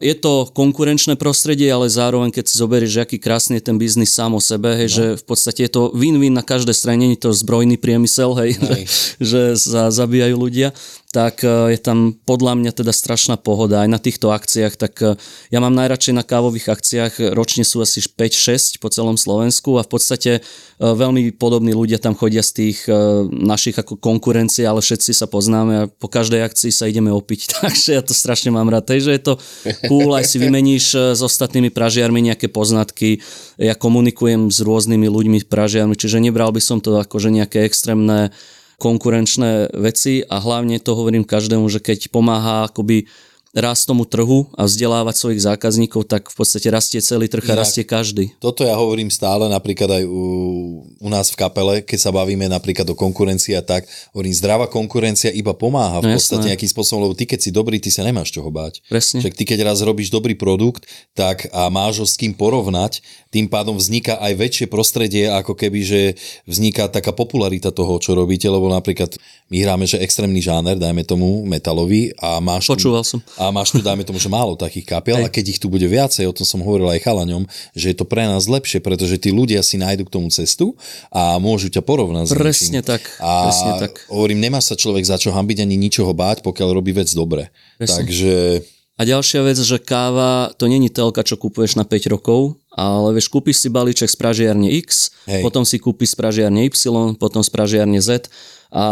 je 0.00 0.14
to 0.16 0.48
konkurenčné 0.56 1.20
prostredie, 1.20 1.68
ale 1.68 1.92
zároveň 1.92 2.32
keď 2.32 2.44
si 2.48 2.56
zoberieš, 2.56 2.90
že 2.96 3.04
aký 3.04 3.16
krásny 3.20 3.60
je 3.60 3.68
ten 3.68 3.76
biznis 3.76 4.16
sám 4.16 4.32
o 4.32 4.40
sebe, 4.40 4.72
hej, 4.72 4.88
no. 4.88 4.96
že 4.96 5.04
v 5.20 5.24
podstate 5.28 5.68
je 5.68 5.70
to 5.76 5.82
win-win 5.92 6.32
na 6.32 6.40
každej 6.40 6.72
strane, 6.72 7.04
nie 7.04 7.20
je 7.20 7.28
to 7.28 7.36
zbrojný 7.36 7.76
priemysel, 7.76 8.32
hej, 8.40 8.56
hej. 8.56 8.84
že, 9.20 9.42
že 9.60 9.70
sa 9.76 9.92
zabíjajú 9.92 10.34
ľudia 10.40 10.72
tak 11.10 11.42
e, 11.42 11.74
je 11.74 11.78
tam 11.82 12.14
podľa 12.14 12.54
mňa 12.54 12.70
teda 12.70 12.94
strašná 12.94 13.34
pohoda. 13.34 13.82
Aj 13.82 13.90
na 13.90 13.98
týchto 13.98 14.30
akciách, 14.30 14.74
tak 14.78 14.94
e, 15.02 15.18
ja 15.50 15.58
mám 15.58 15.74
najradšej 15.74 16.14
na 16.14 16.22
kávových 16.22 16.70
akciách, 16.70 17.34
ročne 17.34 17.66
sú 17.66 17.82
asi 17.82 17.98
5-6 17.98 18.78
po 18.78 18.94
celom 18.94 19.18
Slovensku 19.18 19.74
a 19.74 19.82
v 19.82 19.90
podstate 19.90 20.30
e, 20.38 20.40
veľmi 20.78 21.34
podobní 21.34 21.74
ľudia 21.74 21.98
tam 21.98 22.14
chodia 22.14 22.46
z 22.46 22.52
tých 22.62 22.78
našich 23.30 23.74
ako 23.74 23.98
konkurencie, 23.98 24.62
ale 24.62 24.78
všetci 24.78 25.10
sa 25.10 25.26
poznáme 25.26 25.72
a 25.74 25.88
po 25.90 26.06
každej 26.06 26.46
akcii 26.46 26.70
sa 26.70 26.86
ideme 26.86 27.10
opiť, 27.10 27.40
takže 27.58 27.98
ja 27.98 28.02
to 28.06 28.14
strašne 28.14 28.54
mám 28.54 28.70
rád, 28.70 28.86
takže 28.86 29.10
je 29.10 29.22
to 29.22 29.34
cool, 29.90 30.14
aj 30.14 30.30
si 30.30 30.38
vymeníš 30.38 31.18
s 31.18 31.20
ostatnými 31.20 31.74
pražiarmi 31.74 32.22
nejaké 32.22 32.46
poznatky, 32.46 33.18
ja 33.58 33.74
komunikujem 33.74 34.48
s 34.48 34.62
rôznymi 34.62 35.10
ľuďmi 35.10 35.38
pražiarmi, 35.50 35.98
čiže 35.98 36.22
nebral 36.22 36.54
by 36.54 36.62
som 36.62 36.78
to 36.78 36.94
ako 36.94 37.18
že 37.18 37.34
nejaké 37.34 37.66
extrémne 37.66 38.30
konkurenčné 38.80 39.76
veci 39.76 40.24
a 40.24 40.40
hlavne 40.40 40.80
to 40.80 40.96
hovorím 40.96 41.28
každému, 41.28 41.68
že 41.68 41.84
keď 41.84 42.08
pomáha 42.08 42.72
akoby 42.72 43.04
rast 43.50 43.90
tomu 43.90 44.06
trhu 44.06 44.46
a 44.54 44.62
vzdelávať 44.62 45.14
svojich 45.18 45.42
zákazníkov, 45.42 46.06
tak 46.06 46.30
v 46.30 46.36
podstate 46.38 46.70
rastie 46.70 47.02
celý 47.02 47.26
trh 47.26 47.42
a 47.50 47.58
rastie 47.58 47.82
každý. 47.82 48.30
Toto 48.38 48.62
ja 48.62 48.78
hovorím 48.78 49.10
stále 49.10 49.50
napríklad 49.50 49.90
aj 49.90 50.04
u, 50.06 50.22
u 50.86 51.08
nás 51.10 51.34
v 51.34 51.36
kapele, 51.42 51.74
keď 51.82 51.98
sa 51.98 52.10
bavíme 52.14 52.46
napríklad 52.46 52.86
o 52.86 52.94
konkurencii 52.94 53.58
a 53.58 53.62
tak, 53.66 53.90
hovorím, 54.14 54.34
zdravá 54.38 54.70
konkurencia 54.70 55.34
iba 55.34 55.50
pomáha 55.50 55.98
v 55.98 56.10
no, 56.10 56.14
podstate 56.14 56.46
jasné. 56.46 56.50
nejakým 56.54 56.70
spôsobom, 56.70 57.10
lebo 57.10 57.14
ty 57.18 57.26
keď 57.26 57.38
si 57.42 57.50
dobrý, 57.50 57.82
ty 57.82 57.90
sa 57.90 58.06
nemáš 58.06 58.30
čoho 58.30 58.46
báť. 58.54 58.86
Presne. 58.86 59.18
Však 59.18 59.34
ty 59.34 59.42
keď 59.42 59.66
raz 59.66 59.82
robíš 59.82 60.14
dobrý 60.14 60.38
produkt, 60.38 60.86
tak 61.18 61.50
a 61.50 61.66
máš 61.74 61.98
ho 61.98 62.06
s 62.06 62.14
kým 62.14 62.30
porovnať, 62.38 63.02
tým 63.34 63.50
pádom 63.50 63.74
vzniká 63.74 64.14
aj 64.22 64.32
väčšie 64.38 64.66
prostredie, 64.70 65.26
ako 65.26 65.58
keby, 65.58 65.80
že 65.82 66.00
vzniká 66.46 66.86
taká 66.86 67.10
popularita 67.10 67.74
toho, 67.74 67.98
čo 67.98 68.14
robíte, 68.14 68.46
lebo 68.46 68.70
napríklad 68.70 69.18
my 69.50 69.58
hráme, 69.58 69.90
že 69.90 69.98
extrémny 69.98 70.38
žáner, 70.38 70.78
dajme 70.78 71.02
tomu 71.02 71.42
metalový 71.42 72.14
a 72.22 72.38
máš 72.38 72.70
Počúval 72.70 73.02
tu, 73.02 73.18
som 73.18 73.20
a 73.40 73.48
máš 73.48 73.72
tu, 73.72 73.80
dajme 73.80 74.04
tomu, 74.04 74.20
že 74.20 74.28
málo 74.28 74.52
takých 74.52 74.84
kapiel 74.84 75.24
a 75.24 75.32
keď 75.32 75.56
ich 75.56 75.60
tu 75.60 75.72
bude 75.72 75.88
viacej, 75.88 76.28
o 76.28 76.36
tom 76.36 76.44
som 76.44 76.60
hovoril 76.60 76.92
aj 76.92 77.00
chalaňom, 77.00 77.48
že 77.72 77.90
je 77.90 77.96
to 77.96 78.04
pre 78.04 78.28
nás 78.28 78.44
lepšie, 78.44 78.84
pretože 78.84 79.16
tí 79.16 79.32
ľudia 79.32 79.64
si 79.64 79.80
nájdu 79.80 80.04
k 80.04 80.12
tomu 80.12 80.28
cestu 80.28 80.76
a 81.08 81.40
môžu 81.40 81.72
ťa 81.72 81.80
porovnať 81.80 82.36
presne 82.36 82.84
s 82.84 82.92
tak, 82.92 83.02
a 83.16 83.48
presne 83.48 83.72
tak. 83.80 84.04
hovorím, 84.12 84.44
nemá 84.44 84.60
sa 84.60 84.76
človek 84.76 85.08
za 85.08 85.16
čo 85.16 85.32
hambiť 85.32 85.64
ani 85.64 85.80
ničoho 85.80 86.12
báť, 86.12 86.44
pokiaľ 86.44 86.68
robí 86.76 86.92
vec 86.92 87.08
dobre. 87.16 87.48
Presne. 87.80 88.04
Takže... 88.04 88.32
A 89.00 89.08
ďalšia 89.08 89.40
vec, 89.40 89.56
že 89.56 89.80
káva 89.80 90.52
to 90.60 90.68
není 90.68 90.92
telka, 90.92 91.24
čo 91.24 91.40
kupuješ 91.40 91.80
na 91.80 91.88
5 91.88 92.12
rokov, 92.12 92.60
ale 92.76 93.16
vieš, 93.16 93.32
kúpiš 93.32 93.64
si 93.64 93.72
balíček 93.72 94.12
z 94.12 94.16
pražiarne 94.20 94.68
X, 94.84 95.16
Hej. 95.24 95.40
potom 95.40 95.64
si 95.64 95.80
kúpiš 95.80 96.12
z 96.12 96.16
pražiarne 96.20 96.68
Y, 96.68 97.16
potom 97.16 97.40
z 97.40 97.48
pražiarne 97.48 98.04
Z 98.04 98.28
a 98.68 98.84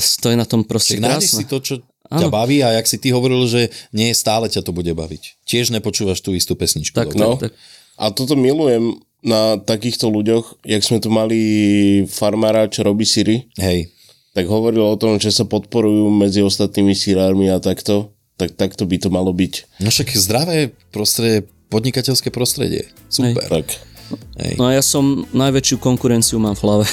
to 0.00 0.26
je 0.32 0.36
na 0.40 0.48
tom 0.48 0.64
proste 0.64 0.96
Čiže 0.96 1.04
krásne. 1.04 1.38
si 1.38 1.44
to, 1.44 1.60
čo 1.60 1.74
ťa 2.10 2.28
baví 2.28 2.60
a 2.60 2.76
jak 2.76 2.86
si 2.86 3.00
ty 3.00 3.10
hovoril, 3.10 3.48
že 3.48 3.72
nie 3.96 4.12
stále 4.12 4.52
ťa 4.52 4.60
to 4.60 4.76
bude 4.76 4.92
baviť. 4.92 5.40
Tiež 5.48 5.72
nepočúvaš 5.72 6.20
tú 6.20 6.36
istú 6.36 6.52
pesničku. 6.54 6.94
Tak, 6.94 7.16
no. 7.16 7.40
tak. 7.40 7.56
A 7.96 8.10
toto 8.10 8.36
milujem 8.36 9.00
na 9.24 9.56
takýchto 9.56 10.12
ľuďoch, 10.12 10.60
jak 10.68 10.84
sme 10.84 11.00
tu 11.00 11.08
mali 11.08 11.40
farmára, 12.10 12.68
čo 12.68 12.84
robí 12.84 13.08
syry. 13.08 13.48
Hej. 13.56 13.88
Tak 14.36 14.50
hovoril 14.50 14.84
o 14.84 15.00
tom, 15.00 15.16
že 15.16 15.32
sa 15.32 15.48
podporujú 15.48 16.12
medzi 16.12 16.44
ostatnými 16.44 16.92
syrármi 16.92 17.48
a 17.48 17.62
takto. 17.62 18.12
Tak 18.34 18.58
takto 18.58 18.84
by 18.84 18.98
to 18.98 19.08
malo 19.08 19.30
byť. 19.30 19.78
No 19.78 19.94
však 19.94 20.10
zdravé 20.18 20.74
prostredie, 20.90 21.46
podnikateľské 21.70 22.34
prostredie. 22.34 22.90
Super. 23.08 23.46
Hej. 23.46 23.62
Tak. 23.62 23.66
Hej. 24.42 24.54
No 24.60 24.68
a 24.68 24.76
ja 24.76 24.84
som 24.84 25.24
najväčšiu 25.32 25.80
konkurenciu 25.80 26.36
mám 26.42 26.58
v 26.58 26.62
hlave. 26.66 26.84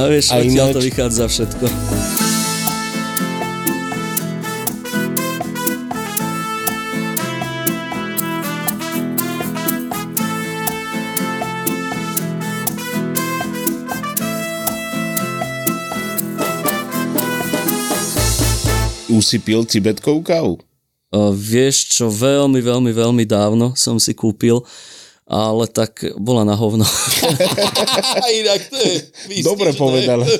a 0.00 0.02
vieš, 0.10 0.34
a 0.34 0.42
ináč... 0.42 0.74
to 0.74 0.80
vychádza 0.82 1.30
všetko. 1.30 1.64
Už 19.14 19.22
si 19.22 19.38
pil 19.38 19.62
cibetkovú 19.62 20.26
kávu? 20.26 20.58
Uh, 21.14 21.30
vieš 21.30 21.94
čo, 21.94 22.10
veľmi, 22.10 22.58
veľmi, 22.58 22.90
veľmi 22.90 23.22
dávno 23.22 23.78
som 23.78 24.02
si 24.02 24.10
kúpil, 24.18 24.58
ale 25.30 25.70
tak 25.70 26.02
bola 26.18 26.42
na 26.42 26.58
hovno. 26.58 26.82
Inak 28.42 28.60
to 28.66 28.76
je 28.82 28.94
Dobre 29.46 29.70
povedal. 29.78 30.26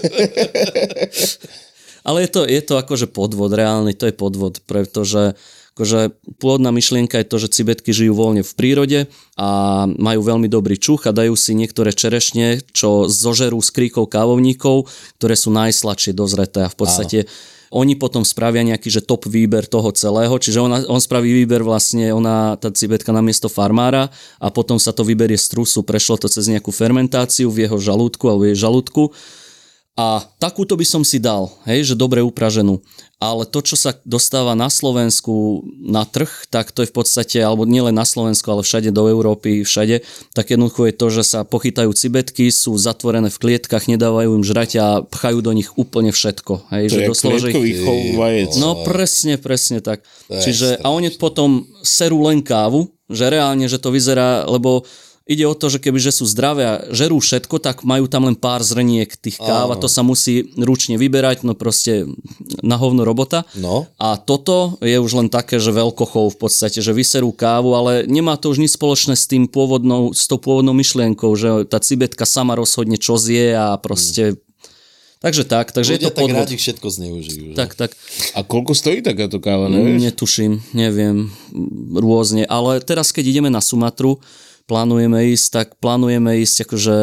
Ale 2.05 2.29
je 2.29 2.31
to, 2.37 2.45
je 2.45 2.61
to 2.61 2.77
akože 2.77 3.09
podvod, 3.09 3.49
reálny 3.57 3.97
to 3.97 4.05
je 4.05 4.13
podvod, 4.13 4.61
pretože 4.69 5.33
akože 5.73 6.13
pôvodná 6.37 6.69
myšlienka 6.69 7.17
je 7.17 7.31
to, 7.33 7.37
že 7.41 7.57
cibetky 7.57 7.97
žijú 7.97 8.13
voľne 8.13 8.45
v 8.45 8.53
prírode 8.53 9.01
a 9.41 9.49
majú 9.89 10.21
veľmi 10.21 10.45
dobrý 10.53 10.77
čuch 10.77 11.09
a 11.09 11.17
dajú 11.17 11.33
si 11.33 11.57
niektoré 11.57 11.97
čerešne, 11.97 12.61
čo 12.77 13.09
zožerú 13.09 13.65
z 13.65 13.73
kríkov 13.73 14.13
kávovníkov, 14.13 14.85
ktoré 15.17 15.33
sú 15.33 15.49
najsladšie 15.49 16.13
dozreté 16.13 16.69
a 16.69 16.69
v 16.69 16.77
podstate 16.77 17.19
Áno 17.25 17.54
oni 17.75 17.99
potom 17.99 18.23
spravia 18.23 18.63
nejaký 18.63 18.87
že 18.87 19.03
top 19.03 19.27
výber 19.27 19.67
toho 19.67 19.91
celého, 19.91 20.31
čiže 20.39 20.63
ona, 20.63 20.87
on 20.87 21.03
spraví 21.03 21.27
výber 21.43 21.67
vlastne, 21.67 22.15
ona, 22.15 22.55
tá 22.55 22.71
cibetka 22.71 23.11
na 23.11 23.19
miesto 23.19 23.51
farmára 23.51 24.15
a 24.39 24.47
potom 24.55 24.79
sa 24.79 24.95
to 24.95 25.03
vyberie 25.03 25.35
z 25.35 25.51
trusu, 25.51 25.83
prešlo 25.83 26.15
to 26.23 26.31
cez 26.31 26.47
nejakú 26.47 26.71
fermentáciu 26.71 27.51
v 27.51 27.67
jeho 27.67 27.77
žalúdku 27.83 28.31
alebo 28.31 28.47
jej 28.47 28.55
žalúdku 28.55 29.11
a 29.95 30.27
takúto 30.43 30.75
by 30.75 30.83
som 30.83 31.07
si 31.07 31.23
dal, 31.23 31.55
hej, 31.71 31.87
že 31.87 31.95
dobre 31.95 32.19
upraženú. 32.19 32.83
Ale 33.23 33.47
to, 33.47 33.63
čo 33.63 33.79
sa 33.79 33.95
dostáva 34.03 34.59
na 34.59 34.67
Slovensku 34.67 35.63
na 35.79 36.03
trh, 36.03 36.51
tak 36.51 36.75
to 36.75 36.83
je 36.83 36.91
v 36.91 36.97
podstate, 36.99 37.39
alebo 37.39 37.63
nielen 37.63 37.95
na 37.95 38.03
Slovensku, 38.03 38.51
ale 38.51 38.67
všade 38.67 38.91
do 38.91 39.07
Európy, 39.07 39.63
všade, 39.63 40.03
tak 40.35 40.51
jednoducho 40.51 40.91
je 40.91 40.95
to, 40.99 41.07
že 41.15 41.23
sa 41.23 41.41
pochytajú 41.47 41.95
cibetky, 41.95 42.51
sú 42.51 42.75
zatvorené 42.75 43.31
v 43.31 43.39
klietkach, 43.39 43.87
nedávajú 43.87 44.35
im 44.35 44.45
žrať 44.45 44.71
a 44.83 44.87
pchajú 45.07 45.39
do 45.47 45.55
nich 45.55 45.71
úplne 45.79 46.11
všetko. 46.11 46.75
Hej, 46.75 46.85
to 46.91 46.93
že 46.93 46.99
je 46.99 47.09
doslova, 47.15 47.39
že 47.39 47.51
ich... 47.55 47.83
No 48.59 48.83
presne, 48.83 49.39
presne 49.39 49.79
tak. 49.79 50.03
To 50.27 50.43
Čiže, 50.43 50.83
a 50.83 50.91
oni 50.91 51.15
potom 51.15 51.71
serú 51.87 52.27
len 52.27 52.43
kávu, 52.43 52.91
že 53.07 53.31
reálne, 53.31 53.71
že 53.71 53.79
to 53.79 53.95
vyzerá, 53.95 54.43
lebo 54.51 54.83
Ide 55.25 55.49
o 55.49 55.57
to, 55.57 55.73
že 55.73 55.81
kebyže 55.81 56.21
sú 56.21 56.29
zdravé 56.29 56.63
a 56.69 56.75
žerú 56.93 57.17
všetko, 57.17 57.57
tak 57.57 57.81
majú 57.81 58.05
tam 58.13 58.29
len 58.29 58.37
pár 58.37 58.61
zrniek 58.61 59.09
tých 59.09 59.41
káv 59.41 59.73
a 59.73 59.81
to 59.81 59.89
sa 59.89 60.05
musí 60.05 60.53
ručne 60.53 61.01
vyberať, 61.01 61.49
no 61.49 61.57
proste 61.57 62.05
na 62.61 62.77
hovno 62.77 63.09
robota. 63.09 63.49
No. 63.57 63.89
A 63.97 64.21
toto 64.21 64.77
je 64.85 65.01
už 65.01 65.25
len 65.25 65.33
také, 65.33 65.57
že 65.57 65.73
veľkochov 65.73 66.37
v 66.37 66.39
podstate, 66.45 66.85
že 66.85 66.93
vyserú 66.93 67.33
kávu, 67.33 67.73
ale 67.73 68.05
nemá 68.05 68.37
to 68.37 68.53
už 68.53 68.61
nič 68.61 68.77
spoločné 68.77 69.17
s 69.17 69.25
tým 69.25 69.49
pôvodnou, 69.49 70.13
s 70.13 70.29
tou 70.29 70.37
pôvodnou 70.37 70.77
myšlienkou, 70.77 71.33
že 71.41 71.65
tá 71.73 71.81
cibetka 71.81 72.29
sama 72.29 72.53
rozhodne, 72.53 73.01
čo 73.01 73.17
zje 73.17 73.57
a 73.57 73.81
proste... 73.81 74.37
Takže 75.25 75.49
tak, 75.49 75.73
takže 75.73 75.97
Ľudia 75.97 76.05
je 76.05 76.13
to 76.13 76.17
tak 76.21 76.25
podvod. 76.29 76.45
rádi 76.45 76.57
všetko 76.61 76.85
zneužijú. 76.85 77.45
Že? 77.49 77.57
Tak, 77.57 77.73
tak. 77.81 77.97
A 78.37 78.45
koľko 78.45 78.77
stojí 78.77 79.01
takáto 79.01 79.41
káva, 79.41 79.73
nevieš? 79.73 80.05
Netuším, 80.05 80.61
neviem, 80.77 81.33
rôzne. 81.97 82.45
Ale 82.45 82.85
teraz, 82.85 83.09
keď 83.09 83.33
ideme 83.33 83.49
na 83.49 83.65
Sumatru, 83.65 84.21
plánujeme 84.65 85.29
ísť, 85.37 85.47
tak 85.53 85.69
plánujeme 85.77 86.41
ísť 86.41 86.65
akože 86.65 86.97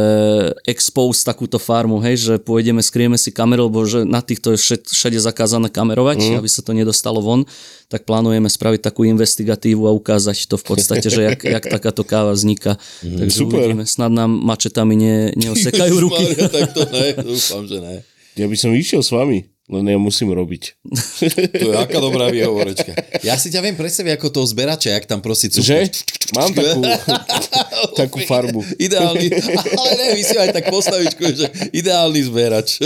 expose 0.66 1.22
takúto 1.22 1.62
farmu, 1.62 2.02
hej, 2.02 2.18
že 2.18 2.34
pôjdeme, 2.42 2.82
skrieme 2.82 3.22
si 3.22 3.30
kameru, 3.30 3.70
lebo 3.70 3.86
že 3.86 4.02
na 4.02 4.26
týchto 4.26 4.58
je 4.58 4.58
všet, 4.58 4.90
všade 4.90 5.20
zakázané 5.22 5.70
kamerovať, 5.70 6.18
mm. 6.18 6.36
aby 6.42 6.50
sa 6.50 6.66
to 6.66 6.74
nedostalo 6.74 7.22
von, 7.22 7.46
tak 7.86 8.10
plánujeme 8.10 8.50
spraviť 8.50 8.82
takú 8.82 9.06
investigatívu 9.06 9.86
a 9.86 9.94
ukázať 9.94 10.50
to 10.50 10.58
v 10.58 10.66
podstate, 10.66 11.06
že 11.06 11.22
jak, 11.22 11.40
jak 11.46 11.66
takáto 11.70 12.02
káva 12.02 12.34
vzniká. 12.34 12.82
Mm. 13.06 13.18
Takže 13.22 13.38
super. 13.38 13.62
uvidíme, 13.62 13.84
snad 13.86 14.10
nám 14.10 14.34
mačetami 14.42 14.94
ne, 14.98 15.18
neosekajú 15.46 15.94
ruky. 16.02 16.34
Tak 16.34 16.74
to 16.74 16.84
ne, 16.90 17.08
dúfam, 17.22 17.64
že 17.70 17.78
ne. 17.78 17.96
Ja 18.40 18.50
by 18.50 18.58
som 18.58 18.74
išiel 18.74 19.06
s 19.06 19.14
vami, 19.14 19.46
len 19.72 19.88
ja 19.88 19.96
musím 19.96 20.36
robiť. 20.36 20.76
To 21.62 21.66
je 21.72 21.78
aká 21.78 22.04
dobrá 22.04 22.28
výhovorečka. 22.28 22.92
Ja 23.24 23.40
si 23.40 23.48
ťa 23.48 23.64
viem 23.64 23.80
predstaviť 23.80 24.20
ako 24.20 24.28
toho 24.30 24.48
zberača, 24.48 24.92
jak 24.92 25.08
tam 25.08 25.24
prosí 25.24 25.48
cukru. 25.48 25.64
Že? 25.64 25.80
Mám 26.36 26.52
takú, 26.52 26.82
takú 28.04 28.18
farbu. 28.28 28.60
Ideálny, 28.76 29.28
ale 29.76 29.92
ne, 29.96 30.06
my 30.20 30.24
si 30.24 30.36
aj 30.36 30.52
tak 30.52 30.68
postavičku, 30.68 31.24
že 31.24 31.48
ideálny 31.72 32.20
zberač. 32.28 32.80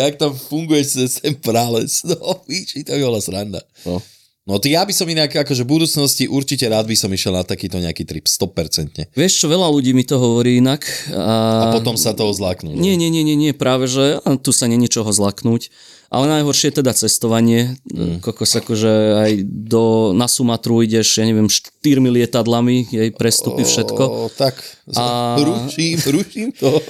jak 0.00 0.16
tam 0.16 0.32
funguješ 0.32 0.86
cez 0.88 1.10
ten 1.20 1.36
prales. 1.36 2.00
No, 2.04 2.40
víš, 2.48 2.80
to 2.84 2.96
by 2.96 3.02
bola 3.02 3.20
sranda. 3.20 3.60
No. 3.84 4.00
No 4.42 4.58
ty 4.58 4.74
ja 4.74 4.82
by 4.82 4.90
som 4.90 5.06
inak, 5.06 5.30
akože 5.30 5.62
v 5.62 5.70
budúcnosti 5.70 6.26
určite 6.26 6.66
rád 6.66 6.90
by 6.90 6.98
som 6.98 7.06
išiel 7.14 7.30
na 7.30 7.46
takýto 7.46 7.78
nejaký 7.78 8.02
trip, 8.02 8.26
100%. 8.26 9.14
Vieš 9.14 9.32
čo, 9.38 9.46
veľa 9.46 9.70
ľudí 9.70 9.94
mi 9.94 10.02
to 10.02 10.18
hovorí 10.18 10.58
inak. 10.58 10.82
A 11.14 11.70
potom 11.70 11.94
sa 11.94 12.10
toho 12.10 12.34
zláknú. 12.34 12.74
Nie, 12.74 12.98
nie, 12.98 13.06
nie, 13.06 13.22
nie, 13.22 13.38
nie, 13.38 13.54
práve, 13.54 13.86
že 13.86 14.18
a 14.18 14.34
tu 14.34 14.50
sa 14.50 14.66
není 14.66 14.90
čoho 14.90 15.06
zlaknúť. 15.14 15.70
Ale 16.12 16.26
najhoršie 16.28 16.74
je 16.74 16.78
teda 16.82 16.92
cestovanie. 16.92 17.78
Mm. 17.88 18.18
Kokos 18.18 18.52
akože 18.58 18.92
aj 19.16 19.32
do, 19.46 20.10
na 20.12 20.26
Sumatru 20.26 20.82
ideš, 20.82 21.22
ja 21.22 21.24
neviem, 21.24 21.46
štyrmi 21.48 22.10
lietadlami, 22.10 22.90
jej 22.90 23.14
prestupy, 23.14 23.62
všetko. 23.64 24.02
O, 24.04 24.28
tak, 24.28 24.58
A- 24.98 25.38
ruším, 25.38 25.96
ruším 26.18 26.48
to. 26.50 26.82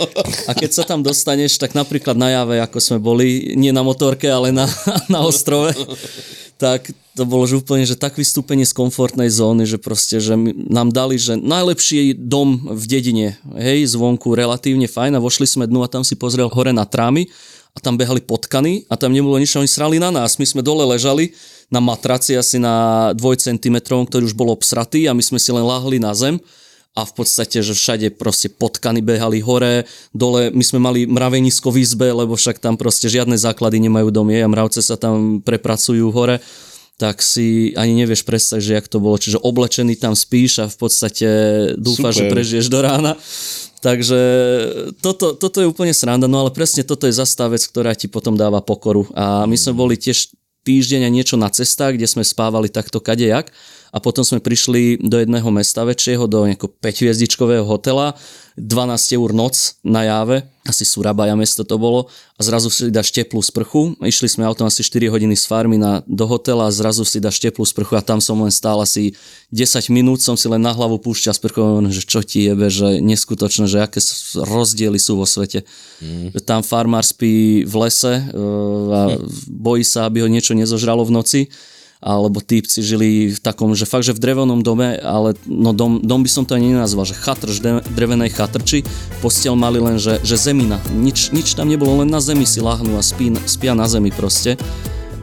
A 0.49 0.57
keď 0.57 0.71
sa 0.73 0.83
tam 0.89 1.05
dostaneš, 1.05 1.61
tak 1.61 1.77
napríklad 1.77 2.17
na 2.17 2.33
Jave, 2.33 2.65
ako 2.65 2.81
sme 2.81 2.99
boli, 2.99 3.53
nie 3.61 3.71
na 3.77 3.85
motorke, 3.85 4.27
ale 4.27 4.57
na, 4.57 4.65
na 5.13 5.21
ostrove, 5.23 5.77
tak 6.57 6.91
to 7.13 7.29
bolo 7.29 7.45
že 7.45 7.61
úplne, 7.61 7.85
že 7.85 8.01
tak 8.01 8.17
vystúpenie 8.17 8.65
z 8.65 8.73
komfortnej 8.73 9.29
zóny, 9.29 9.69
že 9.69 9.77
proste, 9.77 10.17
že 10.17 10.33
nám 10.69 10.89
dali, 10.97 11.21
že 11.21 11.37
najlepší 11.37 12.17
dom 12.17 12.57
v 12.73 12.85
dedine, 12.89 13.37
hej, 13.53 13.85
zvonku 13.93 14.33
relatívne 14.33 14.89
fajn 14.89 15.21
a 15.21 15.25
vošli 15.25 15.45
sme 15.45 15.65
dnu 15.69 15.85
a 15.85 15.93
tam 15.93 16.03
si 16.09 16.17
pozrel 16.17 16.49
hore 16.49 16.73
na 16.73 16.89
trámy 16.89 17.29
a 17.73 17.79
tam 17.81 18.01
behali 18.01 18.25
potkany 18.25 18.89
a 18.89 18.97
tam 18.97 19.13
nebolo 19.13 19.37
nič, 19.37 19.53
oni 19.57 19.69
srali 19.69 20.01
na 20.01 20.09
nás. 20.09 20.41
My 20.41 20.49
sme 20.49 20.65
dole 20.65 20.89
ležali 20.89 21.37
na 21.69 21.81
matraci 21.85 22.37
asi 22.37 22.57
na 22.57 23.13
2 23.17 23.21
cm, 23.37 23.77
ktorý 23.85 24.25
už 24.29 24.37
bol 24.37 24.53
obsratý 24.53 25.05
a 25.09 25.17
my 25.17 25.21
sme 25.25 25.37
si 25.37 25.53
len 25.53 25.65
láhli 25.65 26.01
na 26.01 26.17
zem 26.17 26.41
a 26.93 27.09
v 27.09 27.13
podstate, 27.17 27.65
že 27.65 27.73
všade 27.73 28.21
proste 28.21 28.53
potkany 28.53 29.01
behali 29.01 29.41
hore, 29.41 29.89
dole, 30.13 30.53
my 30.53 30.61
sme 30.61 30.77
mali 30.81 31.01
mravenisko 31.09 31.73
v 31.73 31.81
izbe, 31.81 32.13
lebo 32.13 32.37
však 32.37 32.61
tam 32.61 32.77
proste 32.77 33.09
žiadne 33.09 33.37
základy 33.41 33.81
nemajú 33.89 34.13
domy 34.13 34.45
a 34.45 34.49
mravce 34.49 34.85
sa 34.85 35.01
tam 35.01 35.41
prepracujú 35.41 36.13
hore 36.13 36.45
tak 37.03 37.19
si 37.19 37.75
ani 37.75 37.99
nevieš 37.99 38.23
predstaviť, 38.23 38.63
že 38.63 38.77
jak 38.79 38.87
to 38.87 39.03
bolo. 39.03 39.19
Čiže 39.19 39.43
oblečený 39.43 39.99
tam 39.99 40.15
spíš 40.15 40.63
a 40.63 40.71
v 40.71 40.77
podstate 40.79 41.29
dúfaš, 41.75 42.23
že 42.23 42.31
prežiješ 42.31 42.71
do 42.71 42.79
rána. 42.79 43.19
Takže 43.83 44.21
toto, 45.03 45.35
toto 45.35 45.59
je 45.59 45.67
úplne 45.67 45.91
sranda, 45.91 46.31
no 46.31 46.47
ale 46.47 46.55
presne 46.55 46.87
toto 46.87 47.11
je 47.11 47.19
zastá 47.19 47.51
vec, 47.51 47.67
ktorá 47.67 47.99
ti 47.99 48.07
potom 48.07 48.39
dáva 48.39 48.63
pokoru. 48.63 49.11
A 49.19 49.43
my 49.51 49.59
sme 49.59 49.75
boli 49.75 49.99
tiež 49.99 50.31
týždeň 50.63 51.03
a 51.03 51.11
niečo 51.11 51.35
na 51.35 51.51
cestách, 51.51 51.99
kde 51.99 52.07
sme 52.07 52.23
spávali 52.23 52.71
takto 52.71 53.03
kadejak 53.03 53.51
a 53.93 54.01
potom 54.01 54.25
sme 54.25 54.41
prišli 54.41 55.05
do 55.05 55.21
jedného 55.21 55.45
mesta 55.53 55.85
väčšieho, 55.85 56.25
do 56.25 56.49
nejakého 56.49 56.73
5-hviezdičkového 56.81 57.69
hotela, 57.69 58.17
12 58.57 59.17
eur 59.21 59.31
noc 59.37 59.77
na 59.85 60.09
Jave, 60.09 60.49
asi 60.65 60.85
Surabaja 60.89 61.35
mesto 61.35 61.65
to 61.65 61.77
bolo 61.77 62.09
a 62.37 62.41
zrazu 62.41 62.71
si 62.71 62.89
dáš 62.89 63.11
teplú 63.13 63.43
sprchu. 63.43 63.99
Išli 63.99 64.29
sme 64.31 64.47
autom 64.47 64.69
asi 64.69 64.81
4 64.87 65.11
hodiny 65.11 65.35
z 65.35 65.45
farmy 65.45 65.77
na, 65.77 66.07
do 66.07 66.25
hotela 66.25 66.69
a 66.69 66.73
zrazu 66.73 67.03
si 67.03 67.19
dáš 67.21 67.43
teplú 67.43 67.67
sprchu 67.67 67.99
a 67.99 68.05
tam 68.05 68.23
som 68.23 68.39
len 68.41 68.53
stál 68.53 68.81
asi 68.81 69.13
10 69.51 69.93
minút, 69.93 70.25
som 70.25 70.39
si 70.39 70.47
len 70.49 70.61
na 70.63 70.73
hlavu 70.73 71.03
púšťal 71.03 71.35
sprchu, 71.37 71.61
že 71.91 72.03
čo 72.07 72.25
ti 72.25 72.49
jebe, 72.49 72.71
že 72.71 73.03
neskutočné, 73.03 73.69
že 73.69 73.83
aké 73.83 74.01
rozdiely 74.39 74.97
sú 75.03 75.19
vo 75.19 75.27
svete. 75.27 75.67
Mm. 75.99 76.33
Že 76.37 76.41
tam 76.47 76.61
farmár 76.65 77.05
spí 77.05 77.67
v 77.67 77.75
lese 77.83 78.21
e, 78.21 78.25
a 78.93 79.01
bojí 79.67 79.85
sa, 79.85 80.07
aby 80.07 80.25
ho 80.25 80.29
niečo 80.31 80.57
nezožralo 80.57 81.05
v 81.05 81.15
noci 81.19 81.41
alebo 82.03 82.43
típci 82.43 82.83
žili 82.83 83.31
v 83.31 83.39
takom, 83.39 83.79
že 83.79 83.87
fakt, 83.87 84.03
že 84.03 84.13
v 84.13 84.19
drevenom 84.19 84.67
dome, 84.67 84.99
ale 84.99 85.39
no 85.47 85.71
dom, 85.71 86.03
dom 86.03 86.27
by 86.27 86.31
som 86.31 86.43
to 86.43 86.59
ani 86.59 86.75
nenazval, 86.75 87.07
že 87.07 87.15
chatrč, 87.15 87.63
drevenej 87.95 88.35
chatrči, 88.35 88.83
postel 89.23 89.55
mali 89.55 89.79
len, 89.79 90.03
že, 90.03 90.19
že 90.27 90.35
zemina, 90.35 90.83
nič, 90.91 91.31
nič 91.31 91.55
tam 91.55 91.71
nebolo, 91.71 92.03
len 92.03 92.11
na 92.11 92.19
zemi 92.19 92.43
si 92.43 92.59
lahnú 92.59 92.99
a 92.99 93.03
spí, 93.07 93.31
spia 93.47 93.79
na 93.79 93.87
zemi 93.87 94.11
proste 94.11 94.59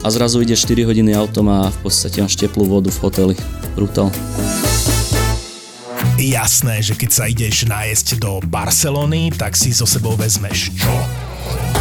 a 0.00 0.08
zrazu 0.08 0.40
ide 0.40 0.56
4 0.56 0.88
hodiny 0.88 1.12
autom 1.12 1.52
a 1.52 1.68
v 1.68 1.78
podstate 1.84 2.24
máš 2.24 2.40
teplú 2.40 2.64
vodu 2.64 2.88
v 2.88 2.98
hoteli. 3.04 3.34
Brutál. 3.76 4.08
Jasné, 6.20 6.84
že 6.84 6.96
keď 6.96 7.10
sa 7.12 7.24
ideš 7.28 7.64
nájsť 7.68 8.20
do 8.20 8.40
Barcelony, 8.44 9.32
tak 9.32 9.56
si 9.56 9.72
so 9.72 9.88
sebou 9.88 10.16
vezmeš 10.16 10.72
čo? 10.76 10.94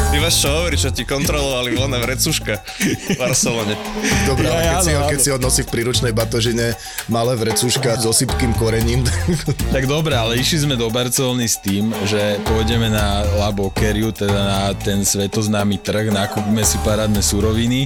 Ty 0.10 0.18
máš 0.18 0.42
čo 0.42 0.50
hovoriť, 0.50 0.80
čo 0.82 0.90
ti 0.90 1.04
kontrolovali 1.06 1.78
voľné 1.78 2.02
vrecuška 2.02 2.54
v 2.82 3.18
Barcelone. 3.22 3.78
Dobre, 4.26 4.50
ale 4.50 4.66
keď, 4.66 4.74
Ja, 4.74 4.82
si 4.82 4.92
ho, 4.98 5.02
áno, 5.06 5.10
keď 5.14 5.20
si 5.22 5.30
ho 5.30 5.38
nosí 5.38 5.62
v 5.62 5.70
príručnej 5.70 6.14
batožine 6.18 6.74
malé 7.14 7.38
vrecúška 7.38 7.94
so 8.02 8.10
sypkým 8.10 8.50
korením, 8.58 9.06
Tak 9.70 9.86
dobre, 9.86 10.18
ale 10.18 10.42
išli 10.42 10.66
sme 10.66 10.76
do 10.82 10.90
Barcelony 10.90 11.46
s 11.46 11.62
tým, 11.62 11.94
že 12.10 12.42
pôjdeme 12.50 12.90
na 12.90 13.22
La 13.38 13.54
Boqueriu, 13.54 14.10
teda 14.10 14.34
na 14.34 14.62
ten 14.74 15.06
svetoznámy 15.06 15.78
trh, 15.78 16.10
nakúpime 16.10 16.66
si 16.66 16.82
parádne 16.82 17.22
suroviny 17.22 17.86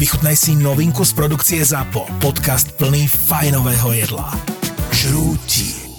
Vychutnaj 0.00 0.32
si 0.32 0.56
novinku 0.56 1.04
z 1.04 1.12
produkcie 1.12 1.60
ZAPO. 1.60 2.08
Podcast 2.24 2.72
plný 2.72 3.04
fajnového 3.04 3.92
jedla. 3.92 4.32
Žrúti. 4.96 5.89